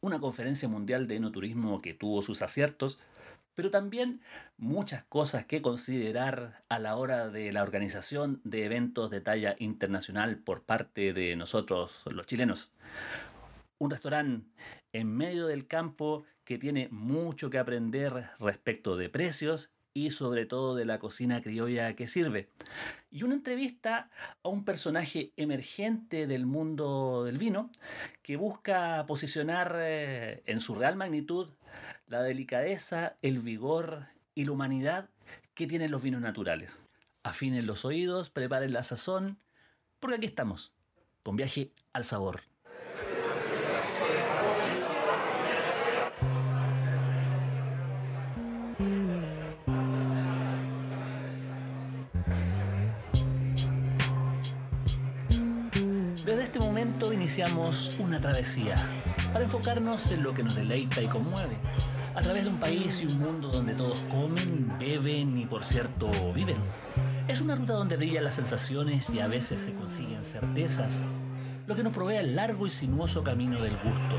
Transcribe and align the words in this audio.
una 0.00 0.20
conferencia 0.20 0.68
mundial 0.68 1.06
de 1.06 1.16
enoturismo 1.16 1.80
que 1.82 1.94
tuvo 1.94 2.22
sus 2.22 2.42
aciertos, 2.42 2.98
pero 3.54 3.70
también 3.70 4.20
muchas 4.56 5.02
cosas 5.04 5.44
que 5.44 5.62
considerar 5.62 6.62
a 6.68 6.78
la 6.78 6.96
hora 6.96 7.28
de 7.28 7.52
la 7.52 7.62
organización 7.62 8.40
de 8.44 8.64
eventos 8.64 9.10
de 9.10 9.20
talla 9.20 9.56
internacional 9.58 10.38
por 10.38 10.62
parte 10.62 11.12
de 11.12 11.34
nosotros 11.34 12.02
los 12.06 12.26
chilenos. 12.26 12.72
Un 13.78 13.90
restaurante 13.90 14.46
en 14.92 15.16
medio 15.16 15.46
del 15.46 15.66
campo 15.66 16.24
que 16.44 16.58
tiene 16.58 16.88
mucho 16.90 17.50
que 17.50 17.58
aprender 17.58 18.30
respecto 18.38 18.96
de 18.96 19.08
precios 19.08 19.72
y 20.06 20.10
sobre 20.10 20.46
todo 20.46 20.76
de 20.76 20.84
la 20.84 20.98
cocina 20.98 21.42
criolla 21.42 21.94
que 21.96 22.06
sirve. 22.06 22.48
Y 23.10 23.24
una 23.24 23.34
entrevista 23.34 24.10
a 24.42 24.48
un 24.48 24.64
personaje 24.64 25.32
emergente 25.36 26.26
del 26.26 26.46
mundo 26.46 27.24
del 27.24 27.38
vino 27.38 27.70
que 28.22 28.36
busca 28.36 29.04
posicionar 29.06 29.74
eh, 29.76 30.42
en 30.46 30.60
su 30.60 30.74
real 30.74 30.96
magnitud 30.96 31.50
la 32.06 32.22
delicadeza, 32.22 33.16
el 33.22 33.40
vigor 33.40 34.06
y 34.34 34.44
la 34.44 34.52
humanidad 34.52 35.10
que 35.54 35.66
tienen 35.66 35.90
los 35.90 36.02
vinos 36.02 36.20
naturales. 36.20 36.80
Afinen 37.22 37.66
los 37.66 37.84
oídos, 37.84 38.30
preparen 38.30 38.72
la 38.72 38.84
sazón, 38.84 39.38
porque 39.98 40.16
aquí 40.16 40.26
estamos, 40.26 40.72
con 41.22 41.36
viaje 41.36 41.72
al 41.92 42.04
sabor. 42.04 42.42
Iniciamos 57.38 57.94
una 58.00 58.20
travesía 58.20 58.74
para 59.32 59.44
enfocarnos 59.44 60.10
en 60.10 60.24
lo 60.24 60.34
que 60.34 60.42
nos 60.42 60.56
deleita 60.56 61.00
y 61.00 61.06
conmueve, 61.06 61.56
a 62.16 62.20
través 62.20 62.42
de 62.42 62.50
un 62.50 62.58
país 62.58 63.00
y 63.00 63.06
un 63.06 63.20
mundo 63.20 63.46
donde 63.52 63.74
todos 63.74 64.00
comen, 64.10 64.76
beben 64.76 65.38
y 65.38 65.46
por 65.46 65.64
cierto 65.64 66.10
viven. 66.34 66.56
Es 67.28 67.40
una 67.40 67.54
ruta 67.54 67.74
donde 67.74 67.96
brillan 67.96 68.24
las 68.24 68.34
sensaciones 68.34 69.08
y 69.10 69.20
a 69.20 69.28
veces 69.28 69.62
se 69.62 69.72
consiguen 69.74 70.24
certezas, 70.24 71.06
lo 71.68 71.76
que 71.76 71.84
nos 71.84 71.92
provee 71.92 72.16
el 72.16 72.34
largo 72.34 72.66
y 72.66 72.70
sinuoso 72.70 73.22
camino 73.22 73.62
del 73.62 73.76
gusto. 73.76 74.16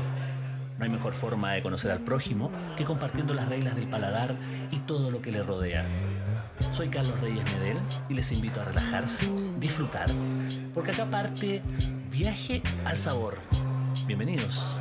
No 0.78 0.84
hay 0.84 0.90
mejor 0.90 1.12
forma 1.12 1.52
de 1.52 1.60
conocer 1.60 1.90
al 1.90 2.00
prójimo 2.00 2.50
que 2.74 2.86
compartiendo 2.86 3.34
las 3.34 3.50
reglas 3.50 3.76
del 3.76 3.90
paladar 3.90 4.34
y 4.70 4.78
todo 4.78 5.10
lo 5.10 5.20
que 5.20 5.30
le 5.30 5.42
rodea. 5.42 5.86
Soy 6.72 6.88
Carlos 6.88 7.20
Reyes 7.20 7.44
Medel 7.52 7.76
y 8.08 8.14
les 8.14 8.32
invito 8.32 8.62
a 8.62 8.64
relajarse, 8.64 9.28
disfrutar, 9.58 10.06
porque 10.72 10.92
acá 10.92 11.04
parte 11.10 11.62
Viaje 12.10 12.60
al 12.84 12.96
Sabor. 12.96 13.38
Bienvenidos. 14.06 14.80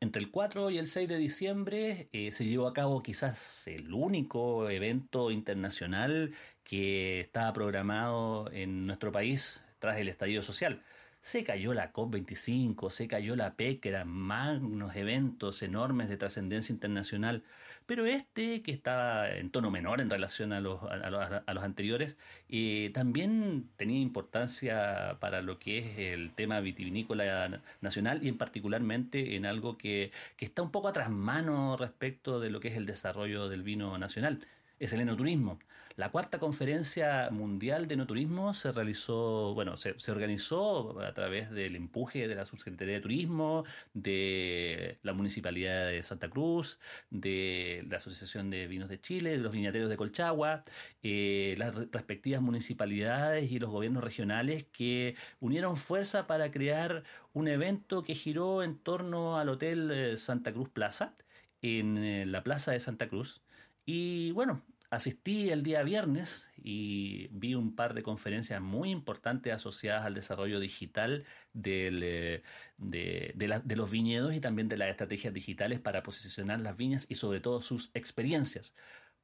Entre 0.00 0.22
el 0.22 0.30
4 0.30 0.70
y 0.70 0.78
el 0.78 0.86
6 0.86 1.06
de 1.06 1.18
diciembre 1.18 2.08
eh, 2.12 2.32
se 2.32 2.46
llevó 2.46 2.66
a 2.66 2.72
cabo 2.72 3.02
quizás 3.02 3.68
el 3.68 3.92
único 3.92 4.70
evento 4.70 5.30
internacional 5.30 6.32
que 6.64 7.20
estaba 7.20 7.52
programado 7.52 8.50
en 8.52 8.86
nuestro 8.86 9.12
país 9.12 9.62
tras 9.78 9.98
el 9.98 10.08
estallido 10.08 10.42
social. 10.42 10.82
Se 11.20 11.44
cayó 11.44 11.74
la 11.74 11.92
COP25, 11.92 12.90
se 12.90 13.06
cayó 13.06 13.36
la 13.36 13.54
PEC, 13.54 13.84
eran 13.84 14.08
magnos 14.08 14.96
eventos 14.96 15.62
enormes 15.62 16.08
de 16.08 16.16
trascendencia 16.16 16.72
internacional, 16.72 17.44
pero 17.90 18.06
este, 18.06 18.62
que 18.62 18.70
estaba 18.70 19.28
en 19.30 19.50
tono 19.50 19.68
menor 19.68 20.00
en 20.00 20.10
relación 20.10 20.52
a 20.52 20.60
los, 20.60 20.80
a 20.84 21.10
los, 21.52 21.64
anteriores, 21.64 22.16
eh, 22.48 22.92
también 22.94 23.68
tenía 23.76 23.98
importancia 23.98 25.16
para 25.18 25.42
lo 25.42 25.58
que 25.58 25.78
es 25.78 25.98
el 25.98 26.30
tema 26.32 26.60
vitivinícola 26.60 27.60
nacional 27.80 28.20
y 28.22 28.28
en 28.28 28.38
particularmente 28.38 29.34
en 29.34 29.44
algo 29.44 29.76
que, 29.76 30.12
que 30.36 30.44
está 30.44 30.62
un 30.62 30.70
poco 30.70 30.86
atrás 30.86 31.10
mano 31.10 31.76
respecto 31.76 32.38
de 32.38 32.50
lo 32.50 32.60
que 32.60 32.68
es 32.68 32.76
el 32.76 32.86
desarrollo 32.86 33.48
del 33.48 33.64
vino 33.64 33.98
nacional 33.98 34.38
es 34.80 34.92
el 34.92 35.00
enoturismo. 35.00 35.58
La 36.00 36.10
cuarta 36.10 36.38
conferencia 36.38 37.28
mundial 37.30 37.86
de 37.86 37.92
enoturismo 37.92 38.54
se 38.54 38.72
realizó, 38.72 39.52
bueno, 39.52 39.76
se, 39.76 39.92
organizó 40.10 40.98
a 40.98 41.12
través 41.12 41.50
del 41.50 41.76
empuje 41.76 42.26
de 42.26 42.34
la 42.34 42.46
Subsecretaría 42.46 42.94
de 42.94 43.00
Turismo, 43.02 43.66
de 43.92 44.98
la 45.02 45.12
Municipalidad 45.12 45.88
de 45.88 46.02
Santa 46.02 46.30
Cruz, 46.30 46.78
de 47.10 47.84
la 47.86 47.98
Asociación 47.98 48.48
de 48.48 48.66
Vinos 48.66 48.88
de 48.88 48.98
Chile, 48.98 49.32
de 49.32 49.42
los 49.42 49.52
viñateros 49.52 49.90
de 49.90 49.98
Colchagua, 49.98 50.62
eh, 51.02 51.54
las 51.58 51.74
respectivas 51.74 52.40
municipalidades 52.40 53.52
y 53.52 53.58
los 53.58 53.68
gobiernos 53.68 54.02
regionales 54.02 54.64
que 54.72 55.16
unieron 55.38 55.76
fuerza 55.76 56.26
para 56.26 56.50
crear 56.50 57.02
un 57.34 57.46
evento 57.46 58.04
que 58.04 58.14
giró 58.14 58.62
en 58.62 58.78
torno 58.78 59.36
al 59.36 59.50
Hotel 59.50 59.90
eh, 59.90 60.16
Santa 60.16 60.50
Cruz 60.50 60.70
Plaza, 60.70 61.14
en 61.60 61.98
eh, 61.98 62.24
la 62.24 62.42
Plaza 62.42 62.72
de 62.72 62.80
Santa 62.80 63.06
Cruz, 63.06 63.42
y 63.84 64.32
bueno, 64.32 64.62
asistí 64.90 65.50
el 65.50 65.62
día 65.62 65.82
viernes 65.84 66.50
y 66.56 67.28
vi 67.28 67.54
un 67.54 67.74
par 67.76 67.94
de 67.94 68.02
conferencias 68.02 68.60
muy 68.60 68.90
importantes 68.90 69.52
asociadas 69.52 70.04
al 70.04 70.14
desarrollo 70.14 70.58
digital 70.58 71.24
eh, 71.64 72.42
de, 72.76 73.76
los 73.76 73.90
viñedos 73.90 74.34
y 74.34 74.40
también 74.40 74.68
de 74.68 74.76
las 74.76 74.90
estrategias 74.90 75.32
digitales 75.32 75.78
para 75.80 76.02
posicionar 76.02 76.60
las 76.60 76.76
viñas 76.76 77.06
y 77.08 77.14
sobre 77.14 77.40
todo 77.40 77.62
sus 77.62 77.90
experiencias. 77.94 78.74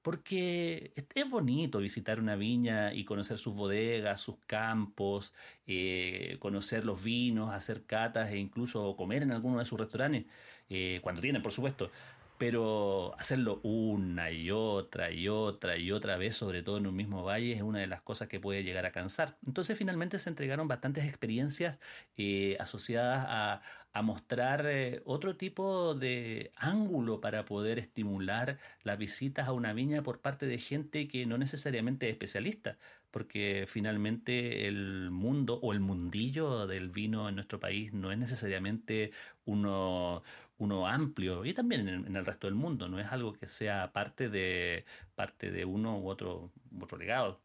Porque 0.03 0.93
es 0.94 1.28
bonito 1.28 1.81
visitar 1.81 2.21
una 2.21 2.37
viña 2.37 2.94
y 2.94 3.04
conocer 3.04 3.38
sus 3.38 3.56
bodegas, 3.56 4.21
sus 4.21 4.37
campos, 4.47 5.34
eh, 5.66 6.37
conocer 6.38 6.84
los 6.84 7.03
vinos, 7.03 7.53
hacer 7.53 7.87
catas 7.87 8.31
e 8.31 8.38
incluso 8.38 8.94
comer 8.97 9.25
en 9.25 9.33
alguno 9.33 9.59
de 9.59 9.65
sus 9.65 9.81
restaurantes, 9.81 10.27
eh, 10.71 11.00
cuando 11.03 11.21
tienen, 11.21 11.43
por 11.43 11.50
supuesto 11.50 11.91
pero 12.38 13.14
hacerlo 13.19 13.60
una 13.62 14.30
y 14.30 14.50
otra 14.50 15.10
y 15.10 15.28
otra 15.28 15.76
y 15.76 15.91
otra 15.91 16.16
vez, 16.16 16.36
sobre 16.36 16.62
todo 16.62 16.78
en 16.78 16.86
un 16.86 16.97
mismo 16.97 17.24
valle, 17.24 17.52
es 17.52 17.62
una 17.62 17.80
de 17.80 17.86
las 17.86 18.02
cosas 18.02 18.28
que 18.28 18.41
puede 18.41 18.62
llegar 18.62 18.86
a 18.86 18.92
cansar. 18.92 19.36
Entonces 19.47 19.78
finalmente 19.78 20.19
se 20.19 20.30
entregaron 20.30 20.69
bastantes 20.69 21.04
experiencias 21.04 21.80
eh, 22.16 22.56
asociadas 22.60 23.24
a, 23.28 23.62
mostrar 24.02 24.66
eh, 24.66 25.00
otro 25.06 25.36
tipo 25.38 25.94
de 25.94 26.52
ángulo 26.56 27.22
para 27.22 27.47
poder 27.47 27.78
estimular 27.78 28.58
las 28.82 28.98
visitas 28.98 29.48
a 29.48 29.53
una 29.53 29.72
viña 29.72 30.03
por 30.03 30.20
parte 30.20 30.44
de 30.44 30.58
gente 30.58 31.08
que 31.08 31.24
no 31.24 31.38
necesariamente 31.38 32.06
es 32.06 32.12
especialista, 32.12 32.76
porque 33.10 33.64
finalmente 33.66 34.68
el 34.68 35.08
mundo 35.10 35.58
o 35.62 35.72
el 35.72 35.80
mundillo 35.80 36.66
del 36.66 36.91
vino 36.91 37.26
en 37.30 37.36
nuestro 37.36 37.58
país 37.58 37.94
no 37.94 38.12
es 38.12 38.18
necesariamente 38.18 39.12
uno, 39.47 40.22
uno 40.58 40.86
amplio 40.86 41.44
y 41.44 41.52
también 41.52 41.88
en, 41.88 42.16
el 42.16 42.26
resto 42.26 42.46
del 42.46 42.54
mundo, 42.54 42.88
no 42.88 42.98
es 42.98 43.06
algo 43.08 43.32
que 43.32 43.46
sea 43.46 43.92
parte 43.92 44.28
de, 44.28 44.84
parte 45.14 45.50
de 45.50 45.64
uno 45.64 45.98
u 45.98 46.08
otro, 46.08 46.52
otro 46.80 46.98
legado. 46.98 47.40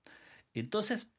Entonces, 0.54 1.12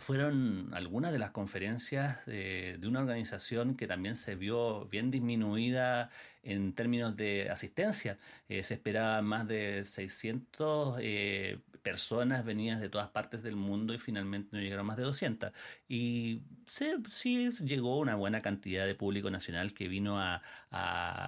fueron 0.00 0.70
algunas 0.72 1.12
de 1.12 1.18
las 1.18 1.30
conferencias 1.30 2.24
de, 2.26 2.80
una 2.84 3.00
organización 3.00 3.76
que 3.76 3.86
también 3.86 4.16
se 4.16 4.34
vio 4.34 4.86
bien 4.86 5.10
disminuida 5.10 6.10
en 6.42 6.74
términos 6.74 7.16
de 7.16 7.50
asistencia. 7.50 8.18
Eh, 8.48 8.62
se 8.62 8.74
esperaba 8.74 9.22
más 9.22 9.46
de 9.48 9.84
600 9.84 10.98
eh, 11.00 11.58
personas 11.82 12.44
venidas 12.44 12.80
de 12.80 12.88
todas 12.88 13.08
partes 13.08 13.42
del 13.42 13.56
mundo 13.56 13.94
y 13.94 13.98
finalmente 13.98 14.50
no 14.52 14.62
llegaron 14.62 14.86
más 14.86 14.96
de 14.96 15.04
200. 15.04 15.52
Y 15.88 16.42
sí 16.66 17.50
llegó 17.64 17.98
una 17.98 18.14
buena 18.16 18.40
cantidad 18.42 18.86
de 18.86 18.94
público 18.94 19.30
nacional 19.30 19.74
que 19.74 19.88
vino 19.88 20.20
a, 20.20 20.42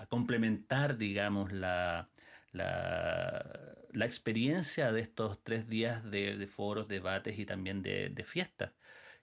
complementar, 0.09 0.97
digamos, 0.99 1.53
la, 1.53 2.09
la, 2.53 4.07
experiencia 4.07 4.93
de 4.93 5.01
estos 5.01 5.43
tres 5.43 5.69
días 5.69 6.03
de, 6.11 6.47
foros, 6.49 6.89
debates 6.89 7.39
y 7.39 7.47
también 7.47 7.83
de, 7.83 8.09
de 8.11 8.25
fiestas. 8.25 8.73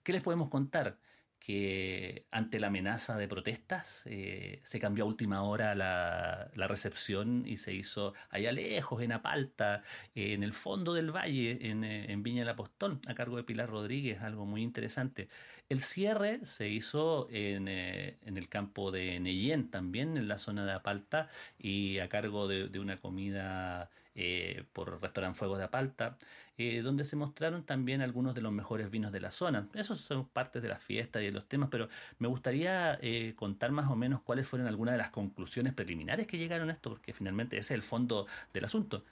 ¿Qué 0.02 0.12
les 0.12 0.22
podemos 0.22 0.48
contar? 0.48 0.98
Que 1.40 2.26
ante 2.30 2.60
la 2.60 2.68
amenaza 2.68 3.16
de 3.16 3.26
protestas 3.26 4.02
eh, 4.06 4.60
se 4.62 4.78
cambió 4.78 5.04
a 5.04 5.08
última 5.08 5.42
hora 5.42 5.74
la, 5.74 6.50
recepción 6.68 7.44
y 7.46 7.56
se 7.56 7.74
hizo 7.74 8.14
allá 8.28 8.52
lejos, 8.52 9.02
en 9.02 9.12
Apalta, 9.12 9.82
en 10.14 10.42
el 10.44 10.52
fondo 10.52 10.94
del 10.94 11.10
valle, 11.10 11.58
en, 11.70 11.82
eh, 11.82 12.12
en 12.12 12.22
Viña 12.22 12.42
del 12.42 12.50
Apostón, 12.50 13.00
a 13.08 13.14
cargo 13.14 13.36
de 13.36 13.44
Pilar 13.44 13.70
Rodríguez, 13.70 14.20
algo 14.20 14.46
muy 14.46 14.62
interesante. 14.62 15.28
El 15.70 15.80
cierre 15.80 16.44
se 16.44 16.68
hizo 16.68 17.28
en, 17.30 17.68
eh, 17.68 18.18
en 18.22 18.36
el 18.36 18.48
campo 18.48 18.90
de 18.90 19.18
Neyen, 19.20 19.70
también 19.70 20.16
en 20.16 20.28
la 20.28 20.36
zona 20.38 20.66
de 20.66 20.72
Apalta, 20.72 21.28
y 21.58 21.98
a 22.00 22.08
cargo 22.08 22.48
de, 22.48 22.68
de 22.68 22.80
una 22.80 23.00
comida 23.00 23.90
eh, 24.16 24.64
por 24.72 25.00
Restaurant 25.00 25.36
Fuegos 25.36 25.58
de 25.58 25.64
Apalta, 25.64 26.18
eh, 26.62 26.82
donde 26.82 27.04
se 27.06 27.16
mostraron 27.16 27.64
también 27.64 28.02
algunos 28.02 28.34
de 28.34 28.42
los 28.42 28.52
mejores 28.52 28.90
vinos 28.90 29.12
de 29.12 29.20
la 29.20 29.30
zona. 29.30 29.66
Esos 29.72 29.98
son 29.98 30.28
partes 30.28 30.60
de 30.62 30.68
la 30.68 30.76
fiesta 30.76 31.22
y 31.22 31.24
de 31.24 31.32
los 31.32 31.48
temas, 31.48 31.70
pero 31.70 31.88
me 32.18 32.28
gustaría 32.28 32.98
eh, 33.00 33.32
contar 33.34 33.72
más 33.72 33.90
o 33.90 33.96
menos 33.96 34.20
cuáles 34.20 34.46
fueron 34.46 34.68
algunas 34.68 34.92
de 34.92 34.98
las 34.98 35.08
conclusiones 35.08 35.72
preliminares 35.72 36.26
que 36.26 36.36
llegaron 36.36 36.68
a 36.68 36.74
esto, 36.74 36.90
porque 36.90 37.14
finalmente 37.14 37.56
ese 37.56 37.72
es 37.72 37.76
el 37.76 37.82
fondo 37.82 38.26
del 38.52 38.66
asunto. 38.66 39.06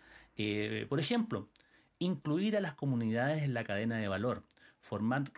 por 0.90 1.00
ejemplo, 1.00 1.48
incluir 1.98 2.54
a 2.54 2.60
las 2.60 2.74
comunidades 2.74 3.42
en 3.42 3.54
la 3.54 3.64
cadena 3.64 3.96
de 3.96 4.08
valor 4.08 4.44
formar 4.80 5.30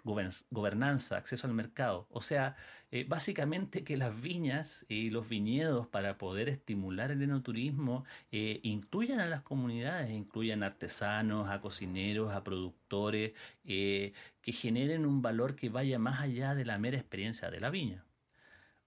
gobernanza, 0.50 1.16
acceso 1.16 1.46
al 1.46 1.54
mercado. 1.54 2.06
O 2.10 2.22
sea, 2.22 2.56
eh, 2.92 3.04
básicamente 3.08 3.84
que 3.84 3.96
las 3.96 4.20
viñas 4.20 4.84
y 4.88 5.10
los 5.10 5.28
viñedos 5.28 5.86
para 5.86 6.18
poder 6.18 6.48
estimular 6.48 7.12
el 7.12 7.22
enoturismo 7.22 8.04
eh, 8.32 8.58
incluyan 8.64 9.20
a 9.20 9.26
las 9.26 9.42
comunidades, 9.42 10.10
incluyan 10.10 10.64
artesanos, 10.64 11.48
a 11.50 11.60
cocineros, 11.60 12.32
a 12.32 12.42
productores, 12.42 13.32
eh, 13.64 14.12
que 14.42 14.52
generen 14.52 15.06
un 15.06 15.22
valor 15.22 15.54
que 15.54 15.68
vaya 15.68 15.98
más 16.00 16.20
allá 16.20 16.54
de 16.54 16.64
la 16.64 16.78
mera 16.78 16.96
experiencia 16.98 17.50
de 17.50 17.60
la 17.60 17.70
viña. 17.70 18.04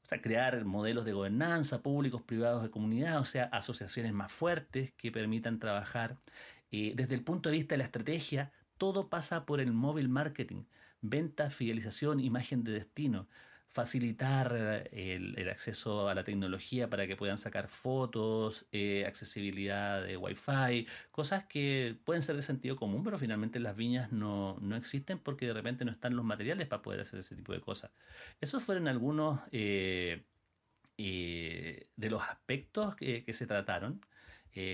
O 0.04 0.06
sea, 0.08 0.22
crear 0.22 0.66
modelos 0.66 1.06
de 1.06 1.14
gobernanza 1.14 1.82
públicos, 1.82 2.22
privados 2.22 2.62
de 2.64 2.70
comunidad, 2.72 3.20
o 3.20 3.26
sea, 3.26 3.46
asociaciones 3.46 4.14
más 4.14 4.32
fuertes 4.34 4.92
que 4.94 5.12
permitan 5.12 5.60
trabajar. 5.60 6.18
desde 6.72 7.16
el 7.16 7.24
punto 7.24 7.50
de 7.50 7.58
vista 7.58 7.74
de 7.76 7.78
la 7.80 7.84
estrategia, 7.86 8.52
todo 8.84 9.08
pasa 9.08 9.46
por 9.46 9.62
el 9.62 9.72
móvil 9.72 10.10
marketing, 10.10 10.66
venta, 11.00 11.50
fidelización, 11.50 12.20
imagen 12.20 12.66
de 12.66 12.74
destino 12.74 13.30
facilitar 13.70 14.90
el, 14.92 15.50
acceso 15.50 16.10
a 16.10 16.14
la 16.14 16.26
tecnología 16.26 16.90
para 16.90 17.08
que 17.08 17.16
puedan 17.16 17.38
sacar 17.38 17.70
fotos, 17.70 18.68
eh, 18.74 19.06
accesibilidad 19.08 20.04
de 20.04 20.18
Wi-Fi, 20.18 20.86
cosas 21.12 21.46
que 21.46 21.98
pueden 22.04 22.22
ser 22.22 22.36
de 22.36 22.42
sentido 22.42 22.76
común, 22.76 23.06
pero 23.06 23.18
finalmente 23.18 23.58
las 23.62 23.78
viñas 23.78 24.12
no, 24.12 24.60
existen 24.76 25.18
porque 25.18 25.48
de 25.48 25.54
repente 25.54 25.86
no 25.86 25.92
están 25.92 26.18
los 26.18 26.26
materiales 26.26 26.68
para 26.68 26.82
poder 26.82 27.00
hacer 27.00 27.22
ese 27.22 27.38
tipo 27.38 27.54
de 27.54 27.62
cosas. 27.62 27.90
Esos 28.42 28.62
fueron 28.64 28.90
algunos 28.90 29.40
eh, 29.54 30.26
eh, 30.98 31.88
de 31.96 32.10
los 32.10 32.22
aspectos 32.22 32.98
que 32.98 33.24
se 33.32 33.48
trataron. 33.48 34.02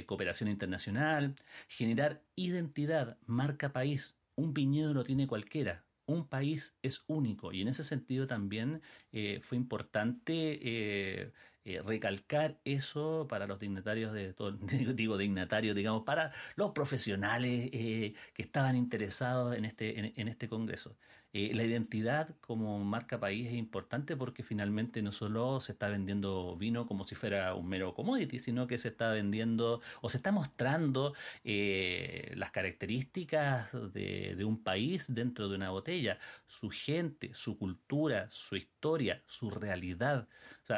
Cooperación 0.05 0.49
internacional, 0.49 1.35
generar 1.67 2.21
identidad, 2.35 3.17
marca 3.25 3.71
país. 3.71 4.15
Un 4.35 4.53
viñedo 4.53 4.93
lo 4.93 5.03
tiene 5.03 5.27
cualquiera 5.27 5.83
un 6.09 6.27
país 6.27 6.75
es 6.81 7.03
único 7.07 7.53
y 7.53 7.61
en 7.61 7.67
ese 7.67 7.83
sentido 7.83 8.27
también 8.27 8.81
eh, 9.11 9.39
fue 9.43 9.57
importante 9.57 10.59
eh, 10.61 11.31
eh, 11.65 11.81
recalcar 11.83 12.59
eso 12.65 13.27
para 13.29 13.45
los 13.47 13.59
dignatarios 13.59 14.11
de 14.13 14.33
todo, 14.33 14.51
digo 14.95 15.17
dignatarios, 15.17 15.75
digamos, 15.75 16.03
para 16.03 16.31
los 16.55 16.71
profesionales 16.71 17.69
que 17.71 18.15
estaban 18.37 18.75
interesados 18.75 19.55
en 19.55 19.65
este, 19.65 20.19
en 20.19 20.27
este 20.27 20.49
congreso. 20.49 20.97
Eh, 21.31 21.51
la 21.53 21.63
identidad 21.63 22.35
como 22.41 22.83
marca 22.83 23.19
país 23.19 23.47
es 23.47 23.53
importante 23.53 24.17
porque 24.17 24.43
finalmente 24.43 25.03
no 25.03 25.11
solo 25.11 25.61
se 25.61 25.73
está 25.73 25.87
vendiendo 25.87 26.55
vino 26.57 26.87
como 26.87 27.03
si 27.03 27.13
fuera 27.13 27.53
un 27.53 27.67
mero 27.67 27.93
commodity, 27.93 28.39
sino 28.39 28.65
que 28.65 28.79
se 28.79 28.87
está 28.87 29.11
vendiendo 29.11 29.81
o 30.01 30.09
se 30.09 30.17
está 30.17 30.31
mostrando 30.31 31.13
eh, 31.43 32.33
las 32.35 32.49
características 32.51 33.69
de, 33.93 34.43
un 34.43 34.63
país 34.63 35.13
dentro 35.13 35.49
de 35.49 35.55
una 35.55 35.69
botella, 35.69 36.17
su 36.47 36.69
gente, 36.71 37.31
su 37.35 37.57
cultura, 37.57 38.27
su 38.31 38.55
historia, 38.55 39.21
su 39.27 39.51
realidad. 39.51 40.27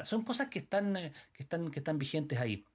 Son 0.03 0.24
cosas 0.24 0.50
que 0.50 0.59
están, 0.59 0.98
eh, 0.98 1.13
que 1.33 1.44
están, 1.44 1.71
que 1.71 1.80
están 1.80 1.98
vigentes 1.98 2.39
ahí. 2.39 2.65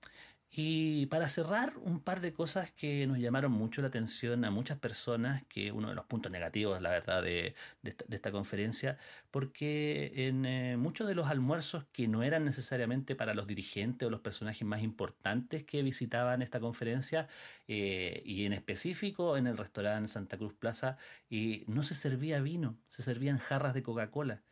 Y 0.50 1.06
para 1.06 1.28
cerrar, 1.28 1.76
un 1.78 2.00
par 2.00 2.20
de 2.20 2.32
cosas 2.32 2.72
que 2.72 3.06
nos 3.06 3.19
llamaron 3.19 3.52
mucho 3.52 3.82
la 3.82 3.88
atención 3.88 4.44
a 4.44 4.50
muchas 4.50 4.78
personas, 4.78 5.44
que 5.48 5.70
uno 5.72 5.90
de 5.90 5.94
los 5.94 6.06
puntos 6.06 6.32
negativos, 6.32 6.81
la 6.81 6.90
verdad, 6.90 7.22
de, 7.22 7.54
esta, 7.82 8.32
conferencia, 8.32 8.96
porque 9.31 10.12
en 10.28 10.46
eh, 10.46 10.76
muchos 10.78 11.08
de 11.08 11.14
los 11.14 11.28
almuerzos 11.28 11.84
que 11.93 12.08
no 12.08 12.22
eran 12.22 12.44
necesariamente 12.44 13.14
para 13.14 13.34
los 13.34 13.46
dirigentes 13.46 14.06
o 14.06 14.10
los 14.10 14.20
personajes 14.20 14.66
más 14.66 14.82
importantes 14.82 15.64
que 15.64 15.82
visitaban 15.82 16.43
esta 16.43 16.60
conferencia, 16.60 17.28
eh, 17.69 18.22
y 18.25 18.46
en 18.46 18.52
específico 18.54 19.37
en 19.37 19.46
el 19.46 19.58
restaurante 19.58 20.08
Santa 20.08 20.38
Cruz 20.38 20.54
Plaza, 20.54 20.96
y 21.28 21.64
no 21.66 21.82
se 21.82 21.94
servía 21.94 22.40
vino, 22.40 22.78
se 22.88 23.02
servían 23.02 23.38
jarras 23.38 23.75
de 23.75 23.82
Coca-Cola. 23.82 24.42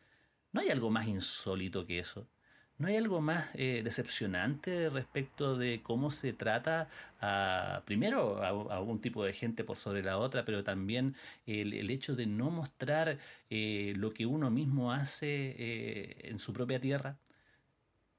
¿No 0.52 0.60
hay 0.60 0.68
algo 0.70 0.90
más 0.90 1.08
insólito 1.08 1.86
que 1.86 1.98
eso? 1.98 2.28
¿No 2.76 2.88
hay 2.88 2.96
algo 2.96 3.20
más 3.20 3.50
eh, 3.54 3.82
decepcionante 3.84 4.90
respecto 4.90 5.56
de 5.56 5.80
cómo 5.82 6.10
se 6.10 6.32
trata 6.32 6.88
a, 7.20 7.82
primero 7.84 8.42
a, 8.42 8.80
un 8.80 9.00
tipo 9.00 9.24
de 9.24 9.32
gente 9.32 9.62
por 9.62 9.76
sobre 9.76 10.02
la 10.02 10.18
otra, 10.18 10.44
pero 10.44 10.64
también 10.64 11.14
el, 11.46 11.88
hecho 11.90 12.16
de 12.16 12.26
no 12.26 12.50
mostrar 12.50 13.18
eh, 13.48 13.92
lo 13.96 14.12
que 14.12 14.26
uno 14.26 14.50
mismo 14.50 14.92
hace 14.92 15.54
eh, 15.56 16.16
en 16.24 16.40
su 16.40 16.52
propia 16.52 16.80
tierra? 16.80 17.16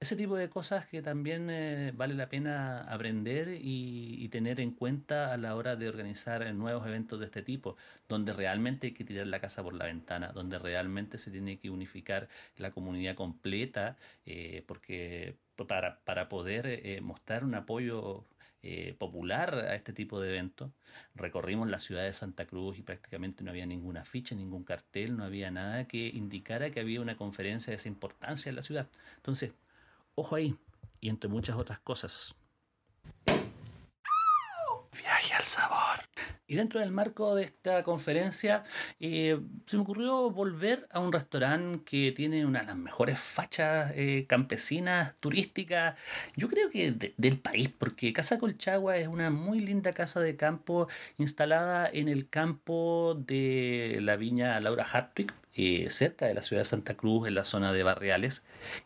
Ese 0.06 0.16
tipo 0.16 0.36
de 0.36 0.50
cosas 0.50 0.86
que 0.86 1.02
también 1.02 1.50
eh, 1.50 1.92
vale 1.96 2.14
la 2.14 2.30
pena 2.30 2.82
aprender 2.82 3.58
y, 3.60 4.30
tener 4.30 4.60
en 4.60 4.72
cuenta 4.72 5.34
a 5.34 5.38
la 5.38 5.56
hora 5.56 5.76
de 5.76 5.88
organizar 5.88 6.54
nuevos 6.54 6.86
eventos 6.86 7.20
de 7.20 7.26
este 7.26 7.42
tipo, 7.42 7.76
donde 8.10 8.34
realmente 8.34 8.88
hay 8.88 8.94
que 8.94 9.04
tirar 9.06 9.28
la 9.28 9.40
casa 9.40 9.64
por 9.64 9.74
la 9.74 9.86
ventana, 9.86 10.32
donde 10.34 10.60
realmente 10.60 11.18
se 11.18 11.32
tiene 11.32 11.58
que 11.58 11.70
unificar 11.70 12.28
la 12.58 12.72
comunidad 12.72 13.16
completa, 13.16 13.98
eh, 14.26 14.64
porque 14.68 15.38
para, 15.68 16.02
para 16.04 16.30
poder 16.30 16.68
eh, 16.68 17.02
mostrar 17.02 17.44
un 17.44 17.56
apoyo 17.56 18.26
popular 18.98 19.54
a 19.54 19.76
este 19.76 19.94
tipo 19.94 20.20
de 20.20 20.30
eventos. 20.30 20.72
Recorrimos 21.14 21.70
la 21.70 21.78
ciudad 21.78 22.04
de 22.04 22.14
Santa 22.14 22.48
Cruz 22.48 22.80
y 22.80 22.82
prácticamente 22.82 23.44
no 23.44 23.52
había 23.52 23.68
ninguna 23.68 24.06
ficha, 24.06 24.34
ningún 24.34 24.64
cartel, 24.64 25.16
no 25.16 25.24
había 25.24 25.52
nada 25.52 25.88
que 25.88 26.08
indicara 26.08 26.72
que 26.72 26.80
había 26.80 27.00
una 27.00 27.16
conferencia 27.16 27.70
de 27.72 27.78
esa 27.78 27.90
importancia 27.90 28.50
en 28.50 28.56
la 28.56 28.64
ciudad. 28.64 28.88
Entonces, 29.18 29.52
Ojo 30.16 30.36
ahí, 30.36 30.56
y 31.02 31.10
entre 31.10 31.30
muchas 31.30 31.58
otras 31.58 31.80
cosas. 31.80 32.34
Viaje 34.98 35.34
al 35.34 35.44
sabor. 35.44 36.00
Y 36.48 36.56
dentro 36.56 36.80
del 36.80 36.92
marco 36.92 37.36
de 37.36 37.44
esta 37.44 37.84
conferencia, 37.84 38.64
eh, 39.00 39.38
se 39.66 39.76
me 39.76 39.84
ocurrió 39.84 40.30
volver 40.30 40.88
a 40.92 41.00
un 41.00 41.12
restaurante 41.12 41.84
que 41.84 42.14
tiene 42.14 42.46
una 42.46 42.62
de 42.62 42.68
las 42.68 42.78
mejores 42.78 43.20
fachas 43.20 43.92
eh, 43.96 44.26
campesinas, 44.30 45.16
turísticas, 45.20 45.98
yo 46.38 46.48
creo 46.48 46.70
que 46.70 46.92
del 47.18 47.40
país, 47.40 47.70
porque 47.78 48.14
Casa 48.14 48.40
Colchagua 48.40 48.96
es 48.96 49.08
una 49.08 49.30
muy 49.32 49.60
linda 49.60 49.92
casa 49.92 50.22
de 50.22 50.38
campo 50.38 50.88
instalada 51.18 51.90
en 51.92 52.08
el 52.08 52.30
campo 52.30 53.16
de 53.20 54.00
la 54.02 54.16
viña 54.16 54.60
Laura 54.62 54.86
Hartwig, 54.86 55.34
eh, 55.56 55.90
cerca 55.90 56.26
de 56.26 56.34
la 56.34 56.42
ciudad 56.42 56.62
de 56.62 56.66
Santa 56.66 56.96
Cruz, 56.96 57.28
en 57.28 57.36
la 57.36 57.44
zona 57.44 57.72
de 57.72 57.84
Barriales, 57.84 58.44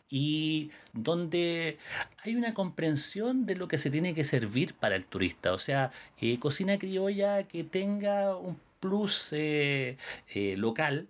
y 0.08 0.70
donde 0.92 1.78
hay 2.22 2.36
una 2.36 2.54
comprensión 2.54 3.46
de 3.46 3.56
lo 3.56 3.68
que 3.68 3.78
se 3.78 3.90
tiene 3.90 4.14
que 4.14 4.24
servir 4.24 4.74
para 4.74 4.96
el 4.96 5.04
turista, 5.04 5.52
o 5.52 5.58
sea, 5.58 5.90
eh, 6.20 6.38
cocina 6.38 6.78
criolla 6.78 7.42
que 7.44 7.64
tenga 7.64 8.36
un 8.36 8.58
plus 8.80 9.28
eh, 9.32 9.96
local 10.56 11.08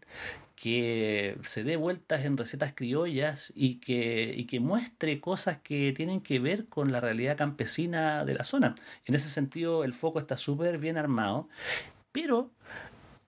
que 0.60 1.38
se 1.42 1.64
dé 1.64 1.76
vueltas 1.76 2.24
en 2.24 2.36
recetas 2.36 2.74
criollas 2.74 3.50
y 3.54 3.76
que, 3.76 4.34
y 4.36 4.44
que 4.44 4.60
muestre 4.60 5.18
cosas 5.18 5.58
que 5.58 5.92
tienen 5.96 6.20
que 6.20 6.38
ver 6.38 6.66
con 6.66 6.92
la 6.92 7.00
realidad 7.00 7.36
campesina 7.36 8.26
de 8.26 8.34
la 8.34 8.44
zona. 8.44 8.74
En 9.06 9.14
ese 9.14 9.30
sentido, 9.30 9.84
el 9.84 9.94
foco 9.94 10.20
está 10.20 10.36
súper 10.36 10.76
bien 10.76 10.98
armado, 10.98 11.48
pero 12.12 12.50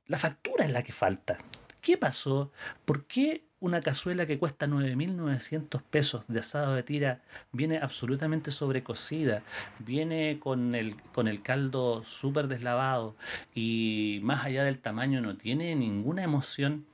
la 0.07 0.19
factura 0.19 0.67
es 0.67 0.73
la 0.73 0.83
que 0.83 0.93
falta. 0.93 1.39
¿Qué 1.83 1.97
pasó? 1.99 2.53
¿Por 2.85 3.07
qué 3.07 3.43
una 3.59 3.81
cazuela 3.81 4.25
que 4.25 4.39
cuesta 4.39 4.69
9.900 4.69 5.83
pesos 5.83 6.25
de 6.29 6.39
asado 6.39 6.75
de 6.75 6.85
tira 6.85 7.23
viene 7.51 7.79
absolutamente 7.79 8.53
sobrecocida? 8.53 9.43
Viene 9.81 10.39
con 10.39 10.77
el, 10.77 10.95
con 11.13 11.27
el 11.27 11.43
caldo 11.43 12.05
súper 12.05 12.47
deslavado 12.47 13.17
y 13.53 14.21
más 14.23 14.45
allá 14.45 14.63
del 14.63 14.79
tamaño 14.79 15.21
no 15.23 15.37
tiene 15.37 15.75
ninguna 15.75 16.23
emoción. 16.23 16.87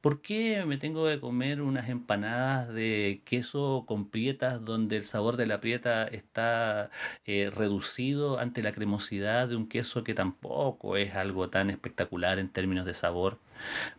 ¿Por 0.00 0.20
qué 0.20 0.64
me 0.64 0.76
tengo 0.76 1.06
que 1.06 1.18
comer 1.18 1.60
unas 1.60 1.88
empanadas 1.88 2.68
de 2.72 3.22
queso 3.24 3.84
con 3.86 4.10
prietas 4.10 4.64
donde 4.64 4.96
el 4.96 5.06
sabor 5.06 5.36
de 5.36 5.46
la 5.46 5.60
prieta 5.60 6.06
está 6.06 6.90
eh, 7.24 7.50
reducido 7.52 8.38
ante 8.38 8.62
la 8.62 8.72
cremosidad 8.72 9.48
de 9.48 9.56
un 9.56 9.68
queso 9.68 10.04
que 10.04 10.14
tampoco 10.14 10.96
es 10.96 11.16
algo 11.16 11.50
tan 11.50 11.70
espectacular 11.70 12.38
en 12.38 12.50
términos 12.50 12.86
de 12.86 12.94
sabor? 12.94 13.40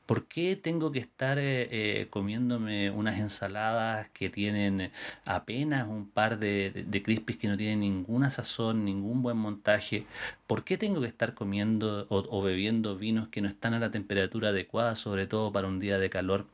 ¿Por 0.05 0.27
qué 0.27 0.55
tengo 0.55 0.91
que 0.91 0.99
estar 0.99 1.39
eh, 1.39 1.67
eh, 1.71 2.07
comiéndome 2.09 2.91
unas 2.91 3.19
ensaladas 3.19 4.09
que 4.09 4.29
tienen 4.29 4.91
apenas 5.25 5.87
un 5.87 6.09
par 6.09 6.39
de, 6.39 6.85
de, 6.87 7.03
crispies 7.03 7.37
que 7.37 7.47
no 7.47 7.57
tienen 7.57 7.79
ninguna 7.81 8.29
sazón, 8.29 8.85
ningún 8.85 9.21
buen 9.21 9.37
montaje? 9.37 10.05
¿Por 10.47 10.63
qué 10.63 10.77
tengo 10.77 11.01
que 11.01 11.07
estar 11.07 11.33
comiendo 11.33 12.07
o 12.09 12.41
bebiendo 12.41 12.97
vinos 12.97 13.27
que 13.29 13.41
no 13.41 13.47
están 13.49 13.73
a 13.73 13.79
la 13.79 13.91
temperatura 13.91 14.49
adecuada, 14.49 14.95
sobre 14.95 15.27
todo 15.27 15.51
para 15.51 15.67
un 15.67 15.79
día 15.79 15.97
de 15.99 16.09
calor? 16.09 16.45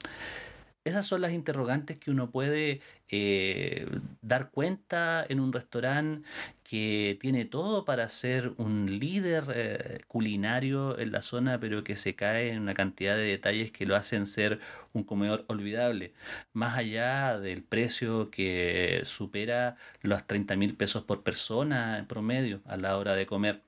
Esas 0.84 1.05
son 1.05 1.22
las 1.22 1.31
interrogantes 1.31 1.98
que 1.98 2.10
uno 2.10 2.31
puede 2.31 2.81
eh, 3.12 3.88
dar 4.22 4.51
cuenta 4.51 5.25
en 5.27 5.39
un 5.39 5.51
restaurante 5.51 6.27
que 6.63 7.18
tiene 7.20 7.44
todo 7.44 7.84
para 7.84 8.08
ser 8.08 8.53
un 8.58 9.00
líder 9.00 9.44
eh, 9.53 10.00
culinario 10.08 10.98
en 10.98 11.12
la 11.12 11.22
zona, 11.22 11.60
pero 11.60 11.84
que 11.84 11.98
se 11.98 12.15
cae 12.15 12.51
en 12.51 12.62
una 12.62 12.74
cantidad 12.74 13.18
de 13.18 13.24
detalles 13.24 13.72
que 13.72 13.86
lo 13.86 13.98
hacen 13.98 14.25
ser 14.27 14.62
un 14.94 15.03
comedor 15.03 15.44
olvidable, 15.48 16.13
más 16.53 16.77
allá 16.77 17.39
del 17.39 17.63
precio 17.63 18.30
que 18.30 19.01
supera 19.06 19.75
los 20.01 20.25
30 20.25 20.56
mil 20.56 20.75
pesos 20.75 21.03
por 21.03 21.24
persona 21.24 21.98
en 21.98 22.06
promedio 22.06 22.62
a 22.65 22.77
la 22.77 22.98
hora 22.98 23.15
de 23.15 23.25
comer. 23.25 23.62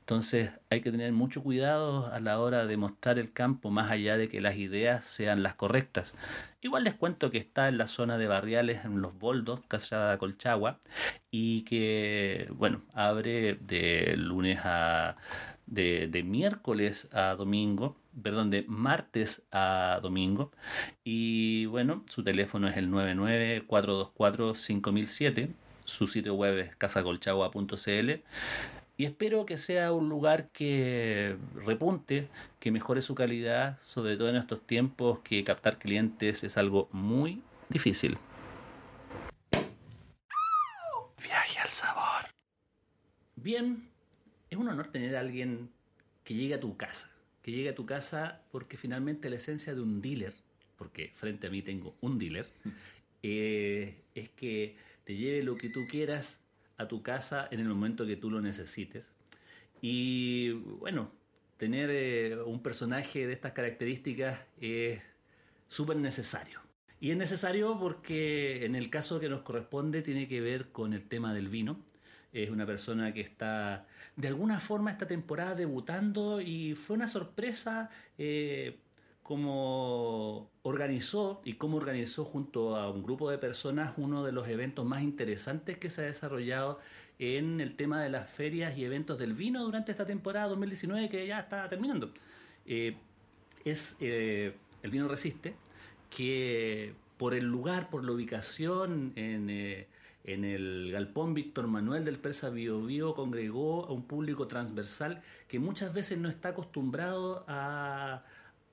Entonces 0.00 0.50
hay 0.70 0.80
que 0.80 0.90
tener 0.90 1.12
mucho 1.12 1.42
cuidado 1.42 2.12
a 2.12 2.20
la 2.20 2.40
hora 2.40 2.66
de 2.66 2.76
mostrar 2.76 3.18
el 3.18 3.32
campo, 3.32 3.70
más 3.70 3.90
allá 3.90 4.16
de 4.16 4.28
que 4.28 4.40
las 4.40 4.56
ideas 4.56 5.04
sean 5.04 5.42
las 5.42 5.54
correctas. 5.54 6.14
Igual 6.60 6.84
les 6.84 6.94
cuento 6.94 7.30
que 7.30 7.38
está 7.38 7.68
en 7.68 7.78
la 7.78 7.86
zona 7.86 8.18
de 8.18 8.26
barriales, 8.26 8.84
en 8.94 9.02
Los 9.02 9.18
Boldos, 9.18 9.60
Casa 9.68 10.16
Colchagua, 10.18 10.78
y 11.30 11.62
que, 11.62 12.48
bueno, 12.52 12.82
abre 12.94 13.54
de 13.54 14.14
lunes 14.16 14.60
a... 14.64 15.16
de, 15.66 16.08
de 16.08 16.22
miércoles 16.22 17.08
a 17.12 17.34
domingo, 17.34 17.96
perdón, 18.22 18.50
de 18.50 18.64
martes 18.68 19.42
a 19.52 20.00
domingo. 20.02 20.52
Y 21.04 21.66
bueno, 21.66 22.04
su 22.08 22.22
teléfono 22.24 22.68
es 22.68 22.76
el 22.76 22.90
99-424-5007. 22.90 25.54
Su 25.84 26.06
sitio 26.06 26.34
web 26.34 26.58
es 26.58 26.76
casacolchagua.cl 26.76 28.22
y 28.98 29.04
espero 29.04 29.46
que 29.46 29.58
sea 29.58 29.92
un 29.92 30.08
lugar 30.08 30.48
que 30.48 31.36
repunte, 31.54 32.28
que 32.58 32.72
mejore 32.72 33.00
su 33.00 33.14
calidad, 33.14 33.78
sobre 33.84 34.16
todo 34.16 34.28
en 34.28 34.36
estos 34.36 34.60
tiempos 34.66 35.20
que 35.20 35.44
captar 35.44 35.78
clientes 35.78 36.42
es 36.42 36.58
algo 36.58 36.88
muy 36.90 37.40
difícil. 37.68 38.18
Sabor. 41.70 42.26
Bien, 43.36 43.88
es 44.50 44.58
un 44.58 44.68
honor 44.68 44.88
tener 44.88 45.16
a 45.16 45.20
alguien 45.20 45.70
que 46.24 46.34
llegue 46.34 46.54
a 46.54 46.60
tu 46.60 46.76
casa, 46.76 47.10
que 47.42 47.52
llegue 47.52 47.70
a 47.70 47.74
tu 47.74 47.86
casa 47.86 48.42
porque 48.50 48.76
finalmente 48.76 49.30
la 49.30 49.36
esencia 49.36 49.74
de 49.74 49.80
un 49.80 50.02
dealer, 50.02 50.34
porque 50.76 51.12
frente 51.14 51.46
a 51.46 51.50
mí 51.50 51.62
tengo 51.62 51.94
un 52.00 52.18
dealer, 52.18 52.48
eh, 53.22 54.02
es 54.14 54.28
que 54.30 54.76
te 55.04 55.16
lleve 55.16 55.42
lo 55.42 55.56
que 55.56 55.68
tú 55.68 55.86
quieras 55.86 56.40
a 56.76 56.88
tu 56.88 57.02
casa 57.02 57.48
en 57.50 57.60
el 57.60 57.68
momento 57.68 58.06
que 58.06 58.16
tú 58.16 58.30
lo 58.30 58.40
necesites. 58.40 59.08
Y 59.80 60.50
bueno, 60.50 61.10
tener 61.56 61.90
eh, 61.90 62.36
un 62.42 62.62
personaje 62.62 63.26
de 63.26 63.32
estas 63.32 63.52
características 63.52 64.40
es 64.60 65.00
súper 65.68 65.96
necesario. 65.96 66.67
Y 67.00 67.10
es 67.10 67.16
necesario 67.16 67.78
porque 67.78 68.64
en 68.64 68.74
el 68.74 68.90
caso 68.90 69.20
que 69.20 69.28
nos 69.28 69.42
corresponde 69.42 70.02
tiene 70.02 70.26
que 70.26 70.40
ver 70.40 70.72
con 70.72 70.92
el 70.92 71.06
tema 71.08 71.32
del 71.32 71.48
vino. 71.48 71.78
Es 72.32 72.50
una 72.50 72.66
persona 72.66 73.14
que 73.14 73.20
está 73.20 73.86
de 74.16 74.28
alguna 74.28 74.60
forma 74.60 74.90
esta 74.90 75.06
temporada 75.06 75.54
debutando 75.54 76.40
y 76.40 76.74
fue 76.74 76.96
una 76.96 77.08
sorpresa 77.08 77.88
eh, 78.18 78.78
cómo 79.22 80.50
organizó 80.62 81.42
y 81.44 81.54
cómo 81.54 81.76
organizó 81.76 82.24
junto 82.24 82.76
a 82.76 82.90
un 82.90 83.02
grupo 83.02 83.30
de 83.30 83.38
personas 83.38 83.92
uno 83.96 84.24
de 84.24 84.32
los 84.32 84.48
eventos 84.48 84.86
más 84.86 85.02
interesantes 85.02 85.78
que 85.78 85.90
se 85.90 86.02
ha 86.02 86.04
desarrollado 86.06 86.80
en 87.18 87.60
el 87.60 87.74
tema 87.74 88.02
de 88.02 88.08
las 88.08 88.28
ferias 88.30 88.78
y 88.78 88.84
eventos 88.84 89.18
del 89.18 89.34
vino 89.34 89.62
durante 89.62 89.90
esta 89.90 90.06
temporada 90.06 90.48
2019 90.48 91.08
que 91.08 91.26
ya 91.26 91.40
está 91.40 91.68
terminando. 91.68 92.12
Eh, 92.64 92.96
es 93.64 93.96
eh, 94.00 94.54
el 94.82 94.90
vino 94.90 95.08
Resiste, 95.08 95.56
que 96.10 96.94
por 97.16 97.34
el 97.34 97.44
lugar, 97.44 97.90
por 97.90 98.04
la 98.04 98.12
ubicación 98.12 99.12
en, 99.16 99.50
eh, 99.50 99.88
en 100.24 100.44
el 100.44 100.90
galpón 100.92 101.34
Víctor 101.34 101.66
Manuel 101.66 102.04
del 102.04 102.18
Persa 102.18 102.50
Bio 102.50 102.82
Bio 102.82 103.14
congregó 103.14 103.86
a 103.86 103.92
un 103.92 104.04
público 104.04 104.46
transversal 104.46 105.22
que 105.48 105.58
muchas 105.58 105.92
veces 105.92 106.18
no 106.18 106.28
está 106.28 106.50
acostumbrado 106.50 107.44
a 107.48 108.24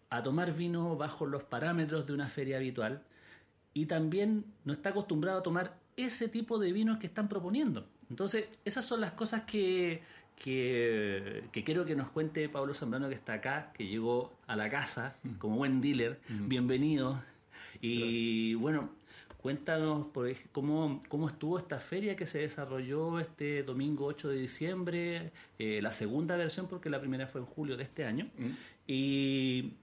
a 0.09 0.23
tomar 0.23 0.53
vino 0.53 0.95
bajo 0.95 1.25
los 1.25 1.43
parámetros 1.43 2.05
de 2.05 2.13
una 2.13 2.27
feria 2.27 2.57
habitual 2.57 3.03
y 3.73 3.85
también 3.85 4.45
no 4.63 4.73
está 4.73 4.89
acostumbrado 4.89 5.39
a 5.39 5.43
tomar 5.43 5.77
ese 5.97 6.29
tipo 6.29 6.59
de 6.59 6.71
vinos 6.71 6.97
que 6.99 7.07
están 7.07 7.27
proponiendo. 7.27 7.87
Entonces, 8.09 8.45
esas 8.63 8.85
son 8.85 9.01
las 9.01 9.11
cosas 9.11 9.43
que, 9.43 10.03
que, 10.35 11.43
quiero 11.51 11.85
que 11.85 11.95
nos 11.95 12.09
cuente 12.09 12.47
Pablo 12.49 12.73
Zambrano 12.73 13.09
que 13.09 13.15
está 13.15 13.33
acá, 13.33 13.71
que 13.73 13.87
llegó 13.87 14.33
a 14.47 14.55
la 14.55 14.69
casa 14.69 15.15
mm. 15.23 15.33
como 15.35 15.57
buen 15.57 15.81
dealer. 15.81 16.19
Mm. 16.29 16.47
Bienvenido. 16.47 17.23
Y 17.81 18.55
bueno, 18.55 18.89
cuéntanos 19.41 20.07
por 20.07 20.31
cómo, 20.51 21.01
cómo 21.07 21.27
estuvo 21.27 21.57
esta 21.57 21.79
feria 21.79 22.15
que 22.15 22.25
se 22.25 22.39
desarrolló 22.39 23.19
este 23.19 23.63
domingo 23.63 24.05
8 24.05 24.29
de 24.29 24.37
diciembre, 24.37 25.31
eh, 25.59 25.81
la 25.81 25.91
segunda 25.91 26.35
versión 26.37 26.67
porque 26.67 26.89
la 26.89 26.99
primera 26.99 27.27
fue 27.27 27.41
en 27.41 27.47
julio 27.47 27.77
de 27.77 27.83
este 27.83 28.05
año. 28.05 28.29
Mm. 28.37 28.51
Y 28.87 29.73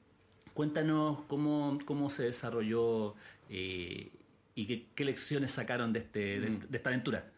Cuéntanos 0.55 1.21
cómo, 1.29 1.79
cómo 1.87 2.11
se 2.11 2.25
desarrolló 2.25 3.15
eh, 3.49 4.11
y 4.55 4.85
qué, 4.95 5.05
lecciones 5.05 5.51
sacaron 5.51 5.93
de, 5.93 6.01
este, 6.01 6.41
mm. 6.41 6.69
de, 6.69 6.77
esta 6.77 6.91
aventura. 6.91 7.31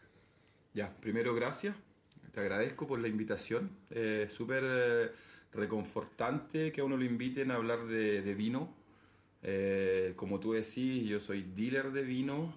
Ya, 0.74 0.92
primero 1.00 1.34
gracias. 1.34 1.76
Te 2.34 2.40
agradezco 2.40 2.88
por 2.88 2.98
la 2.98 3.06
invitación. 3.06 3.70
Es 3.88 4.32
Súper 4.32 4.64
eh, 4.66 5.12
reconfortante 5.52 6.72
que 6.72 6.80
a 6.80 6.84
uno 6.84 6.96
lo 6.96 7.04
inviten 7.04 7.52
a 7.52 7.54
hablar 7.54 7.86
de, 7.86 8.34
vino. 8.34 8.74
Eh, 9.42 10.14
como 10.16 10.40
tú 10.40 10.52
decís, 10.52 11.08
yo 11.08 11.20
soy 11.20 11.42
dealer 11.42 11.92
de 11.92 12.02
vino. 12.02 12.52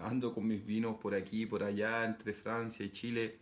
ando 0.00 0.32
con 0.32 0.46
mis 0.46 0.64
vinos 0.64 0.96
por 0.96 1.14
aquí, 1.14 1.44
por 1.44 1.62
allá, 1.62 2.06
entre 2.06 2.32
Francia 2.32 2.86
y 2.86 2.90
Chile, 2.90 3.36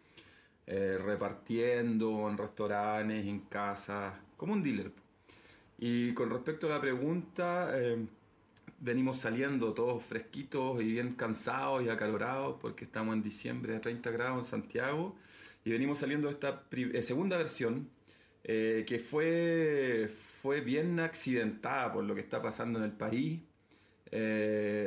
repartiendo 0.67 2.29
en 2.29 2.37
restaurantes, 2.37 3.25
en 3.25 3.41
casas, 3.43 4.15
como 4.37 4.55
un 4.55 4.63
dealer. 4.65 4.91
Y 5.79 6.15
con 6.15 6.31
respecto 6.31 6.69
a 6.69 6.71
la 6.71 6.81
pregunta, 6.81 7.71
eh, 7.75 8.07
venimos 8.79 9.19
saliendo 9.19 9.75
todos 9.75 10.01
fresquitos 10.03 10.81
y 10.81 10.85
bien 10.85 11.15
cansados 11.15 11.83
y 11.83 11.89
acalorados 11.89 12.57
porque 12.61 12.85
estamos 12.85 13.15
en 13.15 13.23
diciembre 13.23 13.75
a 13.75 13.81
30 13.81 14.11
grados 14.13 14.39
en 14.39 14.45
Santiago 14.45 15.17
y 15.65 15.71
venimos 15.71 15.99
saliendo 15.99 16.29
de 16.29 16.35
esta 16.35 16.65
eh, 16.71 17.03
segunda 17.03 17.37
versión 17.37 17.89
eh, 18.45 18.85
que 18.87 18.99
fue, 18.99 20.11
fue 20.13 20.61
bien 20.61 20.99
accidentada 21.01 21.93
por 21.93 22.05
lo 22.05 22.15
que 22.15 22.21
está 22.21 22.43
pasando 22.43 22.79
en 22.79 22.85
el 22.85 22.93
país. 22.93 23.41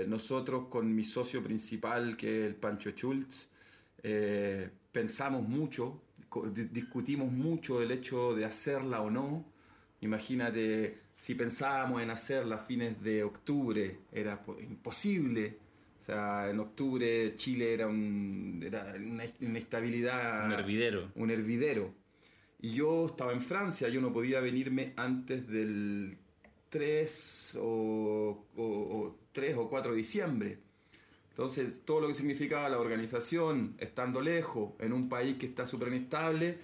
nosotros 0.08 0.68
con 0.70 0.94
mi 0.94 1.04
socio 1.04 1.44
principal 1.44 2.16
que 2.16 2.42
es 2.42 2.48
el 2.48 2.56
Pancho 2.56 2.92
Schultz 2.92 3.48
pensamos 4.92 5.48
mucho, 5.48 6.02
discutimos 6.72 7.32
mucho 7.32 7.82
el 7.82 7.92
hecho 7.92 8.36
de 8.36 8.46
hacerla 8.46 9.02
o 9.02 9.10
no 9.10 9.56
Imagínate, 10.06 11.00
si 11.18 11.34
pensábamos 11.36 12.02
en 12.02 12.12
hacerla 12.12 12.58
a 12.58 12.60
fines 12.60 13.02
de 13.02 13.24
octubre, 13.24 14.02
era 14.12 14.44
imposible. 14.62 15.58
O 16.06 16.08
sea, 16.08 16.52
en 16.52 16.60
octubre 16.60 17.36
Chile 17.36 17.74
era, 17.74 17.88
un, 17.88 18.62
era 18.64 18.94
una 18.96 19.24
inestabilidad. 19.40 20.46
Un 20.46 20.52
hervidero. 20.52 21.12
Un 21.16 21.32
hervidero. 21.32 21.96
Y 22.62 22.74
yo 22.74 23.08
estaba 23.08 23.34
en 23.34 23.42
Francia, 23.42 23.90
yo 23.90 24.02
no 24.02 24.14
podía 24.14 24.40
venirme 24.40 24.94
antes 24.98 25.48
del 25.48 26.16
3 26.70 27.58
o, 27.60 28.46
o 28.56 29.16
3 29.32 29.58
o 29.58 29.68
4 29.68 29.94
de 29.94 29.98
diciembre. 29.98 30.60
Entonces, 31.32 31.82
todo 31.84 32.02
lo 32.02 32.08
que 32.10 32.14
significaba 32.14 32.70
la 32.70 32.78
organización, 32.78 33.74
estando 33.80 34.22
lejos, 34.22 34.74
en 34.78 34.94
un 34.94 35.10
país 35.10 35.38
que 35.38 35.48
está 35.48 35.66
súper 35.66 35.88
inestable, 35.88 36.60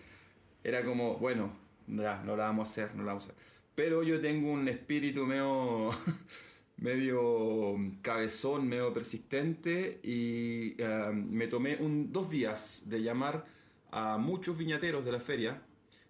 era 0.64 0.86
como, 0.86 1.18
bueno, 1.18 1.52
ya, 1.88 2.22
no 2.24 2.38
la 2.38 2.44
vamos 2.44 2.70
a 2.70 2.72
hacer, 2.72 2.96
no 2.96 3.02
la 3.02 3.14
vamos 3.14 3.24
a 3.24 3.32
hacer. 3.32 3.44
Pero 3.74 4.04
yo 4.04 4.22
tengo 4.22 4.52
un 4.52 4.68
espíritu 4.68 5.26
medio, 5.26 5.90
medio 6.82 7.76
cabezón, 8.02 8.68
medio 8.68 8.92
persistente 8.92 10.00
y 10.04 10.74
eh, 10.78 11.12
me 11.14 11.48
tomé 11.48 11.78
un, 11.78 12.12
dos 12.12 12.30
días 12.30 12.84
de 12.88 13.02
llamar 13.04 13.46
a 13.92 14.18
muchos 14.18 14.58
viñateros 14.58 15.06
de 15.06 15.12
la 15.12 15.20
feria, 15.20 15.62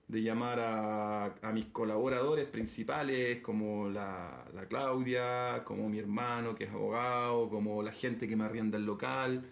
de 0.08 0.24
llamar 0.24 0.60
a, 0.62 1.25
a 1.42 1.51
mis 1.51 1.66
colaboradores 1.68 2.46
principales 2.46 3.42
como 3.42 3.90
la, 3.90 4.46
la, 4.54 4.66
Claudia, 4.66 5.63
como 5.66 5.90
mi 5.90 6.00
hermano 6.00 6.56
que 6.56 6.63
es 6.66 6.72
abogado, 6.72 7.50
como 7.50 7.84
la 7.84 7.92
gente 7.92 8.28
que 8.28 8.36
me 8.38 8.46
arrienda 8.46 8.78
el 8.78 8.86
local. 8.86 9.44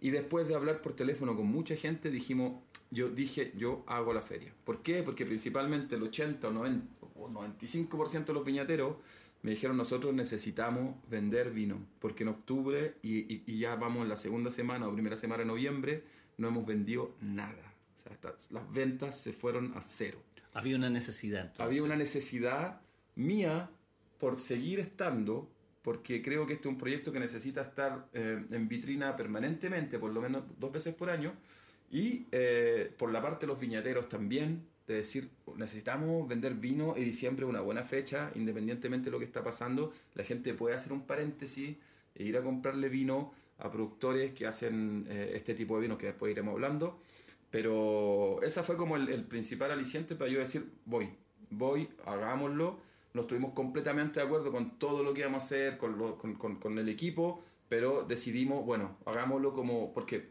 Y 0.00 0.10
después 0.10 0.48
de 0.48 0.54
hablar 0.54 0.82
por 0.82 0.92
teléfono 0.92 1.34
con 1.34 1.46
mucha 1.46 1.76
gente 1.76 2.10
dijimos, 2.10 2.62
yo 2.90 3.08
dije, 3.08 3.52
yo 3.56 3.84
hago 3.86 4.12
la 4.12 4.22
feria. 4.22 4.52
¿Por 4.64 4.82
qué? 4.82 5.02
Porque 5.02 5.24
principalmente 5.24 5.96
el 5.96 6.02
80 6.02 6.46
o 6.48 6.50
90 6.52 6.86
o 7.16 7.28
95% 7.28 8.24
de 8.26 8.32
los 8.32 8.44
viñateros 8.44 8.96
me 9.42 9.52
dijeron 9.52 9.76
nosotros 9.76 10.14
necesitamos 10.14 10.96
vender 11.08 11.50
vino, 11.50 11.78
porque 12.00 12.24
en 12.24 12.28
octubre 12.28 12.96
y, 13.02 13.58
ya 13.58 13.76
vamos 13.76 14.02
en 14.02 14.08
la 14.08 14.16
segunda 14.16 14.50
semana 14.50 14.88
o 14.88 14.92
primera 14.92 15.16
semana 15.16 15.42
de 15.42 15.46
noviembre 15.46 16.02
no 16.36 16.48
hemos 16.48 16.66
vendido 16.66 17.14
nada. 17.20 17.74
O 17.94 17.98
sea, 17.98 18.16
las 18.50 18.72
ventas 18.72 19.18
se 19.18 19.32
fueron 19.32 19.72
a 19.76 19.82
cero. 19.82 20.22
Había 20.54 20.76
una 20.76 20.90
necesidad. 20.90 21.52
Había 21.58 21.82
una 21.82 21.96
necesidad 21.96 22.80
mía 23.16 23.70
por 24.18 24.38
seguir 24.38 24.80
estando 24.80 25.48
porque 25.82 26.20
creo 26.20 26.46
que 26.46 26.54
este 26.54 26.68
es 26.68 26.72
un 26.72 26.78
proyecto 26.78 27.12
que 27.12 27.20
necesita 27.20 27.62
estar 27.62 28.08
eh, 28.12 28.44
en 28.50 28.68
vitrina 28.68 29.16
permanentemente, 29.16 29.98
por 29.98 30.12
lo 30.12 30.20
menos 30.20 30.44
dos 30.58 30.70
veces 30.70 30.94
por 30.94 31.08
año, 31.08 31.32
y 31.90 32.26
eh, 32.30 32.92
por 32.98 33.10
la 33.10 33.22
parte 33.22 33.46
de 33.46 33.52
los 33.52 33.58
viñateros 33.58 34.08
también, 34.08 34.66
de 34.88 34.94
decir, 34.94 35.30
necesitamos 35.56 36.26
vender 36.26 36.54
vino 36.54 36.94
y 36.96 37.04
diciembre 37.04 37.44
una 37.44 37.60
buena 37.60 37.84
fecha, 37.84 38.32
independientemente 38.34 39.06
de 39.06 39.10
lo 39.10 39.18
que 39.18 39.26
está 39.26 39.44
pasando, 39.44 39.92
la 40.14 40.24
gente 40.24 40.54
puede 40.54 40.74
hacer 40.74 40.92
un 40.92 41.02
paréntesis 41.02 41.76
e 42.14 42.24
ir 42.24 42.36
a 42.38 42.42
comprarle 42.42 42.88
vino 42.88 43.32
a 43.58 43.70
productores 43.70 44.32
que 44.32 44.46
hacen 44.46 45.06
eh, 45.10 45.32
este 45.34 45.54
tipo 45.54 45.74
de 45.76 45.82
vinos 45.82 45.98
que 45.98 46.06
después 46.06 46.32
iremos 46.32 46.52
hablando. 46.52 47.00
Pero 47.50 48.40
esa 48.42 48.62
fue 48.62 48.76
como 48.76 48.96
el, 48.96 49.24
principal 49.24 49.70
aliciente 49.70 50.14
para 50.14 50.30
yo 50.30 50.38
decir, 50.38 50.70
voy, 50.86 51.10
voy, 51.50 51.88
hagámoslo. 52.06 52.78
No 53.12 53.22
estuvimos 53.22 53.52
completamente 53.52 54.20
de 54.20 54.26
acuerdo 54.26 54.50
con 54.50 54.78
todo 54.78 55.02
lo 55.02 55.12
que 55.12 55.20
íbamos 55.20 55.42
a 55.42 55.46
hacer, 55.46 55.76
con, 55.76 56.16
con, 56.16 56.56
con, 56.56 56.78
el 56.78 56.88
equipo, 56.88 57.42
pero 57.68 58.04
decidimos, 58.04 58.64
bueno, 58.64 58.96
hagámoslo 59.06 59.52
como, 59.52 59.92
porque 59.92 60.30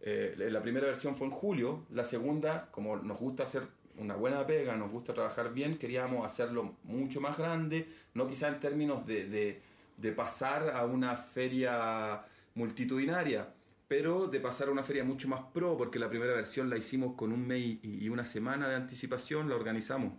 eh, 0.00 0.34
la 0.36 0.62
primera 0.62 0.86
versión 0.86 1.14
fue 1.14 1.26
en 1.26 1.32
julio, 1.32 1.84
la 1.90 2.04
segunda, 2.04 2.68
como 2.70 2.96
nos 2.96 3.18
gusta 3.18 3.42
hacer 3.42 3.62
una 3.98 4.14
buena 4.14 4.46
pega, 4.46 4.76
nos 4.76 4.90
gusta 4.90 5.14
trabajar 5.14 5.52
bien, 5.52 5.78
queríamos 5.78 6.24
hacerlo 6.24 6.76
mucho 6.84 7.20
más 7.20 7.38
grande, 7.38 7.88
no 8.14 8.26
quizá 8.26 8.48
en 8.48 8.60
términos 8.60 9.06
de, 9.06 9.60
de, 9.96 10.12
pasar 10.12 10.70
a 10.70 10.84
una 10.84 11.16
feria 11.16 12.22
multitudinaria, 12.54 13.48
pero 13.88 14.26
de 14.26 14.40
pasar 14.40 14.68
a 14.68 14.72
una 14.72 14.82
feria 14.82 15.04
mucho 15.04 15.28
más 15.28 15.40
pro, 15.52 15.76
porque 15.76 15.98
la 15.98 16.08
primera 16.08 16.32
versión 16.32 16.68
la 16.68 16.76
hicimos 16.76 17.14
con 17.14 17.32
un 17.32 17.46
mes 17.46 17.78
y 17.82 18.08
una 18.08 18.24
semana 18.24 18.68
de 18.68 18.76
anticipación, 18.76 19.48
la 19.48 19.54
organizamos. 19.54 20.12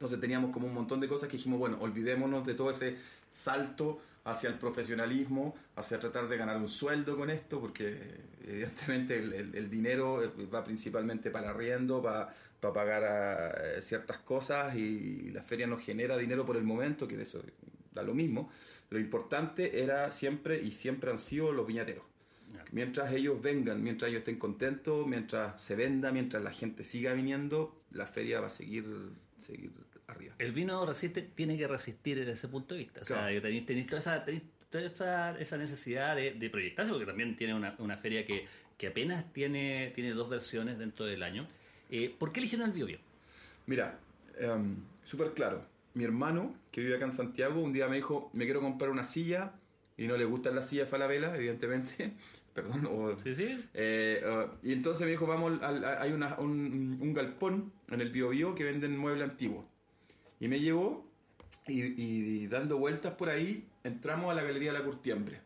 Entonces 0.00 0.18
teníamos 0.18 0.50
como 0.50 0.66
un 0.66 0.72
montón 0.72 0.98
de 0.98 1.08
cosas 1.08 1.28
que 1.28 1.36
dijimos, 1.36 1.58
bueno, 1.58 1.76
olvidémonos 1.78 2.46
de 2.46 2.54
todo 2.54 2.70
ese 2.70 2.96
salto 3.30 4.00
hacia 4.24 4.48
el 4.48 4.56
profesionalismo, 4.56 5.54
hacia 5.76 5.98
tratar 5.98 6.26
de 6.26 6.38
ganar 6.38 6.56
un 6.56 6.68
sueldo 6.68 7.18
con 7.18 7.28
esto, 7.28 7.60
porque 7.60 8.00
evidentemente 8.42 9.18
el, 9.18 9.68
dinero 9.68 10.22
va 10.52 10.64
principalmente 10.64 11.30
para 11.30 11.50
arriendo, 11.50 12.02
para, 12.02 12.34
para 12.60 12.74
pagar 12.74 13.04
a 13.04 13.82
ciertas 13.82 14.18
cosas 14.18 14.76
y 14.76 15.30
la 15.30 15.42
feria 15.42 15.66
no 15.66 15.78
genera 15.78 16.16
dinero 16.18 16.44
por 16.44 16.56
el 16.56 16.64
momento, 16.64 17.08
que 17.08 17.16
de 17.16 17.22
eso 17.22 17.42
da 17.92 18.02
lo 18.02 18.14
mismo. 18.14 18.50
Lo 18.90 18.98
importante 18.98 19.82
era 19.82 20.10
siempre 20.10 20.60
y 20.62 20.72
siempre 20.72 21.10
han 21.10 21.18
sido 21.18 21.52
los 21.52 21.66
viñateros. 21.66 22.04
Mientras 22.72 23.12
ellos 23.12 23.42
vengan, 23.42 23.82
mientras 23.82 24.10
ellos 24.10 24.20
estén 24.20 24.38
contentos, 24.38 25.06
mientras 25.06 25.60
se 25.60 25.74
venda, 25.74 26.12
mientras 26.12 26.42
la 26.42 26.52
gente 26.52 26.84
siga 26.84 27.12
viniendo, 27.14 27.82
la 27.90 28.06
feria 28.06 28.40
va 28.40 28.46
a 28.46 28.50
seguir, 28.50 28.84
seguir 29.38 29.72
arriba. 30.06 30.34
El 30.38 30.52
vino 30.52 30.86
resiste, 30.86 31.22
tiene 31.22 31.58
que 31.58 31.66
resistir 31.66 32.18
desde 32.18 32.32
ese 32.32 32.48
punto 32.48 32.74
de 32.74 32.80
vista. 32.80 33.00
O 33.00 33.04
sea, 33.04 33.26
tenéis, 33.26 33.86
toda, 33.86 33.98
esa, 33.98 34.24
toda 34.70 35.36
esa, 35.38 35.58
necesidad 35.58 36.14
de, 36.14 36.50
proyectarse, 36.50 36.92
porque 36.92 37.06
también 37.06 37.34
tiene 37.34 37.54
una, 37.54 37.74
una 37.78 37.96
feria 37.96 38.24
que, 38.24 38.46
que, 38.78 38.88
apenas 38.88 39.32
tiene, 39.32 39.90
tiene 39.92 40.12
dos 40.12 40.28
versiones 40.28 40.78
dentro 40.78 41.06
del 41.06 41.24
año. 41.24 41.48
Eh, 41.90 42.14
¿Por 42.18 42.32
qué 42.32 42.40
eligieron 42.40 42.68
el 42.68 42.72
Biobío? 42.72 42.98
Mira, 43.66 43.98
um, 44.42 44.76
súper 45.04 45.32
claro 45.32 45.70
mi 45.94 46.04
hermano, 46.04 46.54
que 46.70 46.80
vive 46.80 46.96
acá 46.96 47.04
en 47.04 47.12
Santiago, 47.12 47.60
un 47.60 47.72
día 47.72 47.88
me 47.88 47.96
dijo, 47.96 48.30
me 48.32 48.44
quiero 48.44 48.60
comprar 48.60 48.90
una 48.90 49.04
silla 49.04 49.52
y 49.96 50.06
no 50.06 50.16
le 50.16 50.24
gustan 50.24 50.54
las 50.54 50.68
sillas 50.68 50.88
Falabella, 50.88 51.34
evidentemente. 51.34 52.12
Perdón. 52.54 53.16
sí, 53.22 53.34
sí. 53.36 53.64
Eh, 53.74 54.22
uh, 54.24 54.66
y 54.66 54.72
entonces 54.72 55.04
me 55.04 55.10
dijo, 55.12 55.26
vamos, 55.26 55.60
hay 55.62 56.12
una, 56.12 56.36
un, 56.38 57.12
galpón 57.14 57.72
en 57.88 58.00
el 58.00 58.10
Bio, 58.10 58.30
Bio 58.30 58.54
que 58.54 58.64
venden 58.64 58.96
muebles 58.96 59.28
antiguos. 59.28 59.64
Y 60.40 60.48
me 60.48 60.58
llevó 60.58 61.06
y, 61.66 62.46
dando 62.48 62.78
vueltas 62.78 63.12
por 63.14 63.28
ahí, 63.28 63.68
entramos 63.84 64.32
a 64.32 64.34
la 64.34 64.42
Galería 64.42 64.72
de 64.72 64.78
la 64.78 64.84
Curtiembre. 64.84 65.40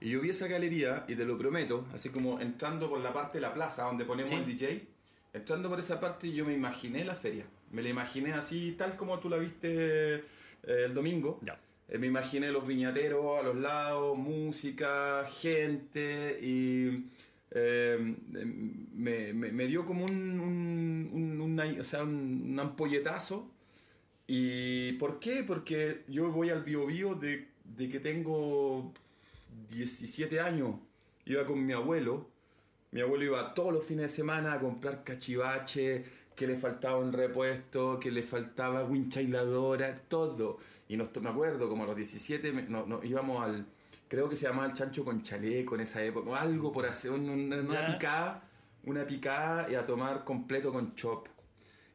Y 0.00 0.10
yo 0.10 0.20
vi 0.20 0.30
esa 0.30 0.48
galería, 0.48 1.04
y 1.08 1.14
te 1.14 1.24
lo 1.24 1.38
prometo, 1.38 1.86
así 1.94 2.10
como 2.10 2.40
entrando 2.40 2.90
por 2.90 3.00
la 3.00 3.12
parte 3.12 3.38
de 3.38 3.42
la 3.42 3.54
plaza 3.54 3.84
donde 3.84 4.04
ponemos 4.04 4.32
el 4.32 4.44
DJ, 4.44 4.86
entrando 5.34 5.68
por 5.68 5.80
esa 5.80 6.00
parte 6.00 6.32
yo 6.32 6.46
me 6.46 6.54
imaginé 6.54 7.04
la 7.04 7.14
feria. 7.14 7.44
Me 7.72 7.82
la 7.82 7.90
imaginé 7.90 8.32
así, 8.32 8.72
tal 8.78 8.96
como 8.96 9.18
tú 9.18 9.28
la 9.28 9.36
viste 9.36 10.14
eh, 10.14 10.22
el 10.62 10.94
domingo. 10.94 11.40
Eh, 11.88 11.98
me 11.98 12.06
imaginé 12.06 12.50
los 12.50 12.66
viñateros 12.66 13.38
a 13.38 13.42
los 13.42 13.56
lados, 13.56 14.16
música, 14.16 15.26
gente 15.26 16.38
y 16.40 17.10
eh, 17.50 17.98
me, 18.94 19.66
dio 19.66 19.84
como 19.84 20.04
un, 20.04 20.40
un, 20.40 21.80
o 21.80 21.84
sea, 21.84 22.04
un, 22.04 22.56
ampolletazo. 22.58 23.50
¿Y 24.26 24.92
por 24.92 25.18
qué? 25.18 25.42
Porque 25.44 26.04
yo 26.08 26.30
voy 26.30 26.50
al 26.50 26.62
bio, 26.62 26.86
bio 26.86 27.14
de, 27.14 27.48
de 27.64 27.88
que 27.88 28.00
tengo 28.00 28.92
17 29.68 30.40
años. 30.40 30.76
Iba 31.26 31.44
con 31.44 31.64
mi 31.64 31.72
abuelo. 31.72 32.33
Mi 32.94 33.00
abuelo 33.00 33.24
iba 33.24 33.52
todos 33.54 33.72
los 33.72 33.84
fines 33.84 34.02
de 34.02 34.08
semana 34.08 34.52
a 34.52 34.60
comprar 34.60 35.02
cachivache, 35.02 36.04
que 36.36 36.46
le 36.46 36.54
faltaba 36.54 36.96
un 36.96 37.12
repuesto, 37.12 37.98
que 37.98 38.12
le 38.12 38.22
faltaba 38.22 38.84
wincha 38.84 39.20
todo. 40.06 40.58
Y 40.88 40.96
nos, 40.96 41.08
me 41.20 41.28
acuerdo, 41.28 41.68
como 41.68 41.82
a 41.82 41.86
los 41.86 41.96
17, 41.96 42.52
no, 42.52 43.00
íbamos 43.02 43.42
al, 43.42 43.66
creo 44.06 44.28
que 44.28 44.36
se 44.36 44.46
llamaba 44.46 44.68
el 44.68 44.74
chancho 44.74 45.04
con 45.04 45.22
chaleco 45.22 45.74
en 45.74 45.80
esa 45.80 46.04
época, 46.04 46.30
o 46.30 46.36
algo 46.36 46.70
por 46.70 46.86
hacer, 46.86 47.10
una, 47.10 47.84
picada, 47.84 48.48
una 48.84 49.04
picada 49.04 49.68
y 49.68 49.74
a 49.74 49.84
tomar 49.84 50.22
completo 50.22 50.72
con 50.72 50.94
chop. 50.94 51.26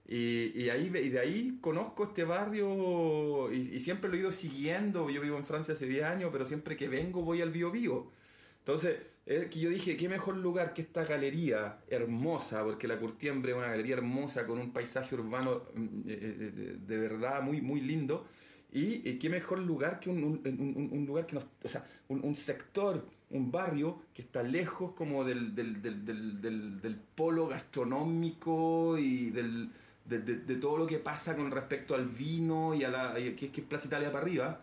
Y, 0.06 0.52
y, 0.54 0.70
ahí, 0.70 0.92
y 0.94 1.10
de 1.10 1.20
ahí 1.20 1.60
conozco 1.62 2.04
este 2.04 2.26
barrio 2.26 3.50
y, 3.54 3.80
siempre 3.80 4.10
lo 4.10 4.18
he 4.18 4.20
ido 4.20 4.34
siguiendo. 4.34 5.10
Yo 5.10 5.22
vivo 5.22 5.38
en 5.38 5.46
Francia 5.46 5.76
hace 5.76 5.86
10 5.86 6.04
años, 6.04 6.30
pero 6.30 6.46
siempre 6.46 6.76
que 6.76 6.90
vengo 6.90 7.22
voy 7.22 7.42
al 7.42 7.52
Bio 7.52 7.72
Bio. 7.72 8.12
Entonces, 8.60 8.98
es 9.30 9.46
que 9.46 9.60
yo 9.60 9.70
dije, 9.70 9.96
qué 9.96 10.10
mejor 10.10 10.38
lugar 10.38 10.74
que 10.74 10.82
esta 10.82 11.06
galería 11.06 11.78
hermosa, 11.88 12.63
porque 12.63 12.88
la 12.88 12.98
Curtiembre 12.98 13.52
es 13.52 13.58
una 13.58 13.68
galería 13.68 13.96
hermosa 13.96 14.48
con 14.48 14.58
un 14.58 14.72
paisaje 14.72 15.13
urbano 15.13 15.65
mm, 15.76 15.86
eh, 15.86 16.02
eh, 16.08 16.78
de, 16.80 16.98
verdad 16.98 17.44
muy, 17.44 17.62
muy 17.62 17.80
lindo. 17.80 18.26
Y, 18.72 19.13
qué 19.18 19.30
mejor 19.30 19.60
lugar 19.60 20.00
que 20.00 20.10
un, 20.10 21.04
lugar 21.08 21.26
que 21.28 21.36
nos, 21.36 21.46
o 21.63 21.68
sea, 21.68 21.88
un, 22.08 22.36
sector, 22.36 23.04
un 23.32 23.52
barrio 23.52 24.04
que 24.13 24.22
está 24.22 24.44
lejos 24.44 24.94
como 24.94 25.24
del, 25.24 25.56
del, 25.56 27.02
polo 27.15 27.48
gastronómico 27.48 28.96
y 29.00 29.32
del, 29.32 29.72
de, 30.06 30.56
todo 30.58 30.78
lo 30.78 30.86
que 30.86 31.00
pasa 31.00 31.36
con 31.36 31.50
respecto 31.50 31.96
al 31.96 32.08
vino 32.08 32.76
y 32.76 32.84
a 32.84 32.89
la 32.89 33.13
que 33.15 33.46
es 33.46 33.52
que 33.52 33.62
es 33.62 33.68
Plaza 33.68 33.88
Italia 33.88 34.12
para 34.12 34.24
arriba 34.24 34.62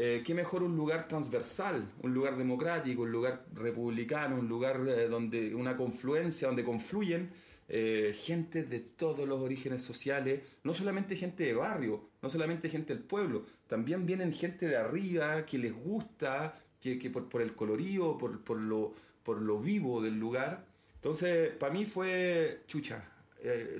eh, 0.00 0.22
qué 0.24 0.32
mejor 0.32 0.62
un 0.62 0.76
lugar 0.76 1.08
transversal, 1.08 1.90
un 2.04 2.14
lugar 2.14 2.36
democrático, 2.36 3.02
un 3.02 3.10
lugar 3.10 3.44
republicano, 3.52 4.36
un 4.36 4.46
lugar 4.46 4.80
eh, 4.86 5.08
donde 5.08 5.52
una 5.56 5.76
confluencia, 5.76 6.46
donde 6.46 6.62
confluyen 6.62 7.32
eh, 7.68 8.16
gente 8.16 8.62
de 8.62 8.78
todos 8.78 9.26
los 9.26 9.40
orígenes 9.40 9.82
sociales, 9.82 10.42
no 10.62 10.72
solamente 10.72 11.16
gente 11.16 11.42
de 11.42 11.52
barrio, 11.52 12.10
no 12.22 12.30
solamente 12.30 12.70
gente 12.70 12.94
del 12.94 13.02
pueblo, 13.02 13.44
también 13.66 14.06
vienen 14.06 14.32
gente 14.32 14.68
de 14.68 14.76
arriba 14.76 15.44
que 15.44 15.58
les 15.58 15.74
gusta, 15.74 16.54
que, 16.80 16.94
por, 17.10 17.42
el 17.42 17.56
colorido, 17.56 18.16
por, 18.18 18.44
por, 18.44 18.60
lo, 18.60 18.94
por 19.24 19.42
lo 19.42 19.58
vivo 19.58 20.00
del 20.00 20.16
lugar. 20.16 20.64
Entonces, 20.94 21.50
para 21.56 21.72
mí 21.72 21.86
fue 21.86 22.62
chucha. 22.68 23.02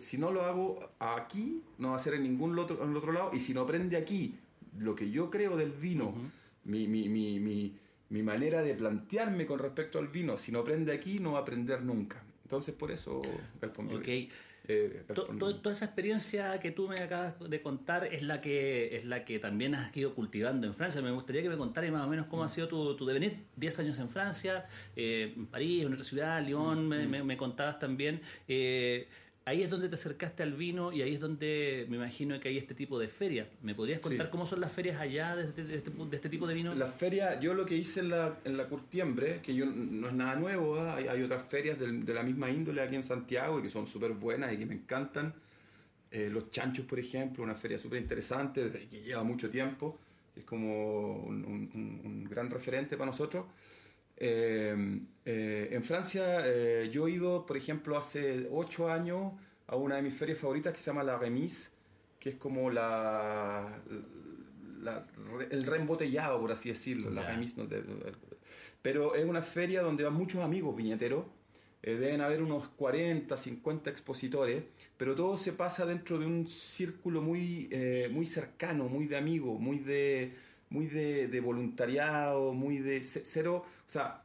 si 0.00 0.18
no 0.18 0.32
lo 0.32 0.42
hago 0.42 0.80
aquí, 0.98 1.62
no 1.78 1.90
va 1.90 1.96
a 1.96 2.00
ser 2.00 2.14
en 2.14 2.24
ningún 2.24 2.58
otro, 2.58 2.82
en 2.82 2.96
otro 2.96 3.12
lado, 3.12 3.30
y 3.32 3.38
si 3.38 3.54
no 3.54 3.60
aprende 3.60 3.96
aquí 3.96 4.36
lo 4.78 4.94
que 4.94 5.10
yo 5.10 5.30
creo 5.30 5.56
del 5.56 5.72
vino, 5.72 6.14
mi, 6.64 6.86
mi, 6.86 7.08
mi, 7.08 7.38
mi, 8.08 8.22
manera 8.22 8.62
de 8.62 8.74
plantearme 8.74 9.46
con 9.46 9.58
respecto 9.58 9.98
al 9.98 10.08
vino, 10.08 10.36
si 10.36 10.52
no 10.52 10.60
aprende 10.60 10.92
aquí, 10.92 11.18
no 11.18 11.32
va 11.32 11.38
a 11.38 11.42
aprender 11.42 11.82
nunca. 11.82 12.22
Entonces, 12.44 12.74
por 12.74 12.90
eso, 12.90 13.20
okay. 13.92 14.30
Eh, 14.70 15.02
toda 15.14 15.72
esa 15.72 15.86
experiencia 15.86 16.60
que 16.60 16.70
tú 16.70 16.88
me 16.88 17.00
acabas 17.00 17.34
de 17.40 17.62
contar 17.62 18.04
es 18.04 18.22
la 18.22 18.42
que 18.42 18.98
es 18.98 19.06
la 19.06 19.24
que 19.24 19.38
también 19.38 19.74
has 19.74 19.96
ido 19.96 20.14
cultivando 20.14 20.66
en 20.66 20.74
Francia. 20.74 21.00
Me 21.00 21.10
gustaría 21.10 21.40
que 21.40 21.48
me 21.48 21.56
contaras 21.56 21.90
más 21.90 22.04
o 22.04 22.08
menos 22.08 22.26
cómo 22.26 22.42
ha 22.42 22.46
mm. 22.46 22.50
sido 22.50 22.68
tu, 22.68 22.94
tu 22.94 23.06
devenir. 23.06 23.46
10 23.56 23.78
años 23.78 23.98
en 23.98 24.10
Francia, 24.10 24.66
eh, 24.94 25.32
en 25.34 25.46
París, 25.46 25.84
en 25.84 25.92
otra 25.94 26.04
ciudad, 26.04 26.44
Lyon, 26.44 26.86
mm, 26.86 26.92
mm. 26.92 27.24
me, 27.24 27.36
contabas 27.38 27.78
también. 27.78 28.20
Eh, 28.46 29.08
ahí 29.48 29.62
es 29.62 29.70
donde 29.70 29.88
te 29.88 29.94
acercaste 29.94 30.42
al 30.42 30.52
vino 30.52 30.92
y 30.92 31.00
ahí 31.00 31.14
es 31.14 31.20
donde 31.20 31.86
me 31.88 31.96
imagino 31.96 32.38
que 32.38 32.50
hay 32.50 32.58
este 32.58 32.74
tipo 32.74 32.98
de 32.98 33.08
feria. 33.08 33.48
¿Me 33.62 33.74
podrías 33.74 34.00
contar 34.00 34.28
cómo 34.28 34.44
son 34.44 34.60
las 34.60 34.70
ferias 34.72 35.00
allá 35.00 35.40
este, 35.40 35.64
de 35.64 35.76
este, 35.76 35.90
de, 35.90 36.16
este, 36.16 36.28
tipo 36.28 36.46
de 36.46 36.54
vino? 36.54 36.74
Las 36.74 36.94
ferias, 36.94 37.40
yo 37.40 37.54
lo 37.54 37.64
que 37.64 37.74
hice 37.74 38.00
en 38.00 38.10
la, 38.10 38.38
en 38.44 38.56
la 38.56 38.66
Curtiembre, 38.66 39.40
que 39.42 39.54
yo, 39.54 39.64
no 39.64 40.08
es 40.08 40.14
nada 40.14 40.36
nuevo, 40.36 40.78
¿ah? 40.78 40.96
hay, 40.96 41.22
otras 41.22 41.42
ferias 41.42 41.78
de, 41.78 42.14
la 42.14 42.22
misma 42.22 42.50
índole 42.50 42.82
aquí 42.82 42.94
en 42.94 43.02
Santiago 43.02 43.58
y 43.58 43.62
que 43.62 43.70
son 43.70 43.86
súper 43.86 44.12
buenas 44.12 44.52
y 44.52 44.58
que 44.58 44.66
me 44.66 44.74
encantan. 44.74 45.34
Eh, 46.10 46.28
los 46.30 46.50
Chanchos, 46.50 46.84
por 46.84 46.98
ejemplo, 46.98 47.42
una 47.42 47.54
feria 47.54 47.78
súper 47.78 48.00
interesante 48.00 48.70
que 48.90 49.00
lleva 49.00 49.22
mucho 49.22 49.48
tiempo, 49.48 49.98
es 50.36 50.44
como 50.44 51.14
un, 51.24 52.26
gran 52.30 52.50
referente 52.50 52.96
para 52.96 53.10
nosotros. 53.10 53.46
Eh, 54.20 55.00
eh, 55.24 55.68
en 55.72 55.84
Francia 55.84 56.44
yo 56.86 57.06
he 57.06 57.12
ido, 57.12 57.46
por 57.46 57.56
ejemplo, 57.56 57.96
hace 57.96 58.48
ocho 58.50 58.90
años 58.90 59.32
a 59.66 59.76
una 59.76 59.96
de 59.96 60.02
mis 60.02 60.14
ferias 60.14 60.38
favoritas 60.38 60.72
que 60.72 60.80
se 60.80 60.86
llama 60.86 61.04
La 61.04 61.18
Remise, 61.18 61.70
que 62.18 62.30
es 62.30 62.34
como 62.36 62.70
la, 62.70 63.80
el 65.50 65.64
reembotellado, 65.64 66.40
por 66.40 66.52
así 66.52 66.70
decirlo. 66.70 67.10
La 67.10 67.22
pero 68.82 69.14
es 69.14 69.24
una 69.24 69.42
feria 69.42 69.82
donde 69.82 70.04
van 70.04 70.14
muchos 70.14 70.42
amigos 70.42 70.74
viñeteros. 70.76 71.24
Eh, 71.82 71.94
deben 71.94 72.20
haber 72.20 72.42
unos 72.42 72.68
40, 72.68 73.36
50 73.36 73.90
expositores, 73.90 74.64
pero 74.96 75.14
todo 75.14 75.36
se 75.36 75.52
pasa 75.52 75.86
dentro 75.86 76.18
de 76.18 76.26
un 76.26 76.48
círculo 76.48 77.22
muy, 77.22 77.68
eh, 77.70 78.08
muy 78.10 78.26
cercano, 78.26 78.88
muy 78.88 79.06
de 79.06 79.16
amigos, 79.16 79.60
muy 79.60 79.78
de, 79.78 80.34
muy 80.70 80.86
de, 80.86 81.28
de 81.28 81.40
voluntariado, 81.40 82.52
muy 82.52 82.78
de 82.78 83.02
cero. 83.02 83.64
O 83.86 83.90
sea, 83.90 84.22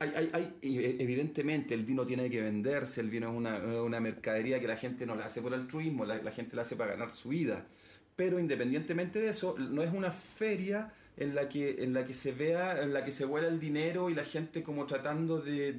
hay, 0.00 0.30
hay, 0.32 0.56
e, 0.62 0.96
evidentemente 1.00 1.74
el 1.74 1.84
vino 1.84 2.06
tiene 2.06 2.30
que 2.30 2.40
venderse, 2.40 3.00
el 3.00 3.10
vino 3.10 3.28
es 3.30 3.36
una, 3.36 3.58
una 3.82 4.00
mercadería 4.00 4.60
que 4.60 4.68
la 4.68 4.76
gente 4.76 5.06
no 5.06 5.14
la 5.14 5.26
hace 5.26 5.42
por 5.42 5.54
altruismo, 5.54 6.04
la, 6.04 6.22
la 6.22 6.30
gente 6.30 6.56
la 6.56 6.62
hace 6.62 6.76
para 6.76 6.92
ganar 6.92 7.10
su 7.10 7.30
vida. 7.30 7.66
Pero 8.16 8.38
independientemente 8.38 9.20
de 9.20 9.30
eso, 9.30 9.56
no 9.58 9.82
es 9.82 9.92
una 9.92 10.10
feria 10.10 10.92
en 11.16 11.34
la 11.34 11.48
que 11.48 11.82
en 11.82 11.92
la 11.94 12.04
que 12.04 12.14
se 12.14 12.32
vea 12.32 12.82
en 12.82 12.92
la 12.92 13.04
que 13.04 13.10
se 13.10 13.24
vuela 13.24 13.48
el 13.48 13.58
dinero 13.58 14.08
y 14.08 14.14
la 14.14 14.24
gente 14.24 14.62
como 14.62 14.86
tratando 14.86 15.40
de, 15.40 15.70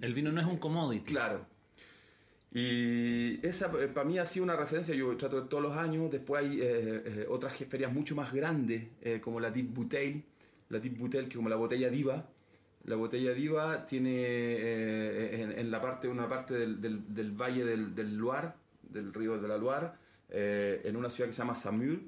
el 0.00 0.14
vino 0.14 0.32
no 0.32 0.40
es 0.40 0.46
un 0.46 0.56
commodity 0.56 1.04
claro 1.04 1.46
y 2.58 3.38
esa 3.46 3.70
eh, 3.82 3.88
para 3.88 4.08
mí 4.08 4.18
ha 4.18 4.24
sido 4.24 4.44
una 4.44 4.56
referencia 4.56 4.94
yo 4.94 5.14
trato 5.18 5.42
de 5.42 5.46
todos 5.46 5.62
los 5.62 5.76
años 5.76 6.10
después 6.10 6.42
hay 6.42 6.58
eh, 6.58 7.02
eh, 7.04 7.26
otras 7.28 7.54
ferias 7.54 7.92
mucho 7.92 8.14
más 8.14 8.32
grandes 8.32 8.84
como 9.20 9.40
la 9.40 9.50
Deep 9.50 9.74
Bouteille 9.74 10.22
la 10.70 10.78
Deep 10.78 10.96
Bouteille 10.96 11.28
que 11.28 11.36
como 11.36 11.50
la 11.50 11.56
botella 11.56 11.90
diva. 11.90 12.30
La 12.84 12.96
botella 12.96 13.34
diva 13.34 13.84
tiene 13.84 15.60
en, 15.60 15.70
la 15.70 15.80
parte 15.80 16.08
una 16.08 16.28
parte 16.28 16.54
del, 16.54 16.80
del, 16.80 17.32
valle 17.32 17.64
del, 17.64 17.94
del 17.94 18.16
Loire 18.16 18.52
del 18.82 19.12
río 19.12 19.38
de 19.38 19.48
la 19.48 19.58
Loire 19.58 19.88
en 20.30 20.96
una 20.96 21.10
ciudad 21.10 21.28
que 21.28 21.32
se 21.32 21.38
llama 21.38 21.56
Samur 21.56 22.00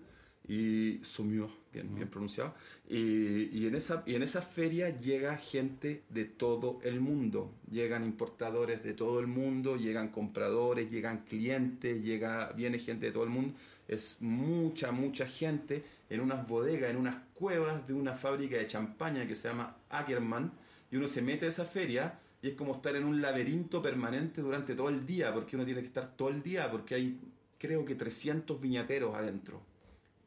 y 0.47 1.01
Saumur, 1.03 1.51
bien, 1.73 1.95
bien 1.95 2.09
pronunciado. 2.09 2.55
Y, 2.89 3.57
y, 3.57 3.67
en 3.67 3.75
esa, 3.75 4.03
y 4.07 4.15
en 4.15 4.23
esa 4.23 4.43
feria 4.43 4.91
llega 4.91 5.37
gente 5.37 6.03
de 6.09 6.25
todo 6.25 6.81
el 6.83 7.01
mundo. 7.01 7.53
Llegan 7.71 8.05
importadores 8.05 8.83
de 8.83 8.95
todo 8.95 9.21
el 9.21 9.27
mundo, 9.27 9.77
llegan 9.77 10.09
compradores, 10.09 10.91
llegan 10.91 11.25
clientes, 11.25 12.03
llega, 12.03 12.53
viene 12.53 12.79
gente 12.79 13.07
de 13.07 13.13
todo 13.13 13.25
el 13.25 13.31
mundo. 13.31 13.55
Es 13.87 14.19
mucha, 14.21 14.93
mucha 14.93 15.27
gente 15.27 15.85
en 16.11 16.21
unas 16.21 16.47
bodegas, 16.47 16.91
en 16.91 16.97
unas 16.97 17.17
cuevas 17.35 17.87
de 17.87 17.95
una 17.95 18.15
fábrica 18.15 18.57
de 18.57 18.67
champaña 18.67 19.27
que 19.27 19.35
se 19.35 19.49
llama 19.49 19.77
Ackermann. 19.91 20.53
Y 20.91 20.97
uno 20.97 21.09
se 21.09 21.23
mete 21.23 21.47
a 21.47 21.49
esa 21.51 21.65
feria 21.65 22.19
y 22.41 22.49
es 22.49 22.55
como 22.55 22.75
estar 22.75 22.95
en 22.97 23.05
un 23.05 23.21
laberinto 23.21 23.83
permanente 23.83 24.41
durante 24.41 24.75
todo 24.75 24.89
el 24.89 25.05
día, 25.05 25.35
porque 25.35 25.57
uno 25.57 25.65
tiene 25.65 25.81
que 25.81 25.89
estar 25.89 26.17
todo 26.17 26.29
el 26.29 26.43
día, 26.43 26.71
porque 26.71 26.95
hay 26.95 27.19
creo 27.59 27.85
que 27.85 27.97
300 27.97 28.61
viñateros 28.61 29.15
adentro 29.15 29.61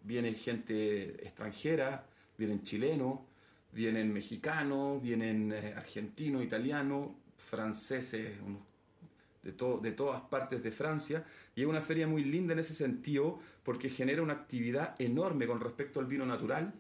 viene 0.04 0.34
gente 0.34 1.26
extranjera, 1.26 2.08
vienen 2.38 2.64
chilenos, 2.64 3.20
vienen 3.72 4.12
mexicanos, 4.12 5.02
vienen 5.02 5.52
eh, 5.54 5.74
argentinos, 5.76 6.44
italianos, 6.44 7.10
franceses, 7.38 8.36
de, 9.44 9.52
de 9.52 9.92
todas 9.92 10.22
partes 10.22 10.62
de 10.64 10.72
Francia. 10.72 11.26
Y 11.56 11.62
es 11.62 11.68
una 11.68 11.82
feria 11.82 12.08
muy 12.08 12.24
linda 12.24 12.54
en 12.54 12.60
ese 12.60 12.74
sentido 12.76 13.40
porque 13.64 13.90
genera 13.90 14.22
una 14.22 14.34
actividad 14.34 14.96
enorme 15.00 15.48
con 15.48 15.60
respecto 15.60 16.00
al 16.00 16.06
vino 16.06 16.26
natural 16.26 16.74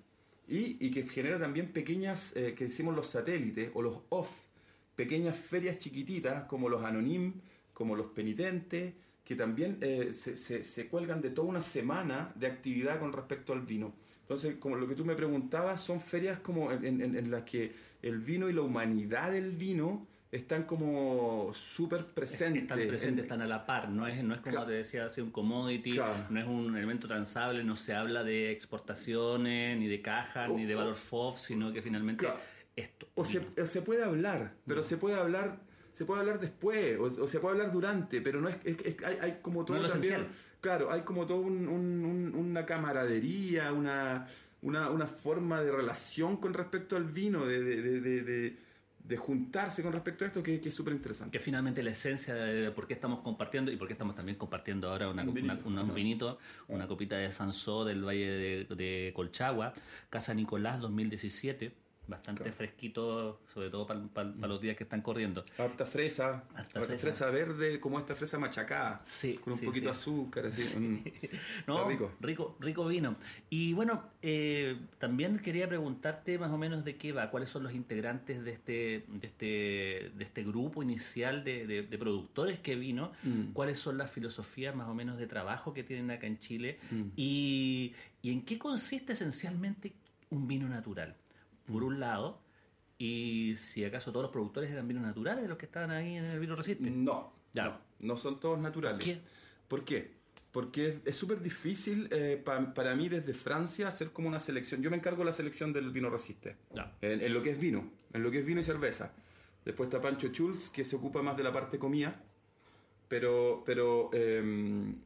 y, 0.47 0.91
que 0.91 1.03
genera 1.03 1.39
también 1.39 1.71
pequeñas, 1.71 2.35
eh, 2.35 2.53
que 2.53 2.65
decimos 2.65 2.93
los 2.93 3.07
satélites 3.07 3.71
o 3.73 3.81
los 3.81 3.99
off, 4.09 4.47
pequeñas 4.95 5.37
ferias 5.37 5.77
chiquititas 5.77 6.43
como 6.43 6.67
los 6.67 6.83
anonim, 6.83 7.35
como 7.73 7.95
los 7.95 8.07
penitentes, 8.07 8.93
que 9.23 9.35
también 9.35 9.77
eh, 9.81 10.11
se, 10.13 10.35
se, 10.35 10.87
cuelgan 10.87 11.21
de 11.21 11.29
toda 11.29 11.47
una 11.47 11.61
semana 11.61 12.31
de 12.35 12.47
actividad 12.47 12.99
con 12.99 13.13
respecto 13.13 13.53
al 13.53 13.61
vino. 13.61 13.93
Entonces, 14.21 14.55
como 14.59 14.75
lo 14.77 14.87
que 14.87 14.95
tú 14.95 15.05
me 15.05 15.15
preguntabas, 15.15 15.81
son 15.81 15.99
ferias 15.99 16.39
como 16.39 16.71
en, 16.71 17.01
en, 17.01 17.31
las 17.31 17.43
que 17.43 17.71
el 18.01 18.19
vino 18.19 18.49
y 18.49 18.53
la 18.53 18.61
humanidad 18.61 19.31
del 19.31 19.51
vino 19.51 20.07
están 20.31 20.63
como 20.63 21.51
súper 21.53 22.05
presentes. 22.05 22.63
Están 22.63 22.87
presentes, 22.87 23.23
están 23.23 23.41
a 23.41 23.47
la 23.47 23.65
par, 23.65 23.89
no 23.89 24.07
es, 24.07 24.23
no 24.23 24.33
es 24.33 24.39
como 24.39 24.65
te 24.65 24.71
decía, 24.71 25.05
así 25.05 25.19
un 25.19 25.31
commodity, 25.31 25.99
no 26.29 26.39
es 26.39 26.47
un 26.47 26.77
elemento 26.77 27.07
transable, 27.07 27.63
no 27.65 27.75
se 27.75 27.93
habla 27.93 28.23
de 28.23 28.51
exportaciones, 28.51 29.77
ni 29.77 29.87
de 29.87 30.01
cajas, 30.01 30.49
ni 30.49 30.65
de 30.65 30.75
valor 30.75 30.95
FOF, 30.95 31.37
sino 31.37 31.73
que 31.73 31.81
finalmente 31.81 32.27
esto. 32.75 33.09
O 33.15 33.25
se, 33.25 33.43
se, 33.65 33.81
puede 33.81 34.03
hablar, 34.03 34.55
pero 34.65 34.81
se 34.81 34.95
puede 34.95 35.15
hablar 35.15 35.59
se 35.91 36.05
puede 36.05 36.21
hablar 36.21 36.39
después 36.39 36.97
o, 36.99 37.27
se 37.27 37.39
puede 37.39 37.53
hablar 37.55 37.71
durante, 37.71 38.21
pero 38.21 38.41
no 38.41 38.49
es, 38.49 38.57
hay, 39.05 39.17
hay, 39.21 39.39
como 39.41 39.65
todo 39.65 39.85
también, 39.85 40.27
claro, 40.59 40.91
hay 40.91 41.01
como 41.01 41.25
todo 41.25 41.41
una 41.41 42.65
camaradería, 42.65 43.73
una, 43.73 44.27
una, 44.61 45.07
forma 45.07 45.61
de 45.61 45.71
relación 45.71 46.37
con 46.37 46.53
respecto 46.53 46.95
al 46.95 47.05
vino, 47.05 47.45
de, 47.45 47.61
de, 47.61 48.55
de, 49.03 49.17
juntarse 49.17 49.83
con 49.83 49.91
respecto 49.91 50.23
a 50.23 50.27
esto 50.27 50.41
que, 50.41 50.55
es 50.63 50.73
súper 50.73 50.93
interesante. 50.93 51.37
Que 51.37 51.43
finalmente 51.43 51.83
la 51.83 51.91
esencia 51.91 52.33
de 52.35 52.71
por 52.71 52.87
qué 52.87 52.93
estamos 52.93 53.19
compartiendo 53.19 53.69
y 53.69 53.75
por 53.75 53.87
qué 53.87 53.93
estamos 53.93 54.15
también 54.15 54.37
compartiendo 54.37 54.89
ahora 54.89 55.09
una, 55.09 55.23
un 55.23 55.33
vinito, 55.93 56.37
una, 56.69 56.87
copita 56.87 57.17
de 57.17 57.29
Sansó 57.33 57.83
del 57.83 58.05
Valle 58.05 58.65
de, 58.69 59.11
Colchagua, 59.13 59.73
Casa 60.09 60.33
Nicolás 60.33 60.79
2017 60.79 61.80
bastante 62.07 62.51
fresquito, 62.51 63.41
sobre 63.53 63.69
todo 63.69 63.87
para 63.87 64.47
los 64.47 64.61
días 64.61 64.75
que 64.75 64.83
están 64.83 65.01
corriendo. 65.01 65.43
Harta 65.57 65.85
fresa, 65.85 66.43
harta 66.53 66.81
fresa. 66.81 67.29
verde, 67.29 67.79
como 67.79 67.99
esta 67.99 68.15
fresa 68.15 68.37
machacada, 68.37 69.01
sí, 69.03 69.35
con 69.35 69.53
un 69.53 69.59
poquito 69.59 69.85
de 69.85 69.91
azúcar, 69.91 70.47
así. 70.47 70.79
Mm. 70.79 71.03
no, 71.67 71.87
rico. 71.87 72.11
rico. 72.19 72.57
rico, 72.59 72.85
vino. 72.87 73.15
Y 73.49 73.73
bueno, 73.73 74.09
eh, 74.21 74.79
también 74.99 75.39
quería 75.39 75.67
preguntarte 75.67 76.37
más 76.37 76.51
o 76.51 76.57
menos 76.57 76.83
de 76.83 76.97
qué 76.97 77.11
va, 77.13 77.29
cuáles 77.29 77.49
son 77.49 77.63
los 77.63 77.73
integrantes 77.73 78.43
de 78.43 78.51
este, 78.51 79.05
de 79.07 79.27
este, 79.27 80.11
de 80.15 80.23
este 80.23 80.43
grupo 80.43 80.83
inicial 80.83 81.43
de, 81.43 81.87
productores 82.01 82.59
que 82.59 82.75
vino, 82.75 83.11
mm. 83.23 83.51
cuáles 83.53 83.79
son 83.79 83.97
las 83.97 84.11
filosofías 84.11 84.75
más 84.75 84.87
o 84.87 84.95
menos 84.95 85.17
de 85.17 85.27
trabajo 85.27 85.73
que 85.73 85.83
tienen 85.83 86.09
acá 86.09 86.25
en 86.25 86.39
Chile 86.39 86.79
mm. 86.89 87.01
y, 87.15 87.93
y 88.23 88.31
en 88.31 88.41
qué 88.41 88.57
consiste 88.57 89.13
esencialmente 89.13 89.93
un 90.31 90.47
vino 90.47 90.67
natural 90.67 91.15
por 91.71 91.83
un 91.83 91.99
lado, 91.99 92.41
y 92.97 93.55
si 93.55 93.83
acaso 93.83 94.11
todos 94.11 94.25
los 94.25 94.31
productores 94.31 94.69
eran 94.69 94.87
vinos 94.87 95.03
naturales 95.03 95.49
los 95.49 95.57
que 95.57 95.65
estaban 95.65 95.89
ahí 95.89 96.17
en 96.17 96.25
el 96.25 96.39
vino 96.39 96.55
resiste. 96.55 96.91
No, 96.91 97.33
ya. 97.51 97.81
no, 97.99 98.17
son 98.17 98.39
todos 98.39 98.59
naturales. 98.59 99.03
¿Qué? 99.03 99.19
¿Por 99.67 99.83
qué? 99.83 100.11
Porque 100.51 100.99
es 101.05 101.15
súper 101.15 101.41
difícil 101.41 102.09
eh, 102.11 102.39
para 102.43 102.95
mí 102.95 103.09
desde 103.09 103.33
Francia 103.33 103.87
hacer 103.87 104.11
como 104.11 104.27
una 104.27 104.39
selección. 104.39 104.83
Yo 104.83 104.91
me 104.91 104.97
encargo 104.97 105.19
de 105.19 105.25
la 105.25 105.33
selección 105.33 105.73
del 105.73 105.89
vino 105.91 106.09
resiste. 106.09 106.57
En, 107.01 107.33
lo 107.33 107.41
que 107.41 107.51
es 107.51 107.59
vino, 107.59 107.89
en 108.13 108.21
lo 108.21 108.29
que 108.29 108.39
es 108.39 108.45
vino 108.45 108.61
y 108.61 108.63
cerveza. 108.63 109.13
Después 109.63 109.87
está 109.87 110.01
Pancho 110.01 110.27
Schulz, 110.27 110.69
que 110.69 110.83
se 110.83 110.95
ocupa 110.95 111.21
más 111.21 111.37
de 111.37 111.43
la 111.43 111.53
parte 111.53 111.79
comida. 111.79 112.21
Pero, 113.07 113.63
pero 113.65 114.09
em, 114.13 114.97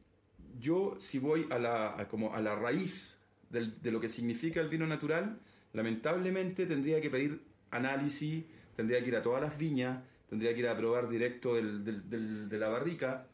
yo 0.60 0.96
si 0.98 1.18
voy 1.18 1.46
a 1.50 1.58
la, 1.58 2.06
como 2.10 2.34
a 2.34 2.40
la 2.40 2.56
raíz 2.56 3.18
de 3.48 3.90
lo 3.90 4.00
que 4.00 4.08
significa 4.08 4.60
el 4.60 4.68
vino 4.68 4.86
natural, 4.86 5.38
lamentablemente 5.76 6.64
tendría 6.64 7.02
que 7.02 7.10
pedir 7.10 7.42
análisis, 7.70 8.44
tendría 8.74 9.02
que 9.02 9.08
ir 9.08 9.16
a 9.16 9.22
todas 9.22 9.42
las 9.42 9.58
viñas, 9.58 10.02
tendría 10.28 10.54
que 10.54 10.60
ir 10.60 10.68
a 10.68 10.76
probar 10.76 11.06
directo 11.06 11.54
de 11.54 12.58
la 12.58 12.68
barrica, 12.68 13.26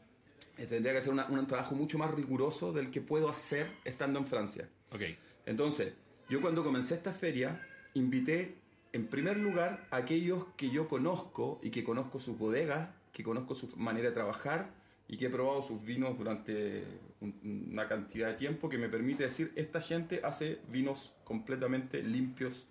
eh, 0.57 0.65
tendría 0.65 0.91
que 0.91 0.97
hacer 0.99 1.13
un 1.13 1.47
trabajo 1.47 1.73
mucho 1.73 1.97
más 1.97 2.13
riguroso 2.13 2.73
del 2.73 2.91
que 2.91 2.99
puedo 2.99 3.29
hacer 3.29 3.67
estando 3.85 4.19
en 4.19 4.25
Francia. 4.25 4.67
Okay. 4.91 5.17
Entonces, 5.45 5.93
yo 6.29 6.41
cuando 6.41 6.65
comencé 6.65 6.95
esta 6.95 7.13
feria, 7.13 7.61
invité 7.93 8.55
en 8.91 9.07
primer 9.07 9.37
lugar 9.37 9.87
a 9.89 9.97
aquellos 9.97 10.45
que 10.57 10.69
yo 10.69 10.89
conozco 10.89 11.61
y 11.63 11.69
que 11.69 11.85
conozco 11.85 12.19
sus 12.19 12.37
bodegas, 12.37 12.89
que 13.13 13.23
conozco 13.23 13.55
su 13.55 13.73
manera 13.77 14.09
de 14.09 14.13
trabajar 14.13 14.69
y 15.07 15.17
que 15.17 15.25
he 15.25 15.29
probado 15.29 15.61
sus 15.61 15.83
vinos 15.83 16.17
durante 16.17 16.83
una 17.21 17.87
cantidad 17.87 18.29
de 18.29 18.33
tiempo 18.35 18.69
que 18.69 18.77
me 18.77 18.89
permite 18.89 19.23
decir, 19.23 19.51
esta 19.55 19.81
gente 19.81 20.21
hace 20.23 20.59
vinos 20.69 21.13
completamente 21.23 22.01
limpios 22.03 22.65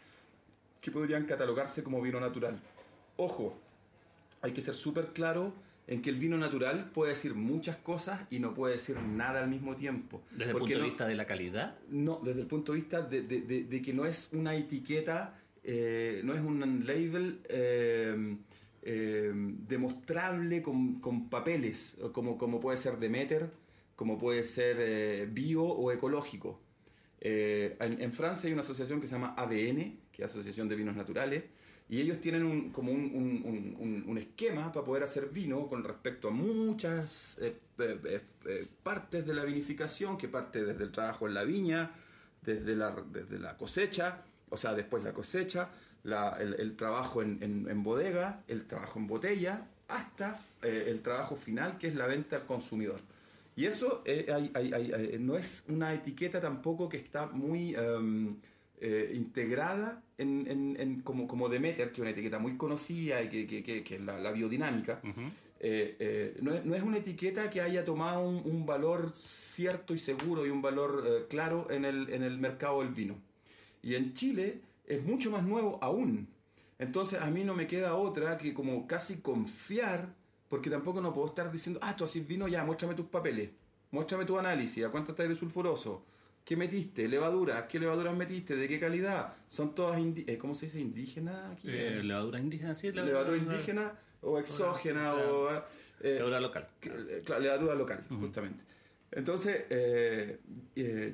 que 0.80 0.90
podrían 0.90 1.24
catalogarse 1.24 1.82
como 1.82 2.02
vino 2.02 2.20
natural. 2.20 2.60
Ojo, 3.16 3.56
hay 4.40 4.52
que 4.52 4.62
ser 4.62 4.74
súper 4.74 5.12
claro 5.12 5.54
en 5.86 6.02
que 6.02 6.10
el 6.10 6.16
vino 6.16 6.36
natural 6.36 6.90
puede 6.92 7.10
decir 7.10 7.34
muchas 7.34 7.76
cosas 7.76 8.20
y 8.30 8.38
no 8.38 8.54
puede 8.54 8.74
decir 8.74 8.96
nada 9.00 9.42
al 9.42 9.48
mismo 9.48 9.76
tiempo. 9.76 10.22
¿Desde 10.30 10.52
el 10.52 10.58
punto 10.58 10.74
de 10.74 10.82
vista 10.82 11.06
de 11.06 11.14
la 11.14 11.26
calidad? 11.26 11.78
No, 11.88 12.20
desde 12.22 12.40
el 12.40 12.46
punto 12.46 12.72
de 12.72 12.78
vista 12.78 13.02
de, 13.02 13.82
que 13.84 13.92
no 13.92 14.04
es 14.06 14.30
una 14.32 14.54
etiqueta, 14.54 15.38
eh, 15.64 16.20
no 16.24 16.34
es 16.34 16.40
un 16.40 16.84
label 16.86 17.40
eh, 17.48 18.36
eh, 18.82 19.30
demostrable 19.34 20.60
con, 20.62 21.00
con, 21.00 21.28
papeles, 21.28 21.96
como, 22.12 22.36
como 22.36 22.60
puede 22.60 22.78
ser 22.78 22.98
Demeter, 22.98 23.50
como 23.96 24.18
puede 24.18 24.44
ser 24.44 24.76
eh, 24.80 25.28
bio 25.30 25.64
o 25.64 25.90
ecológico. 25.92 26.60
Eh, 27.20 27.76
en, 27.80 28.12
Francia 28.12 28.48
hay 28.48 28.52
una 28.52 28.62
asociación 28.62 29.00
que 29.00 29.06
se 29.06 29.14
llama 29.14 29.34
ADN, 29.36 29.98
que 30.10 30.22
es 30.22 30.24
Asociación 30.24 30.68
de 30.68 30.74
Vinos 30.76 30.96
Naturales, 30.96 31.44
Y 31.88 32.00
ellos 32.00 32.20
tienen 32.20 32.42
un, 32.44 32.70
como 32.70 32.90
un, 32.90 33.04
un- 33.14 34.04
un- 34.08 34.18
esquema 34.18 34.72
para 34.72 34.84
poder 34.84 35.02
hacer 35.02 35.26
vino 35.28 35.66
con 35.68 35.84
respecto 35.84 36.28
a 36.28 36.30
muchas 36.30 37.38
eh, 37.40 37.54
eh, 37.78 38.66
partes 38.82 39.26
de 39.26 39.34
la 39.34 39.44
vinificación, 39.44 40.16
que 40.16 40.28
parte 40.28 40.64
desde 40.64 40.82
el 40.84 40.90
trabajo 40.90 41.28
en 41.28 41.34
la 41.34 41.44
viña, 41.44 41.90
desde 42.40 42.74
la, 42.76 42.90
desde 43.12 43.38
la 43.38 43.56
cosecha, 43.56 44.22
o 44.48 44.56
sea, 44.56 44.74
después 44.74 45.04
la 45.04 45.12
cosecha, 45.12 45.68
la- 46.04 46.36
el, 46.40 46.54
el 46.58 46.76
trabajo 46.76 47.22
en, 47.22 47.38
en- 47.42 47.68
en 47.68 47.82
bodega, 47.82 48.42
el 48.48 48.64
trabajo 48.66 48.98
en 48.98 49.06
botella, 49.06 49.66
hasta 49.88 50.40
eh, 50.62 50.86
el 50.88 51.00
trabajo 51.02 51.36
final, 51.36 51.78
que 51.78 51.88
es 51.88 51.94
la 51.94 52.06
venta 52.06 52.36
al 52.36 52.46
consumidor. 52.46 53.00
Y 53.56 53.66
eso 53.66 54.02
eh, 54.06 54.26
hay- 54.32 54.50
hay- 54.54 54.72
hay- 54.72 54.92
hay- 54.92 55.16
no 55.18 55.36
es 55.36 55.64
una 55.68 55.92
etiqueta 55.92 56.40
tampoco 56.40 56.88
que 56.88 56.96
está 56.96 57.26
muy 57.26 57.74
em, 57.74 58.36
eh, 58.80 59.12
integrada 59.14 60.02
en, 60.18 60.46
en- 60.48 60.76
en- 60.80 61.00
como, 61.02 61.28
como 61.28 61.48
Demeter, 61.48 61.88
que 61.88 61.92
es 61.94 61.98
una 62.00 62.10
etiqueta 62.10 62.38
muy 62.38 62.56
conocida 62.56 63.22
y 63.22 63.28
que, 63.28 63.46
que- 63.46 63.62
que- 63.62 63.84
que 63.84 63.94
es 63.96 64.00
la, 64.00 64.18
la 64.18 64.32
biodinámica. 64.32 65.00
Eh, 65.64 65.96
eh, 66.00 66.36
no, 66.40 66.52
es, 66.54 66.64
no 66.64 66.74
es 66.74 66.82
una 66.82 66.96
etiqueta 66.98 67.48
que 67.50 67.60
haya 67.60 67.84
tomado 67.84 68.26
un, 68.28 68.42
un 68.44 68.66
valor 68.66 69.12
cierto 69.14 69.94
y 69.94 69.98
seguro 69.98 70.44
y 70.44 70.50
un 70.50 70.60
valor 70.62 71.04
eh, 71.06 71.26
claro 71.28 71.68
en 71.70 71.84
el, 71.84 72.08
en 72.12 72.24
el 72.24 72.38
mercado 72.38 72.80
del 72.80 72.88
vino. 72.92 73.14
Y 73.82 73.94
en 73.94 74.14
Chile 74.14 74.60
es 74.86 75.02
mucho 75.02 75.30
más 75.30 75.42
nuevo 75.44 75.78
aún. 75.82 76.28
Entonces 76.78 77.20
a 77.20 77.30
mí 77.30 77.44
no 77.44 77.54
me 77.54 77.66
queda 77.66 77.94
otra 77.94 78.38
que 78.38 78.52
como 78.52 78.86
casi 78.86 79.20
confiar, 79.20 80.14
porque 80.48 80.68
tampoco 80.70 81.00
no 81.00 81.14
puedo 81.14 81.28
estar 81.28 81.50
diciendo, 81.52 81.78
ah, 81.82 81.94
tú 81.96 82.04
así 82.04 82.20
vino 82.20 82.48
ya, 82.48 82.64
muéstrame 82.64 82.94
tus 82.94 83.06
papeles, 83.06 83.50
muéstrame 83.90 84.24
tu 84.24 84.38
análisis, 84.38 84.84
a 84.84 84.90
cuánto 84.90 85.12
estáis 85.12 85.28
de 85.30 85.36
sulfuroso, 85.36 86.04
qué 86.44 86.56
metiste, 86.56 87.06
levaduras, 87.08 87.64
qué 87.68 87.78
levaduras 87.78 88.16
metiste, 88.16 88.56
de 88.56 88.66
qué 88.68 88.80
calidad, 88.80 89.34
son 89.48 89.74
todas, 89.74 89.98
indi- 90.00 90.24
eh, 90.26 90.36
¿cómo 90.38 90.54
se 90.56 90.66
dice? 90.66 90.80
¿Indígenas? 90.80 91.52
Aquí? 91.52 91.68
Eh, 91.70 92.02
levadura 92.02 92.40
indígena, 92.40 92.74
sí, 92.74 92.90
levadura 92.90 93.36
indígena 93.36 93.92
o 94.20 94.38
exógena 94.38 95.14
o... 95.14 95.50
eh, 95.52 95.62
Levadura 96.02 96.40
local. 96.40 96.68
eh, 96.82 97.22
claro, 97.24 97.42
levadura 97.42 97.74
local, 97.76 98.04
justamente. 98.20 98.64
Entonces, 99.12 99.62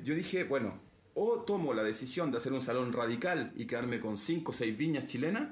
yo 0.03 0.15
dije, 0.15 0.43
bueno, 0.45 0.79
o 1.21 1.41
tomo 1.41 1.73
la 1.73 1.83
decisión 1.83 2.31
de 2.31 2.37
hacer 2.37 2.53
un 2.53 2.61
salón 2.61 2.93
radical 2.93 3.51
y 3.57 3.65
quedarme 3.65 3.99
con 3.99 4.17
cinco 4.17 4.51
o 4.51 4.53
seis 4.53 4.77
viñas 4.77 5.05
chilenas, 5.05 5.49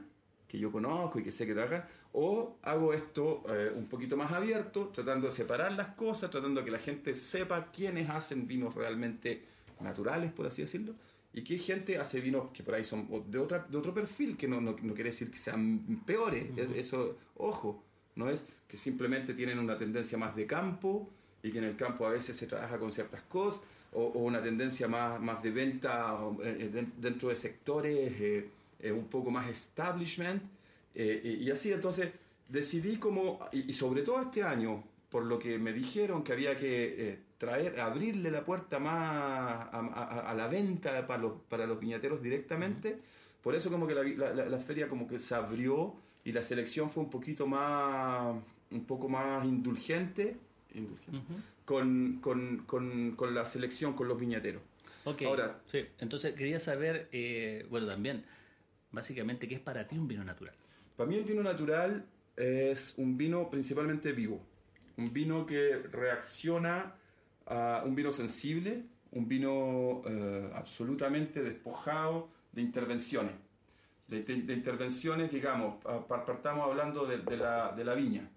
que 0.47 0.57
yo 0.57 0.71
conozco 0.71 1.19
y 1.19 1.23
que 1.23 1.31
sé 1.31 1.45
que 1.45 1.53
trabajan, 1.53 1.83
o 2.13 2.55
hago 2.63 2.93
esto 2.93 3.43
eh, 3.49 3.71
un 3.75 3.87
poquito 3.87 4.15
más 4.15 4.31
abierto, 4.31 4.87
tratando 4.93 5.27
de 5.27 5.33
separar 5.33 5.73
las 5.73 5.89
cosas, 5.89 6.31
tratando 6.31 6.61
de 6.61 6.65
que 6.65 6.71
la 6.71 6.79
gente 6.79 7.15
sepa 7.15 7.69
quiénes 7.69 8.09
hacen 8.09 8.47
vinos 8.47 8.75
realmente 8.75 9.43
naturales, 9.81 10.31
por 10.31 10.47
así 10.47 10.61
decirlo, 10.61 10.93
y 11.33 11.43
qué 11.43 11.57
gente 11.57 11.97
hace 11.97 12.21
vinos 12.21 12.49
que 12.53 12.63
por 12.63 12.73
ahí 12.75 12.85
son 12.85 13.07
de, 13.29 13.37
otra, 13.37 13.67
de 13.69 13.77
otro 13.77 13.93
perfil, 13.93 14.37
que 14.37 14.47
no, 14.47 14.61
no, 14.61 14.71
no 14.81 14.93
quiere 14.93 15.09
decir 15.09 15.29
que 15.29 15.37
sean 15.37 16.01
peores, 16.05 16.45
Es- 16.55 16.71
eso, 16.71 17.17
ojo, 17.35 17.83
no 18.15 18.29
es 18.29 18.45
que 18.69 18.77
simplemente 18.77 19.33
tienen 19.33 19.59
una 19.59 19.77
tendencia 19.77 20.17
más 20.17 20.33
de 20.33 20.47
campo 20.47 21.09
y 21.43 21.51
que 21.51 21.57
en 21.57 21.65
el 21.65 21.75
campo 21.75 22.05
a 22.07 22.09
veces 22.11 22.37
se 22.37 22.47
trabaja 22.47 22.79
con 22.79 22.91
ciertas 22.93 23.21
cosas, 23.23 23.61
o, 23.97 24.01
o 24.17 24.19
una 24.19 24.41
tendencia 24.41 24.87
más, 24.87 25.19
más 25.19 25.41
de 25.41 25.51
venta 25.51 26.17
eh, 26.43 26.57
eh, 26.61 26.69
den- 26.69 26.93
dentro 26.97 27.29
de 27.29 27.35
sectores 27.35 27.95
eh, 28.21 28.49
eh, 28.79 28.91
un 28.91 29.05
poco 29.07 29.31
más 29.31 29.49
establishment, 29.49 30.41
eh, 30.93 31.39
y, 31.41 31.49
así. 31.51 31.71
Entonces 31.73 32.09
decidí 32.47 32.97
como, 32.97 33.39
y, 33.51 33.69
y 33.71 33.73
sobre 33.73 34.03
todo 34.03 34.21
este 34.21 34.43
año, 34.43 34.83
por 35.09 35.23
lo 35.25 35.39
que 35.39 35.57
me 35.57 35.73
dijeron 35.73 36.23
que 36.23 36.33
había 36.33 36.55
que 36.57 37.09
eh, 37.09 37.19
traer, 37.39 37.79
abrirle 37.79 38.29
la 38.29 38.43
puerta 38.43 38.77
más 38.79 38.93
a, 39.73 39.79
a- 39.79 40.31
a 40.31 40.33
la 40.35 40.47
venta 40.47 41.05
para 41.07 41.21
los, 41.21 41.33
para 41.49 41.65
los 41.65 41.79
viñateros 41.79 42.21
directamente, 42.21 42.99
por 43.41 43.55
eso 43.55 43.71
como 43.71 43.87
que 43.87 43.95
la, 43.95 44.03
la- 44.33 44.45
la- 44.45 44.59
feria 44.59 44.87
como 44.87 45.07
que 45.07 45.19
se 45.19 45.33
abrió 45.33 45.95
y 46.23 46.31
la 46.33 46.43
selección 46.43 46.89
fue 46.89 47.03
un 47.03 47.09
poquito 47.09 47.47
más, 47.47 48.35
un 48.71 48.83
poco 48.85 49.07
más 49.09 49.43
indulgente, 49.45 50.35
indulgente, 50.75 51.19
con, 51.67 52.19
con, 52.21 52.59
con, 52.65 53.11
con 53.17 53.35
la 53.35 53.43
selección, 53.43 53.91
con 53.91 54.07
los 54.07 54.17
viñateros. 54.17 54.61
Ok, 55.03 55.23
Ahora- 55.23 55.59
sí. 55.65 55.85
Entonces 55.99 56.33
quería 56.33 56.59
saber, 56.59 57.09
eh, 57.11 57.65
bueno, 57.69 57.87
también, 57.87 58.23
básicamente, 58.93 59.49
¿qué 59.49 59.55
es 59.55 59.59
para 59.59 59.85
ti 59.85 59.97
un 59.97 60.07
vino 60.07 60.23
natural? 60.23 60.55
Para 60.95 61.09
mí 61.09 61.17
el 61.17 61.25
vino 61.25 61.43
natural 61.43 62.05
es 62.37 62.93
un 62.97 63.17
vino 63.17 63.49
principalmente 63.49 64.13
vivo, 64.13 64.41
un 64.95 65.11
vino 65.11 65.45
que 65.45 65.75
reacciona 65.91 66.95
a 67.45 67.83
un 67.85 67.95
vino 67.95 68.13
sensible, 68.13 68.83
un 69.11 69.27
vino 69.27 70.03
eh, 70.05 70.49
absolutamente 70.55 71.43
despojado 71.43 72.29
de 72.53 72.61
intervenciones. 72.61 73.33
De, 74.07 74.23
de- 74.23 74.41
de 74.43 74.53
intervenciones, 74.53 75.33
digamos, 75.33 75.83
pa- 75.83 76.07
pa- 76.07 76.25
partamos 76.25 76.63
hablando 76.69 77.05
de, 77.05 77.17
de 77.17 77.35
la, 77.35 77.73
de 77.73 77.83
la 77.83 77.93
viña. 77.93 78.29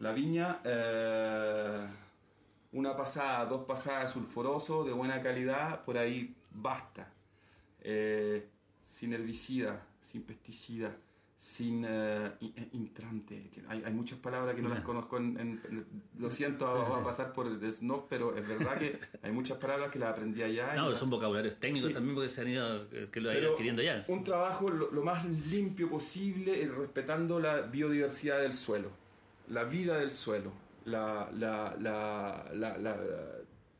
La 0.00 0.12
viña, 0.12 0.60
eh, 0.64 1.86
una 2.92 2.96
pasada, 2.96 3.44
dos 3.46 3.64
pasadas 3.64 4.12
sulfuroso 4.12 4.84
de 4.84 4.92
buena 4.92 5.20
calidad, 5.22 5.84
por 5.84 5.96
ahí 5.98 6.34
basta. 6.50 7.08
Eh, 7.80 8.46
sin 8.86 9.12
herbicida, 9.14 9.82
sin 10.02 10.22
pesticida, 10.22 10.94
sin 11.36 11.84
eh, 11.88 12.30
in- 12.40 12.52
eh, 12.56 12.68
intrante. 12.72 13.50
Hay, 13.68 13.82
hay 13.84 13.92
muchas 13.92 14.18
palabras 14.18 14.54
que 14.54 14.62
no 14.62 14.68
las 14.68 14.80
conozco. 14.82 15.16
En, 15.16 15.36
en- 15.40 15.60
en- 15.70 15.86
lo 16.18 16.30
siento, 16.30 16.64
va 16.66 16.98
a 16.98 17.02
pasar 17.04 17.32
por 17.32 17.46
el 17.48 17.72
snob, 17.72 18.06
pero 18.08 18.36
es 18.36 18.46
verdad 18.46 18.78
que 18.78 19.00
hay 19.22 19.32
muchas 19.32 19.56
palabras 19.58 19.90
que 19.90 19.98
las 19.98 20.10
aprendí 20.12 20.42
allá. 20.42 20.74
No, 20.74 20.94
son 20.94 21.10
vocabularios 21.10 21.56
técnicos 21.58 21.88
Sí. 21.88 21.94
también 21.94 22.14
porque 22.14 22.28
se 22.28 22.42
han 22.42 22.48
ido, 22.48 22.88
que 23.10 23.20
lo 23.20 23.30
pero 23.30 23.52
adquiriendo 23.52 23.82
ya. 23.82 24.04
Un 24.08 24.22
trabajo 24.22 24.68
lo, 24.68 24.90
lo 24.92 25.02
más 25.02 25.24
limpio 25.24 25.88
posible, 25.90 26.68
respetando 26.68 27.40
la 27.40 27.62
biodiversidad 27.62 28.40
del 28.40 28.52
suelo, 28.52 28.90
la 29.48 29.64
vida 29.64 29.98
del 29.98 30.12
suelo, 30.12 30.52
la, 30.84 31.30
la- 31.32 31.76
la- 31.80 32.50
la- 32.54 32.78
la- 32.78 33.00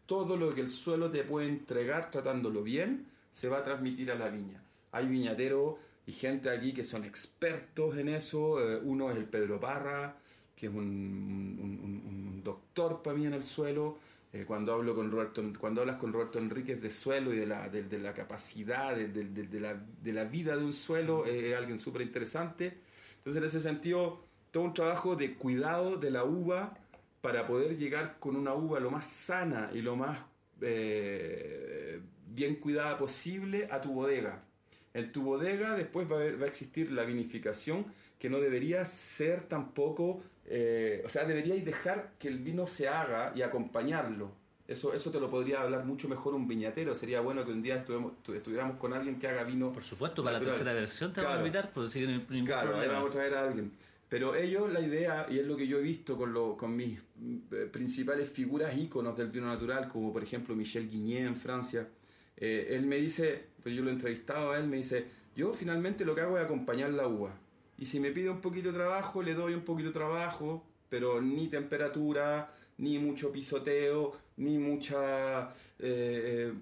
todo 0.06 0.36
lo 0.36 0.54
que 0.54 0.60
el 0.60 0.68
suelo 0.70 1.10
te 1.10 1.24
puede 1.24 1.48
entregar 1.48 2.10
tratándolo 2.10 2.62
bien, 2.62 3.06
se 3.30 3.48
va 3.48 3.58
a 3.58 3.62
transmitir 3.64 4.10
a 4.10 4.14
la 4.14 4.28
viña. 4.28 4.62
Hay 4.92 5.06
viñateros 5.06 5.76
y 6.06 6.12
gente 6.12 6.50
aquí 6.50 6.72
que 6.74 6.84
son 6.84 7.04
expertos 7.04 7.96
en 7.96 8.08
eso. 8.08 8.60
eh, 8.60 8.80
uno 8.82 9.10
es 9.10 9.16
el 9.16 9.24
Pedro 9.26 9.58
Parra, 9.60 10.16
que 10.54 10.66
es 10.66 10.72
un, 10.72 10.78
un- 10.84 11.80
un- 11.82 12.02
un 12.06 12.42
doctor 12.42 13.00
para 13.02 13.16
mí 13.16 13.26
en 13.26 13.34
el 13.34 13.42
suelo. 13.42 13.98
Eh, 14.34 14.44
cuando 14.46 14.72
hablo 14.72 14.94
con 14.94 15.10
Roberto, 15.10 15.42
cuando 15.58 15.82
hablas 15.82 15.96
con 15.96 16.12
Roberto 16.12 16.38
Enríquez 16.38 16.80
de 16.80 16.90
suelo 16.90 17.32
y 17.34 17.36
de 17.36 17.46
la, 17.46 17.68
de, 17.68 17.82
de 17.84 17.98
la 17.98 18.14
capacidad, 18.14 18.96
de, 18.96 19.08
de- 19.08 19.24
de- 19.26 19.46
de 19.46 19.60
la, 19.60 19.74
de 19.74 20.12
la 20.12 20.24
vida 20.24 20.56
de 20.56 20.64
un 20.64 20.72
suelo, 20.72 21.26
eh, 21.26 21.50
es 21.50 21.56
alguien 21.56 21.78
súper 21.78 22.02
interesante. 22.02 22.78
Entonces, 23.18 23.42
en 23.42 23.46
ese 23.48 23.60
sentido, 23.60 24.24
todo 24.50 24.64
un 24.64 24.74
trabajo 24.74 25.16
de 25.16 25.34
cuidado 25.34 25.96
de 25.98 26.10
la 26.10 26.24
uva 26.24 26.74
para 27.22 27.46
poder 27.46 27.76
llegar 27.78 28.16
con 28.18 28.36
una 28.36 28.52
uva 28.52 28.78
lo 28.80 28.90
más 28.90 29.06
sana 29.06 29.70
y 29.72 29.80
lo 29.80 29.96
más 29.96 30.18
eh, 30.60 32.00
bien 32.26 32.56
cuidada 32.56 32.96
posible 32.98 33.68
a 33.70 33.80
tu 33.80 33.92
bodega. 33.92 34.42
En 34.94 35.10
tu 35.12 35.22
bodega 35.22 35.74
después 35.74 36.10
va 36.10 36.16
a, 36.16 36.18
haber- 36.18 36.40
va 36.40 36.44
a 36.44 36.48
existir 36.48 36.90
la 36.92 37.04
vinificación 37.04 37.86
que 38.18 38.28
no 38.28 38.40
debería 38.40 38.84
ser 38.84 39.42
tampoco, 39.48 40.22
eh, 40.46 41.02
o 41.04 41.08
sea, 41.08 41.24
deberíais 41.24 41.64
dejar 41.64 42.12
que 42.18 42.28
el 42.28 42.38
vino 42.38 42.66
se 42.66 42.88
haga 42.88 43.32
y 43.34 43.42
acompañarlo. 43.42 44.30
Eso, 44.68 44.94
eso 44.94 45.10
te 45.10 45.18
lo 45.18 45.28
podría 45.28 45.60
hablar 45.60 45.84
mucho 45.84 46.08
mejor 46.08 46.34
un 46.34 46.46
viñatero. 46.46 46.94
Sería 46.94 47.20
bueno 47.20 47.44
que 47.44 47.50
un 47.52 47.62
día 47.62 47.76
estuviéramos, 47.76 48.22
tu- 48.22 48.32
estuviéramos 48.34 48.76
con 48.78 48.92
alguien 48.92 49.18
que 49.18 49.26
haga 49.28 49.42
vino. 49.44 49.72
Por 49.72 49.82
supuesto, 49.84 50.22
para 50.22 50.34
la 50.34 50.38
natural. 50.38 50.56
tercera 50.58 50.74
versión 50.74 51.12
te 51.12 51.20
vamos 51.20 51.32
a 51.32 51.36
Claro. 51.38 51.46
invitar, 51.46 51.72
pues 51.72 51.90
sí, 51.90 52.00
no 52.02 52.08
ningún 52.28 52.46
Claro, 52.46 52.70
problema. 52.70 52.92
vamos 52.94 53.08
a 53.08 53.12
traer 53.12 53.34
a 53.34 53.44
alguien. 53.48 53.72
Pero 54.12 54.34
ellos, 54.34 54.70
la 54.70 54.82
idea, 54.82 55.26
y 55.30 55.38
es 55.38 55.46
lo 55.46 55.56
que 55.56 55.66
yo 55.66 55.78
he 55.78 55.80
visto 55.80 56.18
con, 56.18 56.34
lo, 56.34 56.54
con 56.54 56.76
mis 56.76 56.98
eh, 56.98 57.66
principales 57.72 58.28
figuras 58.28 58.76
íconos 58.76 59.16
del 59.16 59.28
vino 59.28 59.46
natural, 59.46 59.88
como 59.88 60.12
por 60.12 60.22
ejemplo 60.22 60.54
Michel 60.54 60.86
Guigné 60.86 61.20
en 61.20 61.34
Francia, 61.34 61.88
eh, 62.36 62.66
él 62.72 62.84
me 62.84 62.96
dice, 62.96 63.42
pues 63.62 63.74
yo 63.74 63.82
lo 63.82 63.88
he 63.88 63.94
entrevistado 63.94 64.52
a 64.52 64.58
él, 64.58 64.66
me 64.66 64.76
dice, 64.76 65.06
yo 65.34 65.54
finalmente 65.54 66.04
lo 66.04 66.14
que 66.14 66.20
hago 66.20 66.36
es 66.36 66.44
acompañar 66.44 66.90
la 66.90 67.08
uva. 67.08 67.34
Y 67.78 67.86
si 67.86 68.00
me 68.00 68.10
pide 68.10 68.28
un 68.28 68.42
poquito 68.42 68.70
de 68.70 68.74
trabajo, 68.74 69.22
le 69.22 69.32
doy 69.32 69.54
un 69.54 69.62
poquito 69.62 69.88
de 69.88 69.94
trabajo, 69.94 70.62
pero 70.90 71.22
ni 71.22 71.48
temperatura, 71.48 72.52
ni 72.76 72.98
mucho 72.98 73.32
pisoteo, 73.32 74.14
ni 74.36 74.58
mucha, 74.58 75.54
eh, 75.78 76.52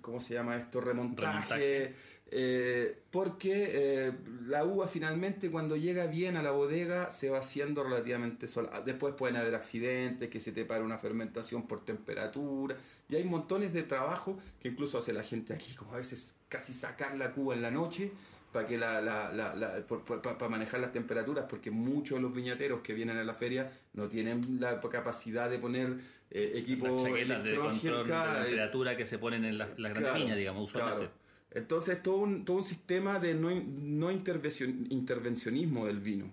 ¿cómo 0.00 0.20
se 0.20 0.34
llama 0.34 0.56
esto? 0.56 0.80
Remontaje. 0.80 1.96
Eh, 2.32 2.96
porque 3.10 3.70
eh, 3.72 4.12
la 4.46 4.64
uva 4.64 4.86
finalmente 4.86 5.50
cuando 5.50 5.76
llega 5.76 6.06
bien 6.06 6.36
a 6.36 6.42
la 6.42 6.52
bodega 6.52 7.10
se 7.10 7.28
va 7.28 7.38
haciendo 7.38 7.82
relativamente 7.82 8.46
sola. 8.46 8.82
Después 8.86 9.14
pueden 9.14 9.36
haber 9.36 9.54
accidentes, 9.54 10.28
que 10.28 10.38
se 10.40 10.52
te 10.52 10.64
para 10.64 10.84
una 10.84 10.98
fermentación 10.98 11.66
por 11.66 11.84
temperatura. 11.84 12.76
Y 13.08 13.16
hay 13.16 13.24
montones 13.24 13.72
de 13.72 13.82
trabajo 13.82 14.38
que 14.60 14.68
incluso 14.68 14.98
hace 14.98 15.12
la 15.12 15.24
gente 15.24 15.52
aquí, 15.54 15.74
como 15.74 15.92
a 15.94 15.96
veces 15.96 16.36
casi 16.48 16.72
sacar 16.72 17.16
la 17.16 17.32
cuba 17.32 17.54
en 17.54 17.62
la 17.62 17.70
noche 17.72 18.12
para 18.52 18.66
que 18.66 18.78
la, 18.78 19.00
la- 19.00 19.32
la- 19.32 19.54
la- 19.54 19.86
por- 19.86 20.04
por- 20.04 20.22
pa- 20.22 20.36
pa 20.38 20.48
manejar 20.48 20.80
las 20.80 20.92
temperaturas, 20.92 21.46
porque 21.48 21.70
muchos 21.70 22.18
de 22.18 22.22
los 22.22 22.34
viñateros 22.34 22.80
que 22.80 22.94
vienen 22.94 23.16
a 23.16 23.24
la 23.24 23.34
feria 23.34 23.72
no 23.94 24.08
tienen 24.08 24.58
la 24.60 24.80
capacidad 24.80 25.48
de 25.50 25.58
poner 25.58 25.96
eh, 26.32 26.52
equipo 26.54 26.86
Las 26.86 27.02
chaquetas 27.02 27.42
de 27.44 27.56
control 27.56 28.06
de 28.06 28.12
temperatura 28.44 28.96
que 28.96 29.04
se 29.06 29.18
ponen 29.18 29.44
en 29.44 29.58
las 29.58 29.68
la 29.78 29.88
grandes 29.88 30.02
Claro, 30.10 30.18
viñas, 30.20 30.36
digamos, 30.36 30.64
usualmente. 30.70 31.06
claro. 31.06 31.19
Entonces, 31.52 32.02
todo 32.02 32.18
un, 32.18 32.44
todo 32.44 32.58
un 32.58 32.64
sistema 32.64 33.18
de 33.18 33.34
no, 33.34 33.50
no 33.50 34.10
intervencionismo 34.10 35.86
del 35.86 36.00
vino. 36.00 36.30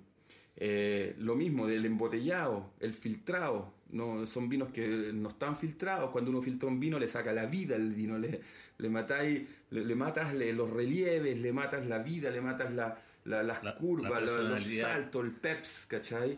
Eh, 0.60 1.16
lo 1.20 1.36
mismo 1.36 1.68
del 1.68 1.86
embotellado, 1.86 2.72
el 2.80 2.94
filtrado. 2.94 3.74
No, 3.90 4.28
son 4.28 4.50
vinos 4.50 4.70
que 4.70 5.12
no 5.14 5.30
están 5.30 5.56
filtrados. 5.56 6.12
Cuando 6.12 6.30
uno 6.30 6.42
filtra 6.42 6.68
un 6.68 6.80
vino, 6.80 7.00
le 7.00 7.08
saca 7.08 7.32
la 7.32 7.46
vida 7.46 7.76
al 7.76 7.94
vino. 7.94 8.18
Le, 8.18 8.42
le, 8.78 8.90
matáis, 8.90 9.44
le, 9.72 9.96
matas 9.96 10.34
los 10.34 10.70
relieves, 10.70 11.38
le 11.38 11.54
matas 11.54 11.86
la 11.88 12.00
vida, 12.00 12.30
le 12.30 12.42
matas 12.42 12.74
la, 12.74 12.98
las 13.26 13.60
curvas, 13.76 14.22
los 14.22 14.64
saltos, 14.64 15.24
el 15.24 15.32
peps, 15.32 15.88
¿cachai? 15.90 16.38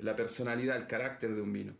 La 0.00 0.14
personalidad, 0.14 0.76
el 0.76 0.86
carácter 0.86 1.34
de 1.34 1.40
un 1.40 1.52
vino. 1.52 1.72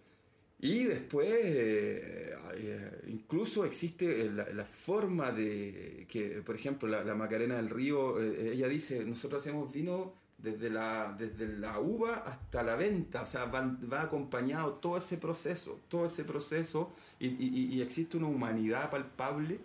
Y 0.63 0.85
después, 0.85 1.29
eh, 1.29 2.35
eh, 2.55 3.03
incluso 3.09 3.65
existe 3.65 4.31
la, 4.31 4.65
forma 4.65 5.33
de 5.33 6.07
que, 6.09 6.41
por 6.47 6.55
ejemplo, 6.55 6.89
la, 6.89 7.15
Macarena 7.17 7.57
del 7.57 7.69
Río, 7.69 8.21
ella 8.23 8.69
dice, 8.69 9.05
nosotros 9.05 9.43
hacemos 9.43 9.73
vino 9.73 10.15
desde 10.39 10.71
la, 10.71 11.15
desde 11.19 11.47
la 11.59 11.79
uva 11.81 12.25
hasta 12.27 12.63
la 12.63 12.77
venta, 12.77 13.23
o 13.23 13.27
sea, 13.27 13.47
va, 13.47 14.03
acompañado 14.03 14.75
todo 14.75 14.97
ese 14.97 15.17
proceso, 15.17 15.81
todo 15.89 16.07
ese 16.07 16.25
proceso, 16.25 16.93
y, 17.19 17.81
existe 17.81 18.17
una 18.17 18.27
humanidad 18.27 18.89
palpable 18.89 19.59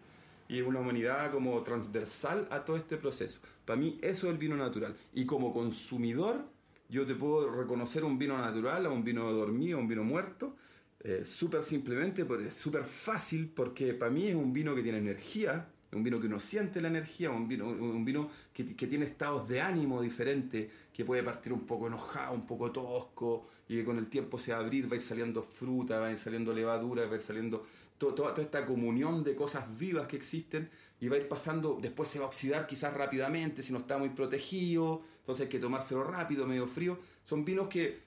y 0.47 0.61
una 0.61 0.79
humanidad 0.79 1.31
como 1.31 1.61
transversal 1.61 2.47
a 2.49 2.63
todo 2.65 2.77
este 2.77 2.97
proceso. 2.97 3.39
Para 3.65 3.79
mí 3.79 3.99
eso 4.01 4.27
es 4.27 4.33
el 4.33 4.39
vino 4.39 4.55
natural. 4.55 4.95
Y 5.13 5.25
como 5.25 5.53
consumidor, 5.53 6.45
yo 6.89 7.05
te 7.05 7.13
puedo 7.15 7.51
reconocer 7.51 8.03
un 8.03 8.17
vino 8.17 8.37
natural 8.37 8.85
a 8.85 8.89
un 8.89 9.03
vino 9.03 9.31
dormido, 9.31 9.77
un 9.77 9.87
vino 9.87 10.03
muerto, 10.03 10.55
eh, 10.99 11.23
súper 11.25 11.63
simplemente, 11.63 12.25
súper 12.51 12.83
fácil, 12.85 13.49
porque 13.49 13.93
para 13.93 14.11
mí 14.11 14.27
es 14.27 14.35
un 14.35 14.51
vino 14.51 14.73
que 14.73 14.81
tiene 14.81 14.97
energía, 14.97 15.69
un 15.93 16.03
vino 16.03 16.19
que 16.19 16.27
uno 16.27 16.39
siente 16.39 16.81
la 16.81 16.89
energía, 16.89 17.29
un 17.29 17.47
vino, 17.47 17.67
un 17.67 18.03
vino 18.03 18.29
que, 18.53 18.63
tiene 18.63 19.05
estados 19.05 19.47
de 19.47 19.61
ánimo 19.61 20.01
diferentes, 20.01 20.69
que 20.93 21.05
puede 21.05 21.23
partir 21.23 21.53
un 21.53 21.65
poco 21.65 21.87
enojado, 21.87 22.33
un 22.33 22.45
poco 22.45 22.71
tosco, 22.71 23.47
y 23.69 23.77
que 23.77 23.85
con 23.85 23.97
el 23.97 24.07
tiempo 24.07 24.37
se 24.37 24.51
va 24.51 24.57
a 24.57 24.61
abrir, 24.61 24.89
va 24.91 24.93
a 24.93 24.95
ir 24.95 25.01
saliendo 25.01 25.41
fruta, 25.41 25.99
va 25.99 26.07
a 26.07 26.11
ir 26.11 26.17
saliendo 26.17 26.53
levadura, 26.53 27.05
va 27.05 27.13
a 27.13 27.15
ir 27.15 27.21
saliendo 27.21 27.65
toda, 27.97 28.33
esta 28.41 28.65
comunión 28.65 29.23
de 29.23 29.35
cosas 29.35 29.77
vivas 29.77 30.07
que 30.07 30.17
existen, 30.17 30.69
y 30.99 31.07
va 31.09 31.15
a 31.15 31.19
ir 31.19 31.27
pasando, 31.27 31.77
después 31.79 32.09
se 32.09 32.19
va 32.19 32.25
a 32.25 32.27
oxidar 32.27 32.65
quizás 32.65 32.93
rápidamente 32.93 33.61
si 33.61 33.71
no 33.71 33.79
está 33.79 33.97
muy 33.97 34.09
protegido, 34.09 35.03
entonces 35.19 35.45
hay 35.45 35.49
que 35.49 35.59
tomárselo 35.59 36.03
rápido, 36.03 36.47
medio 36.47 36.67
frío. 36.67 36.97
Son 37.23 37.45
vinos 37.45 37.67
que 37.67 37.99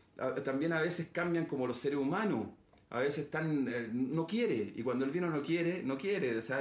también 0.44 0.72
a 0.72 0.80
veces 0.80 1.08
cambian 1.12 1.46
como 1.46 1.66
los 1.66 1.78
seres 1.78 1.98
humanos, 1.98 2.48
a 2.90 3.00
veces 3.00 3.24
están, 3.26 3.68
eh, 3.68 3.88
no 3.92 4.26
quiere, 4.26 4.72
y 4.74 4.82
cuando 4.82 5.04
el 5.04 5.10
vino 5.10 5.30
no 5.30 5.42
quiere, 5.42 5.82
no 5.82 5.96
quiere, 5.96 6.36
o 6.36 6.42
sea, 6.42 6.60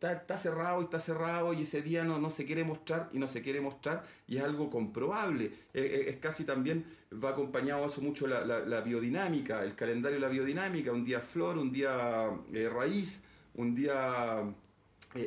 está, 0.00 0.36
cerrado 0.36 0.80
y 0.80 0.84
está 0.84 1.00
cerrado 1.00 1.52
y 1.52 1.62
ese 1.62 1.82
día 1.82 2.04
no, 2.04 2.18
no 2.18 2.30
se 2.30 2.44
quiere 2.44 2.62
mostrar 2.64 3.08
y 3.12 3.18
no 3.18 3.26
se 3.26 3.42
quiere 3.42 3.60
mostrar 3.60 4.04
y 4.28 4.36
es 4.36 4.44
algo 4.44 4.70
comprobable. 4.70 5.46
Eh, 5.46 5.50
eh, 5.74 6.04
es, 6.08 6.16
casi 6.18 6.44
también, 6.44 6.84
va 7.12 7.30
acompañado 7.30 7.86
eso 7.86 8.00
mucho 8.00 8.26
la, 8.26 8.80
biodinámica, 8.82 9.64
el 9.64 9.74
calendario 9.74 10.16
de 10.18 10.26
la 10.26 10.28
biodinámica, 10.28 10.92
un 10.92 11.04
día 11.04 11.20
flor, 11.20 11.58
un 11.58 11.72
día 11.72 12.30
eh, 12.52 12.68
raíz, 12.68 13.24
un 13.54 13.74
día... 13.74 14.44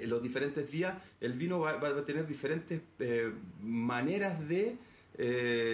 los 0.05 0.21
diferentes 0.21 0.71
días, 0.71 0.95
el 1.19 1.33
vino 1.33 1.59
va, 1.59 1.71
a 1.71 2.05
tener 2.05 2.25
diferentes 2.27 2.81
maneras 3.59 4.47
de 4.47 4.77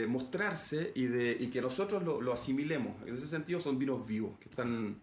mostrarse 0.07 0.91
y, 0.95 1.05
de, 1.05 1.37
y 1.39 1.47
que 1.47 1.61
nosotros 1.61 2.03
lo, 2.03 2.33
asimilemos. 2.33 3.01
En 3.07 3.13
ese 3.13 3.27
sentido 3.27 3.59
son 3.59 3.79
vinos 3.79 4.05
vivos, 4.07 4.37
que 4.39 4.49
están... 4.49 4.99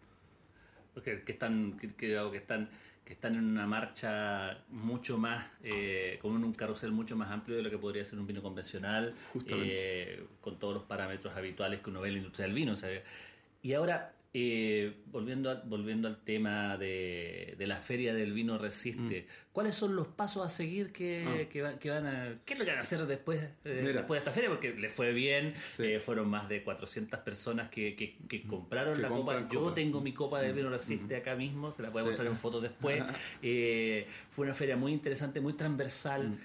Que, 1.02 1.22
que 1.22 1.32
están, 1.32 1.76
que, 1.76 1.94
que 1.94 2.36
están 2.36 2.68
que 3.04 3.12
están 3.12 3.34
en 3.34 3.44
una 3.44 3.66
marcha 3.66 4.64
mucho 4.70 5.18
más, 5.18 5.46
eh, 5.62 6.18
con 6.22 6.32
un 6.42 6.54
carrusel 6.54 6.90
mucho 6.90 7.16
más 7.16 7.30
amplio 7.30 7.56
de 7.56 7.62
lo 7.62 7.70
que 7.70 7.76
podría 7.76 8.02
ser 8.02 8.18
un 8.18 8.26
vino 8.26 8.42
convencional, 8.42 9.14
eh, 9.46 10.24
con 10.40 10.58
todos 10.58 10.74
los 10.74 10.84
parámetros 10.84 11.36
habituales 11.36 11.80
que 11.80 11.90
uno 11.90 12.00
ve 12.00 12.08
en 12.08 12.14
la 12.14 12.18
industria 12.20 12.46
del 12.46 12.54
vino. 12.54 12.74
Y 13.62 13.74
ahora, 13.74 14.14
eh, 14.32 15.02
volviendo, 15.06 15.62
volviendo 15.66 16.08
al 16.08 16.24
tema 16.24 16.78
de, 16.78 17.54
la 17.58 17.76
feria 17.76 18.14
del 18.14 18.32
vino 18.32 18.56
resiste, 18.56 19.26
mm. 19.28 19.43
¿Cuáles 19.54 19.76
son 19.76 19.94
los 19.94 20.08
pasos 20.08 20.44
a 20.44 20.48
seguir 20.48 20.92
que, 20.92 21.24
ah. 21.24 21.78
que, 21.78 21.90
van 21.90 22.06
a... 22.06 22.40
¿Qué 22.44 22.54
es 22.54 22.58
lo 22.58 22.64
que 22.64 22.72
van 22.72 22.78
a 22.78 22.82
hacer 22.82 23.06
después, 23.06 23.40
eh, 23.64 23.92
después 23.94 24.16
de 24.16 24.18
esta 24.18 24.32
feria? 24.32 24.50
Porque 24.50 24.74
les 24.74 24.92
fue 24.92 25.12
bien, 25.12 25.54
eh, 25.78 26.00
fueron 26.00 26.28
más 26.28 26.48
de 26.48 26.64
400 26.64 27.20
personas 27.20 27.70
que, 27.70 28.16
mm. 28.18 28.48
compraron 28.48 29.00
la 29.00 29.08
copa. 29.08 29.48
Yo 29.48 29.72
tengo 29.72 30.00
mi 30.00 30.12
copa 30.12 30.40
de 30.42 30.52
mm. 30.52 30.56
vino 30.56 30.70
resiste 30.70 31.14
acá 31.14 31.36
mismo, 31.36 31.70
se 31.70 31.82
la 31.82 31.90
voy 31.90 32.02
a 32.02 32.06
mostrar 32.06 32.26
en 32.26 32.34
fotos 32.34 32.62
después. 32.62 33.00
fue 34.28 34.44
una 34.44 34.54
feria 34.54 34.76
muy 34.76 34.92
interesante, 34.92 35.40
muy 35.40 35.52
transversal, 35.52 36.36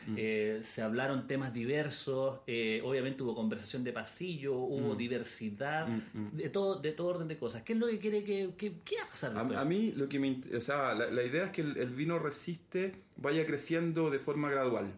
se 0.62 0.82
hablaron 0.84 1.26
temas 1.26 1.52
diversos, 1.52 2.41
obviamente 2.84 3.24
hubo 3.24 3.34
conversación 3.34 3.84
de 3.84 3.91
pasillo, 3.91 4.54
hubo 4.54 4.93
diversidad, 4.93 5.88
de 6.13 6.50
todo, 6.50 6.76
de 6.76 6.91
todo 6.91 7.08
orden 7.08 7.28
de 7.28 7.38
cosas. 7.38 7.63
¿Qué 7.63 7.74
lo 7.80 7.88
que 7.88 7.98
quiere 7.98 8.24
que, 8.24 8.54
¿qué 8.56 8.95
va 8.98 9.04
a 9.04 9.08
pasar? 9.08 9.36
A, 9.36 9.65
mí 9.65 9.93
lo 9.95 10.08
que 10.08 10.19
me, 10.19 10.41
o 10.56 10.62
sea, 10.62 10.93
la, 10.93 11.24
idea 11.24 11.45
es 11.45 11.52
que 11.52 11.62
el, 11.62 11.89
vino 11.89 12.19
resiste 12.19 12.99
vaya 13.18 13.46
creciendo 13.46 14.10
de 14.10 14.20
forma 14.20 14.50
gradual, 14.50 14.94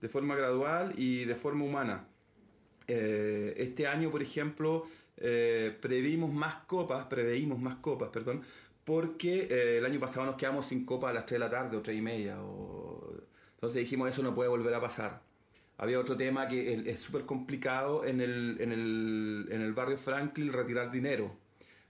de 0.00 0.08
forma 0.08 0.34
gradual 0.36 0.92
y 0.96 1.24
de 1.24 1.34
forma 1.34 1.64
humana. 1.64 2.08
Eh, 2.88 3.54
este 3.56 3.86
año, 3.86 4.10
por 4.10 4.22
ejemplo, 4.22 4.84
eh, 5.16 5.76
previmos 5.80 6.32
más 6.32 6.56
copas, 6.66 7.06
preveímos 7.06 7.58
más 7.58 7.76
copas, 7.76 8.10
perdón, 8.10 8.42
porque 8.84 9.48
eh, 9.50 9.78
el 9.78 9.84
año 9.84 9.98
pasado 9.98 10.26
nos 10.26 10.36
quedamos 10.36 10.66
sin 10.66 10.84
copa 10.84 11.10
a 11.10 11.12
las 11.12 11.26
3 11.26 11.36
de 11.36 11.38
la 11.38 11.50
tarde 11.50 11.76
o 11.76 11.82
3 11.82 11.98
y 11.98 12.02
media. 12.02 12.42
O... 12.42 13.14
Entonces 13.54 13.80
dijimos, 13.80 14.08
eso 14.08 14.22
no 14.22 14.34
puede 14.34 14.48
volver 14.48 14.74
a 14.74 14.80
pasar. 14.80 15.22
Había 15.78 15.98
otro 16.00 16.16
tema 16.16 16.48
que 16.48 16.88
es 16.88 17.00
súper 17.00 17.26
complicado 17.26 18.04
en 18.04 18.20
el, 18.20 18.56
en, 18.60 18.72
el, 18.72 19.48
en 19.50 19.60
el 19.60 19.72
barrio 19.74 19.98
Franklin, 19.98 20.52
retirar 20.52 20.90
dinero 20.90 21.36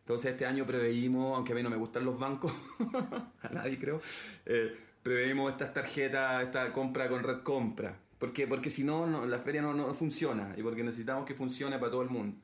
entonces 0.06 0.30
este 0.30 0.46
año 0.46 0.64
preveímos, 0.64 1.34
aunque 1.34 1.50
a 1.50 1.56
mí 1.56 1.64
no 1.64 1.68
me 1.68 1.76
gustan 1.76 2.04
los 2.04 2.16
bancos, 2.16 2.52
a 3.42 3.48
nadie 3.48 3.76
creo, 3.76 4.00
eh, 4.46 4.72
preveímos 5.06 5.52
estas 5.52 5.72
tarjetas, 5.72 6.42
esta 6.42 6.72
compra 6.72 7.08
con 7.08 7.22
red 7.22 7.38
compra. 7.44 7.96
¿Por 8.18 8.32
Porque 8.48 8.70
si 8.70 8.82
no, 8.82 9.24
la 9.24 9.38
feria 9.38 9.62
no, 9.62 9.94
funciona 9.94 10.52
y 10.56 10.62
porque 10.62 10.82
necesitamos 10.82 11.24
que 11.24 11.32
funcione 11.32 11.78
para 11.78 11.92
todo 11.92 12.02
el 12.02 12.10
mundo. 12.10 12.36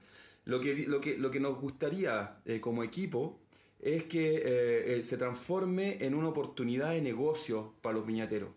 Lo 0.44 0.60
que, 0.60 0.86
lo 0.86 1.00
que, 1.00 1.18
lo 1.18 1.28
que 1.28 1.40
nos 1.40 1.60
gustaría 1.60 2.36
eh, 2.44 2.60
como 2.60 2.84
equipo 2.84 3.40
es 3.80 4.04
que 4.04 4.42
eh, 4.44 5.02
se 5.02 5.16
transforme 5.16 5.96
en 6.06 6.14
una 6.14 6.28
oportunidad 6.28 6.92
de 6.92 7.02
negocio 7.02 7.74
para 7.82 7.96
los 7.96 8.06
viñateros 8.06 8.50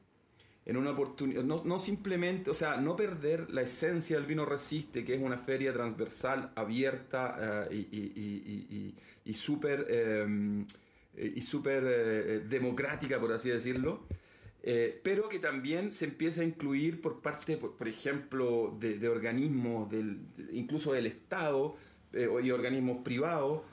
en 0.67 0.77
una 0.77 0.91
oportunidad, 0.91 1.43
no, 1.43 1.79
simplemente, 1.79 2.49
o 2.49 2.53
sea, 2.55 2.77
no 2.77 2.95
perder 2.95 3.51
la 3.51 3.61
esencia 3.61 4.15
del 4.15 4.25
vino 4.25 4.45
resiste, 4.45 5.05
que 5.05 5.13
es 5.13 5.21
una 5.21 5.37
feria 5.37 5.71
transversal, 5.71 6.51
abierta 6.55 7.67
eh, 7.69 7.87
y, 7.91 7.97
y, 7.97 8.95
y, 9.25 9.33
súper 9.35 9.85
em, 9.89 10.65
y 11.17 11.41
super, 11.41 11.83
eh, 11.85 12.39
democrática, 12.39 13.19
por 13.19 13.31
así 13.33 13.49
decirlo, 13.49 14.05
eh, 14.63 14.99
pero 15.03 15.29
que 15.29 15.39
también 15.39 15.91
se 15.91 16.05
empieza 16.05 16.41
a 16.41 16.43
incluir 16.43 17.01
por 17.01 17.21
parte, 17.21 17.57
por, 17.57 17.87
ejemplo, 17.87 18.75
de, 18.79 19.07
organismos, 19.07 19.89
del, 19.89 20.19
incluso 20.51 20.93
del 20.93 21.05
Estado 21.05 21.75
y 22.13 22.49
organismos 22.49 23.03
privados, 23.03 23.63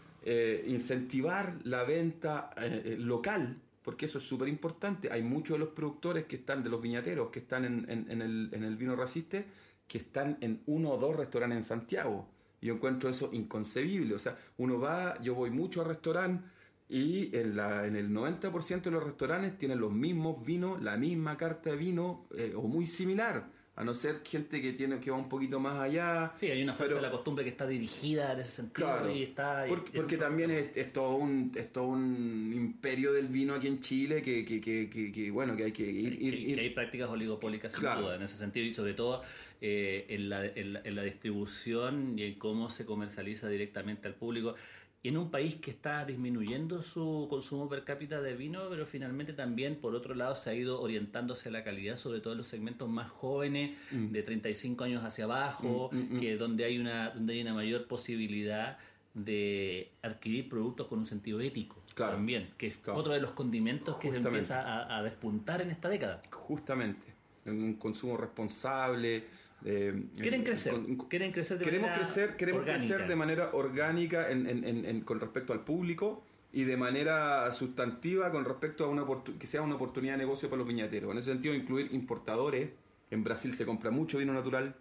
incentivar 0.66 1.58
la 1.62 1.84
venta 1.84 2.50
local 2.98 3.60
porque 3.82 4.06
eso 4.06 4.18
es 4.18 4.24
súper 4.24 4.48
importante. 4.48 5.10
Hay 5.12 5.22
muchos 5.22 5.54
de 5.54 5.64
los 5.64 5.70
productores 5.70 6.24
que 6.24 6.36
están, 6.36 6.62
de 6.62 6.70
los 6.70 6.80
viñateros, 6.80 7.30
que 7.30 7.40
están 7.40 7.64
en, 7.64 8.06
en, 8.08 8.22
el, 8.22 8.48
en 8.52 8.64
el 8.64 8.76
vino 8.76 8.94
raciste, 8.94 9.44
que 9.88 9.98
están 9.98 10.38
en 10.40 10.62
uno 10.66 10.90
o 10.92 10.98
dos 10.98 11.16
restaurantes 11.16 11.58
en 11.58 11.64
Santiago. 11.64 12.28
Yo 12.60 12.74
encuentro 12.74 13.10
eso 13.10 13.30
inconcebible. 13.32 14.14
O 14.14 14.18
sea, 14.18 14.36
uno 14.58 14.78
va, 14.78 15.20
yo 15.20 15.34
voy 15.34 15.50
mucho 15.50 15.80
a 15.80 15.84
restaurantes 15.84 16.48
y 16.92 17.34
en, 17.34 17.56
la, 17.56 17.86
en 17.86 17.96
el 17.96 18.10
90% 18.10 18.82
de 18.82 18.90
los 18.90 19.02
restaurantes 19.02 19.56
tienen 19.56 19.80
los 19.80 19.90
mismos 19.90 20.44
vinos, 20.44 20.82
la 20.82 20.98
misma 20.98 21.38
carta 21.38 21.70
de 21.70 21.76
vino 21.76 22.26
eh, 22.36 22.52
o 22.54 22.68
muy 22.68 22.86
similar 22.86 23.46
a 23.74 23.84
no 23.84 23.94
ser 23.94 24.20
gente 24.22 24.60
que 24.60 24.74
tiene 24.74 25.00
que 25.00 25.10
va 25.10 25.16
un 25.16 25.30
poquito 25.30 25.58
más 25.58 25.80
allá. 25.80 26.32
Sí, 26.34 26.46
hay 26.50 26.62
una 26.62 26.74
fuerza 26.74 26.96
de 26.96 27.00
la 27.00 27.10
costumbre 27.10 27.42
que 27.42 27.48
está 27.48 27.66
dirigida 27.66 28.34
en 28.34 28.40
ese 28.40 28.50
sentido 28.50 29.10
y 29.10 29.22
está... 29.22 29.64
Porque, 29.66 30.18
también 30.18 30.50
es, 30.50 30.92
todo 30.92 31.14
un, 31.14 31.52
es 31.54 31.72
todo 31.72 31.84
un 31.84 32.52
imperio 32.54 33.14
del 33.14 33.28
vino 33.28 33.54
aquí 33.54 33.68
en 33.68 33.80
Chile 33.80 34.20
que, 34.20 34.44
que, 34.44 34.60
que, 34.60 34.90
que 34.90 35.30
bueno, 35.30 35.56
que 35.56 35.64
hay 35.64 35.72
que 35.72 35.90
ir... 35.90 36.18
que, 36.18 36.60
hay 36.60 36.70
prácticas 36.70 37.08
oligopólicas 37.08 37.72
sin 37.72 37.84
duda 37.84 38.16
en 38.16 38.22
ese 38.22 38.36
sentido 38.36 38.66
y 38.66 38.74
sobre 38.74 38.92
todo 38.92 39.22
eh, 39.62 40.04
en, 40.10 40.28
la, 40.28 40.44
en 40.44 40.94
la 40.94 41.02
distribución 41.02 42.18
y 42.18 42.24
en 42.24 42.34
cómo 42.34 42.68
se 42.68 42.84
comercializa 42.84 43.48
directamente 43.48 44.06
al 44.06 44.14
público 44.14 44.54
en 45.04 45.16
un 45.16 45.30
país 45.30 45.56
que 45.56 45.72
está 45.72 46.04
disminuyendo 46.04 46.82
su 46.82 47.26
consumo 47.28 47.68
per 47.68 47.82
cápita 47.82 48.20
de 48.20 48.34
vino, 48.36 48.68
pero 48.70 48.86
finalmente 48.86 49.32
también, 49.32 49.76
por 49.76 49.96
otro 49.96 50.14
lado, 50.14 50.36
se 50.36 50.50
ha 50.50 50.54
ido 50.54 50.80
orientándose 50.80 51.48
a 51.48 51.52
la 51.52 51.64
calidad, 51.64 51.96
sobre 51.96 52.20
todo 52.20 52.34
en 52.34 52.38
los 52.38 52.48
segmentos 52.48 52.88
más 52.88 53.10
jóvenes, 53.10 53.76
mm. 53.90 54.12
de 54.12 54.22
35 54.22 54.84
años 54.84 55.04
hacia 55.04 55.24
abajo, 55.24 55.90
mm, 55.92 56.16
mm, 56.16 56.20
que 56.20 56.36
donde 56.36 56.64
hay 56.64 56.78
una 56.78 57.10
donde 57.10 57.34
hay 57.34 57.42
una 57.42 57.54
mayor 57.54 57.88
posibilidad 57.88 58.78
de 59.14 59.90
adquirir 60.02 60.48
productos 60.48 60.86
con 60.86 61.00
un 61.00 61.06
sentido 61.06 61.40
ético. 61.40 61.82
Claro. 61.94 62.14
También, 62.14 62.50
que 62.56 62.68
es 62.68 62.76
Claro. 62.76 62.98
otro 62.98 63.12
de 63.12 63.20
los 63.20 63.32
condimentos 63.32 63.96
que 63.96 64.10
se 64.10 64.18
empieza 64.18 64.62
a, 64.62 64.96
a 64.98 65.02
despuntar 65.02 65.60
en 65.60 65.70
esta 65.70 65.88
década. 65.88 66.22
Justamente, 66.30 67.06
en 67.44 67.62
un 67.62 67.74
consumo 67.74 68.16
responsable. 68.16 69.24
Eh, 69.64 70.04
Quieren 70.16 70.40
en- 70.40 70.44
crecer, 70.46 70.72
con- 70.72 70.96
quieren 71.08 71.32
crecer 71.32 71.58
de 71.58 71.64
queremos 71.64 71.88
manera 71.90 72.04
crecer, 72.04 72.36
queremos 72.36 72.62
orgánica. 72.62 72.86
crecer 72.88 73.08
de 73.08 73.16
manera 73.16 73.50
orgánica 73.52 74.30
en- 74.30 74.46
en- 74.48 74.84
en- 74.84 75.00
con 75.02 75.20
respecto 75.20 75.52
al 75.52 75.64
público 75.64 76.24
y 76.52 76.64
de 76.64 76.76
manera 76.76 77.50
sustantiva 77.52 78.30
con 78.30 78.44
respecto 78.44 78.84
a 78.84 78.88
una 78.88 79.04
que 79.38 79.46
sea 79.46 79.62
una 79.62 79.76
oportunidad 79.76 80.14
de 80.14 80.18
negocio 80.18 80.48
para 80.50 80.58
los 80.58 80.68
viñateros. 80.68 81.10
En 81.12 81.18
ese 81.18 81.32
sentido, 81.32 81.54
incluir 81.54 81.88
importadores. 81.92 82.70
En 83.10 83.24
Brasil 83.24 83.54
se 83.54 83.64
compra 83.66 83.90
mucho 83.90 84.18
vino 84.18 84.32
natural. 84.32 84.74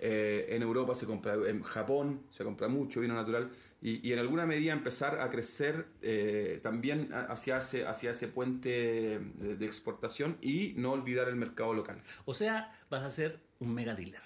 eh, 0.00 0.54
en 0.54 0.62
Europa 0.62 0.94
se 0.94 1.06
compra, 1.06 1.34
en 1.34 1.60
Japón 1.64 2.22
se 2.30 2.44
compra 2.44 2.68
mucho 2.68 3.00
vino 3.00 3.14
natural 3.14 3.50
y, 3.82 4.06
y 4.08 4.12
en 4.12 4.20
alguna 4.20 4.46
medida 4.46 4.72
empezar 4.72 5.20
a 5.20 5.28
crecer 5.28 5.86
eh, 6.02 6.60
también 6.62 7.08
hacia 7.12 7.58
ese, 7.58 7.84
hacia 7.84 8.12
ese 8.12 8.28
puente 8.28 8.68
de, 8.68 9.56
de 9.56 9.66
exportación 9.66 10.36
y 10.40 10.74
no 10.76 10.92
olvidar 10.92 11.26
el 11.28 11.34
mercado 11.34 11.74
local. 11.74 12.00
O 12.26 12.34
sea, 12.34 12.72
vas 12.90 13.02
a 13.02 13.10
ser 13.10 13.40
un 13.60 13.74
mega 13.74 13.94
dealer. 13.94 14.20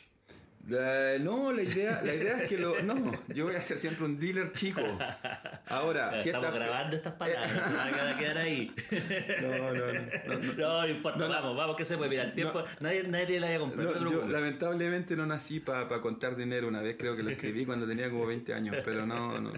Eh, 0.71 1.19
no, 1.21 1.53
la 1.53 1.63
idea, 1.63 2.01
la 2.05 2.15
idea 2.15 2.39
es 2.43 2.49
que 2.49 2.57
lo. 2.57 2.81
No, 2.83 2.95
yo 3.35 3.47
voy 3.47 3.57
a 3.57 3.61
ser 3.61 3.79
siempre 3.79 4.05
un 4.05 4.17
dealer 4.17 4.53
chico. 4.53 4.81
Ahora, 5.67 6.17
si 6.17 6.29
Estamos 6.29 6.47
esta. 6.55 6.59
grabando 6.59 6.97
estas 6.97 7.15
palabras, 7.15 7.51
se 7.51 7.77
van 7.77 8.09
a 8.09 8.17
quedar 8.19 8.39
ahí. 8.39 8.73
No, 9.43 9.49
no, 9.59 9.73
no, 9.73 9.87
no, 9.93 9.93
no. 9.93 10.53
No, 10.57 10.83
no 10.83 10.89
importa, 10.89 11.19
No, 11.19 11.25
no. 11.27 11.35
vamos, 11.35 11.57
vamos, 11.57 11.77
que 11.77 11.85
se 11.85 11.97
puede. 11.97 12.11
Mira, 12.11 12.23
el 12.23 12.35
tiempo, 12.35 12.63
nadie, 12.79 13.03
nadie 13.09 13.41
la 13.41 13.49
haya 13.49 13.59
comprado. 13.59 13.93
No, 13.97 14.01
no 14.03 14.11
yo 14.13 14.29
lamentablemente 14.29 15.17
no 15.17 15.27
nací 15.27 15.59
para 15.59 15.89
contar 16.01 16.37
dinero. 16.37 16.69
Una 16.69 16.81
vez 16.81 16.95
creo 16.97 17.17
que 17.17 17.25
lo 17.25 17.31
escribí 17.31 17.67
cuando 17.67 17.85
tenía 17.85 18.09
como 18.09 18.27
20 18.27 18.55
años, 18.55 18.77
pero 18.85 19.05
no. 19.05 19.41
No, 19.41 19.53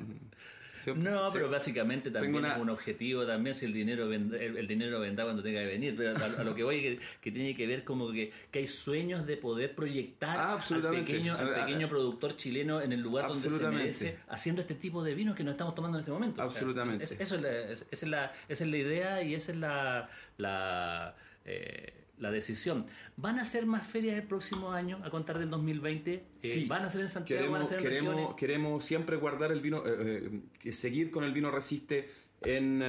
Siempre- 0.85 1.11
No, 1.11 1.31
pero 1.33 1.51
básicamente 1.51 2.11
también 2.11 2.35
una- 2.37 2.55
es 2.55 2.61
un 2.61 2.71
objetivo 2.71 3.25
también 3.27 3.55
si 3.55 3.65
el 3.65 3.73
dinero 3.73 4.11
vend- 4.11 4.35
el, 4.35 4.57
el 4.59 4.67
dinero 4.67 5.01
vendrá 5.01 5.25
cuando 5.25 5.43
tenga 5.43 5.61
que 5.61 5.67
venir. 5.67 5.95
Pero 5.97 6.17
a, 6.17 6.25
a 6.41 6.45
lo 6.45 6.55
que 6.55 6.63
voy 6.63 6.81
que, 6.83 7.01
que 7.21 7.33
tiene 7.33 7.57
que 7.57 7.67
ver 7.67 7.83
como 7.85 8.13
que, 8.13 8.31
que 8.51 8.59
hay 8.61 8.67
sueños 8.67 9.27
de 9.27 9.37
poder 9.37 9.75
proyectar 9.75 10.37
Ah, 10.39 10.59
al 10.71 10.91
pequeño, 10.91 11.35
al 11.37 11.49
A- 11.55 11.57
a- 11.63 11.67
pequeño 11.67 11.89
productor 11.89 12.37
chileno 12.37 12.81
en 12.81 12.93
el 12.93 13.01
lugar 13.01 13.29
donde 13.29 13.49
se 13.51 13.69
merece, 13.71 14.19
haciendo 14.29 14.61
este 14.61 14.75
tipo 14.75 15.03
de 15.03 15.15
vinos 15.15 15.35
que 15.35 15.43
nos 15.45 15.53
estamos 15.53 15.75
tomando 15.75 15.99
en 15.99 16.01
este 16.03 16.13
momento. 16.13 16.43
O 16.43 16.51
sea, 16.51 16.61
Absolutamente. 16.61 17.05
es- 17.05 17.13
eso 17.13 17.37
es 17.37 17.41
la, 17.43 17.51
es- 17.51 17.87
esa, 17.91 18.07
es 18.07 18.09
la, 18.11 18.33
esa 18.49 18.65
es 18.65 18.71
la 18.71 18.77
idea 18.77 19.23
y 19.23 19.35
esa 19.35 19.53
es 19.53 19.59
la, 19.59 20.09
la, 20.39 21.15
eh, 21.45 22.05
la 22.19 22.31
decisión. 22.31 22.85
¿Van 23.17 23.39
a 23.39 23.45
ser 23.45 23.67
más 23.67 23.87
ferias 23.87 24.17
el 24.17 24.23
próximo 24.23 24.71
año 24.73 25.01
a 25.05 25.11
contar 25.11 25.39
del 25.39 25.51
2020? 25.51 26.15
Eh, 26.15 26.25
Sí. 26.43 26.67
¿Van 26.67 26.85
a 26.85 26.91
ser 26.91 27.01
en 27.03 27.09
Santiago? 27.09 27.51
¿Van 27.51 27.63
a 27.63 27.65
Queremos, 27.65 27.69
ser 27.69 27.79
en 27.79 27.85
regiones? 27.85 28.15
queremos, 28.15 28.37
queremos 28.37 28.85
siempre 28.85 29.17
guardar 29.17 29.51
el 29.53 29.61
vino, 29.61 29.83
eh, 29.87 30.41
eh, 30.63 30.73
seguir 30.73 31.11
con 31.11 31.25
el 31.25 31.33
vino 31.33 31.51
resiste 31.51 32.09
en 32.43 32.83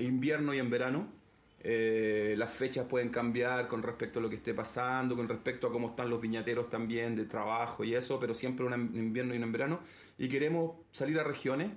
invierno 0.00 0.52
y 0.54 0.58
en 0.58 0.68
verano. 0.70 1.12
Las 1.62 2.52
fechas 2.52 2.86
pueden 2.86 3.08
cambiar 3.08 3.66
con 3.66 3.82
respecto 3.82 4.18
a 4.18 4.22
lo 4.22 4.28
que 4.28 4.36
esté 4.36 4.52
pasando, 4.54 5.16
con 5.16 5.28
respecto 5.28 5.66
a 5.66 5.72
cómo 5.72 5.90
están 5.90 6.10
los 6.10 6.20
viñateros 6.20 6.68
también 6.70 7.16
de 7.16 7.24
trabajo 7.24 7.82
y 7.84 7.94
eso, 7.94 8.18
pero 8.20 8.34
siempre 8.34 8.66
en 8.66 8.94
invierno 8.94 9.34
y 9.34 9.38
en 9.38 9.50
verano. 9.52 9.80
Y 10.18 10.28
queremos 10.28 10.76
salir 10.92 11.18
a 11.18 11.24
regiones, 11.24 11.70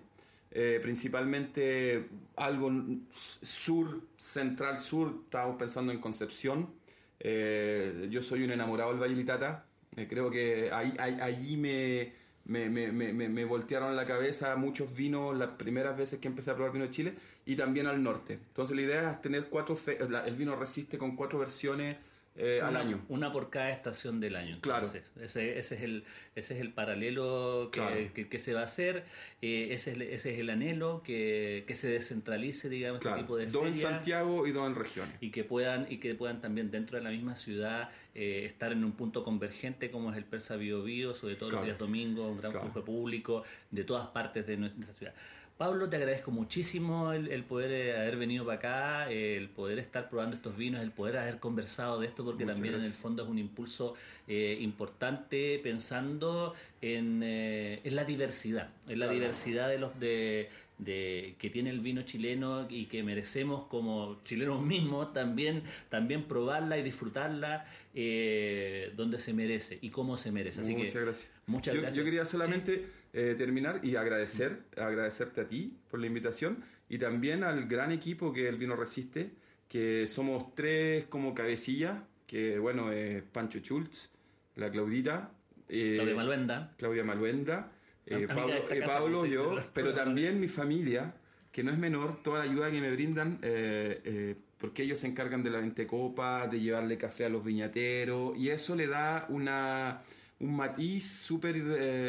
eh, 0.51 0.79
principalmente 0.81 2.09
algo 2.35 2.71
sur, 3.11 4.01
central 4.17 4.77
sur, 4.79 5.21
estábamos 5.25 5.57
pensando 5.57 5.91
en 5.91 5.99
Concepción. 5.99 6.73
Eh, 7.19 8.07
yo 8.09 8.21
soy 8.21 8.43
un 8.43 8.51
enamorado 8.51 8.91
del 8.91 8.99
Valle 9.01 9.15
Litata. 9.15 9.65
Eh, 9.95 10.07
creo 10.07 10.29
que 10.31 10.71
ahí, 10.71 10.93
ahí- 10.99 11.17
allí 11.21 11.57
me, 11.57 12.13
me, 12.45 12.69
me, 12.69 12.91
me, 13.13 13.45
voltearon 13.45 13.95
la 13.95 14.05
cabeza 14.05 14.55
muchos 14.55 14.95
vinos 14.95 15.37
las 15.37 15.49
primeras 15.49 15.97
veces 15.97 16.19
que 16.19 16.27
empecé 16.27 16.51
a 16.51 16.55
probar 16.55 16.71
vino 16.73 16.85
de 16.85 16.91
Chile 16.91 17.13
y 17.45 17.55
también 17.55 17.87
al 17.87 18.01
norte. 18.01 18.33
Entonces 18.33 18.75
la 18.75 18.81
idea 18.83 19.11
es 19.11 19.21
tener 19.21 19.49
cuatro, 19.49 19.75
fe- 19.75 19.97
el 20.01 20.35
vino 20.35 20.55
resiste 20.55 20.97
con 20.97 21.15
cuatro 21.15 21.39
versiones 21.39 21.97
eh, 22.39 22.61
al 22.61 22.69
una, 22.71 22.79
año. 22.79 23.05
Una 23.09 23.31
por 23.31 23.49
cada 23.49 23.69
estación 23.69 24.19
del 24.19 24.35
año. 24.35 24.57
Claro. 24.61 24.87
Ese, 25.21 25.59
ese, 25.59 25.59
es 25.59 25.81
el, 25.83 26.03
ese 26.35 26.55
es 26.55 26.61
el 26.61 26.71
paralelo 26.73 27.69
que, 27.71 27.79
Claro. 27.79 27.95
que- 28.13 28.27
que 28.29 28.39
se 28.39 28.53
va 28.53 28.61
a 28.61 28.65
hacer. 28.65 29.03
eh, 29.41 29.69
ese, 29.71 29.91
es, 29.91 29.95
el- 29.97 30.01
ese 30.03 30.33
es 30.33 30.39
el 30.39 30.49
anhelo, 30.49 31.01
que, 31.03 31.63
que 31.67 31.75
se 31.75 31.89
descentralice, 31.89 32.69
digamos, 32.69 32.99
Claro, 33.01 33.17
este 33.17 33.23
tipo 33.25 33.37
de 33.37 33.45
dos 33.47 33.67
en. 33.67 33.73
Santiago 33.73 34.47
y 34.47 34.51
dos 34.51 34.67
en 34.67 34.75
regiones. 34.75 35.15
Y 35.21 35.31
que 35.31 35.43
puedan 35.43 35.85
y 35.89 35.97
que 35.97 36.15
puedan 36.15 36.41
también 36.41 36.71
dentro 36.71 36.97
de 36.97 37.03
la 37.03 37.09
misma 37.11 37.35
ciudad 37.35 37.89
eh, 38.15 38.45
estar 38.45 38.71
en 38.71 38.83
un 38.83 38.93
punto 38.93 39.23
convergente 39.23 39.91
como 39.91 40.11
es 40.11 40.17
el 40.17 40.25
Persa 40.25 40.55
Bio 40.57 40.83
Bio, 40.83 41.13
sobre 41.13 41.35
todo 41.35 41.49
Claro. 41.49 41.61
los 41.61 41.67
días 41.67 41.77
domingos, 41.77 42.31
un 42.31 42.37
gran 42.37 42.51
flujo 42.51 42.83
público 42.83 43.43
de 43.71 43.83
todas 43.83 44.07
partes 44.07 44.45
de 44.47 44.57
nuestra 44.57 44.93
ciudad. 44.93 45.13
Pablo, 45.59 45.89
te 45.89 45.97
agradezco 45.97 46.31
muchísimo 46.31 47.11
el, 47.11 47.27
el 47.27 47.43
poder 47.43 47.71
eh, 47.71 47.97
haber 47.97 48.15
venido 48.15 48.45
para 48.45 48.59
acá, 48.59 49.11
eh, 49.11 49.35
el 49.35 49.49
poder 49.49 49.77
estar 49.77 50.09
probando 50.09 50.37
estos 50.37 50.55
vinos, 50.55 50.81
el 50.81 50.91
poder 50.91 51.17
haber 51.17 51.39
conversado 51.39 51.99
de 51.99 52.07
esto, 52.07 52.23
porque 52.23 52.45
Muchas 52.45 52.55
también 52.55 52.75
en 52.75 52.83
el 52.83 52.93
fondo 52.93 53.23
es 53.23 53.29
un 53.29 53.37
impulso 53.37 53.93
eh, 54.25 54.57
importante 54.61 55.59
pensando 55.61 56.53
en, 56.81 57.21
eh, 57.23 57.81
en 57.83 57.93
la 57.93 58.05
diversidad, 58.05 58.69
en 58.87 58.99
la 58.99 59.09
diversidad 59.09 59.67
de 59.67 59.79
los 59.79 59.99
de, 59.99 60.47
de 60.77 61.35
que 61.37 61.49
tiene 61.49 61.71
el 61.71 61.81
vino 61.81 62.03
chileno 62.03 62.65
y 62.69 62.85
que 62.85 63.03
merecemos 63.03 63.65
como 63.67 64.17
chilenos 64.23 64.61
mismos 64.61 65.11
también 65.11 65.63
también 65.89 66.23
probarla 66.23 66.77
y 66.77 66.83
disfrutarla 66.83 67.65
eh, 67.93 68.93
donde 68.95 69.19
se 69.19 69.33
merece 69.33 69.77
y 69.81 69.89
cómo 69.89 70.15
se 70.15 70.31
merece. 70.31 70.61
Así 70.61 70.73
muchas 70.73 70.93
que 70.93 70.99
gracias. 71.01 71.31
muchas 71.47 71.75
yo, 71.75 71.81
gracias. 71.81 71.97
yo 71.97 72.05
quería 72.05 72.23
solamente 72.23 72.98
eh, 73.13 73.35
terminar 73.37 73.79
y 73.83 73.95
agradecer, 73.95 74.63
agradecerte 74.77 75.41
a 75.41 75.47
ti 75.47 75.77
por 75.89 75.99
la 75.99 76.07
invitación 76.07 76.63
y 76.89 76.97
también 76.97 77.43
al 77.43 77.67
gran 77.67 77.91
equipo 77.91 78.33
que 78.33 78.47
el 78.47 78.57
Vino 78.57 78.75
Resiste, 78.75 79.31
que 79.67 80.07
somos 80.07 80.55
tres 80.55 81.05
como 81.05 81.33
cabecillas, 81.33 81.99
que 82.25 82.59
bueno, 82.59 82.91
es 82.91 83.23
Pancho 83.23 83.59
Schultz, 83.59 84.09
la 84.55 84.69
Claudita, 84.69 85.31
eh, 85.69 85.95
Claudia 85.95 86.15
Maluenda. 86.15 86.73
Claudia 86.77 87.03
Maluenda, 87.03 87.71
eh, 88.05 88.27
Pablo, 88.27 88.53
eh, 88.53 88.79
casa, 88.79 88.99
Pablo, 88.99 89.25
yo, 89.25 89.55
pero 89.73 89.93
también 89.93 90.39
mi 90.39 90.47
familia, 90.47 91.13
que 91.51 91.63
no 91.63 91.71
es 91.71 91.77
menor, 91.77 92.21
toda 92.21 92.39
la 92.39 92.51
ayuda 92.51 92.71
que 92.71 92.81
me 92.81 92.91
brindan, 92.91 93.39
eh, 93.41 94.01
eh, 94.03 94.35
porque 94.57 94.83
ellos 94.83 94.99
se 94.99 95.07
encargan 95.07 95.43
de 95.43 95.51
la 95.51 95.59
ventecopa, 95.59 96.47
de 96.47 96.59
llevarle 96.59 96.97
café 96.97 97.25
a 97.25 97.29
los 97.29 97.43
viñateros, 97.45 98.37
y 98.37 98.49
eso 98.49 98.75
le 98.75 98.87
da 98.87 99.25
una, 99.29 100.01
un 100.39 100.55
matiz 100.55 101.05
súper 101.05 101.55
eh, 101.57 101.61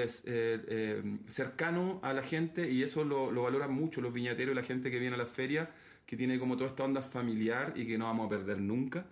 eh, 0.06 0.08
eh, 0.24 1.18
cercano 1.26 1.98
a 2.02 2.12
la 2.12 2.22
gente, 2.22 2.70
y 2.70 2.82
eso 2.82 3.04
lo, 3.04 3.32
lo 3.32 3.42
valoran 3.42 3.72
mucho 3.72 4.00
los 4.00 4.12
viñateros 4.12 4.52
y 4.52 4.56
la 4.56 4.62
gente 4.62 4.90
que 4.90 4.98
viene 4.98 5.16
a 5.16 5.18
la 5.18 5.26
feria, 5.26 5.70
que 6.06 6.16
tiene 6.16 6.38
como 6.38 6.56
toda 6.56 6.70
esta 6.70 6.84
onda 6.84 7.02
familiar 7.02 7.72
y 7.76 7.86
que 7.86 7.98
no 7.98 8.06
vamos 8.06 8.26
a 8.26 8.30
perder 8.30 8.60
nunca. 8.60 9.06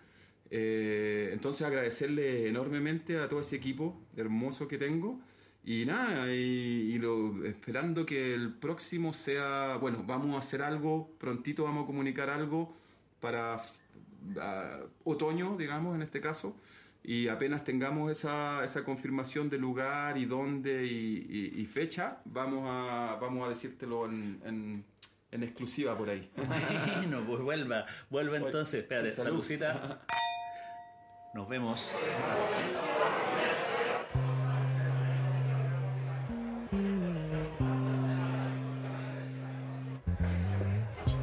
Eh, 0.51 1.31
entonces 1.33 1.67
agradecerle 1.67 2.49
enormemente 2.49 3.19
a 3.19 3.29
todo 3.29 3.41
ese 3.41 3.57
equipo 3.57 4.01
hermoso 4.17 4.67
que 4.67 4.79
tengo 4.79 5.21
y 5.65 5.85
nada, 5.85 6.33
y, 6.33 6.95
y 6.95 6.99
lo, 6.99 7.45
esperando 7.45 8.07
que 8.07 8.33
el 8.35 8.55
próximo 8.55 9.13
sea, 9.13 9.77
bueno, 9.77 10.03
vamos 10.07 10.35
a 10.37 10.39
hacer 10.39 10.63
algo, 10.63 11.11
prontito 11.19 11.65
vamos 11.65 11.85
a 11.85 11.87
comunicar 11.87 12.31
algo 12.31 12.75
para 13.21 13.61
otoño, 15.05 15.57
digamos, 15.59 15.95
en 15.95 16.03
este 16.03 16.21
caso, 16.21 16.57
y 17.05 17.29
apenas 17.29 17.65
tengamos 17.65 18.11
esa, 18.13 18.65
esa 18.65 18.85
confirmación 18.85 19.49
de 19.49 19.59
lugar 19.59 20.19
y 20.19 20.27
dónde 20.27 20.85
y, 20.85 21.27
y- 21.57 21.61
y 21.63 21.67
fecha, 21.67 22.19
vamos 22.25 22.65
a, 22.69 23.17
vamos 23.21 23.47
a 23.47 23.49
decírtelo 23.49 24.07
en, 24.07 24.41
en- 24.45 24.85
en 25.31 25.43
exclusiva 25.43 25.97
por 25.97 26.09
ahí. 26.11 26.31
Bueno, 26.97 27.25
pues 27.27 27.41
vuelva, 27.41 27.85
vuelva 28.11 28.37
entonces. 28.39 28.81
Espérate, 28.83 29.11
Salud. 29.11 29.43
saludcita. 29.43 30.01
Nos 31.35 31.49
vemos. 31.49 31.95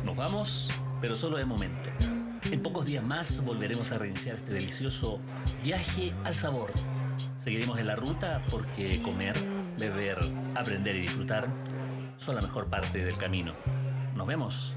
Nos 0.04 0.16
vamos, 0.16 0.70
pero 1.02 1.16
solo 1.16 1.38
de 1.38 1.46
momento. 1.46 1.90
En 2.52 2.62
pocos 2.62 2.86
días 2.86 3.04
más 3.04 3.44
volveremos 3.44 3.92
a 3.92 3.98
reiniciar 3.98 4.36
este 4.36 4.54
delicioso 4.54 5.20
viaje 5.64 6.14
al 6.24 6.36
sabor. 6.36 6.72
Seguiremos 7.40 7.80
en 7.80 7.88
la 7.88 7.96
ruta 7.96 8.42
porque 8.52 9.02
comer, 9.02 9.36
beber, 9.80 10.20
aprender 10.54 10.96
y 10.96 11.02
disfrutar 11.02 11.48
son 12.18 12.36
la 12.36 12.42
mejor 12.42 12.68
parte 12.68 13.04
del 13.04 13.18
camino. 13.18 13.54
Nos 14.16 14.28
vemos. 14.28 14.76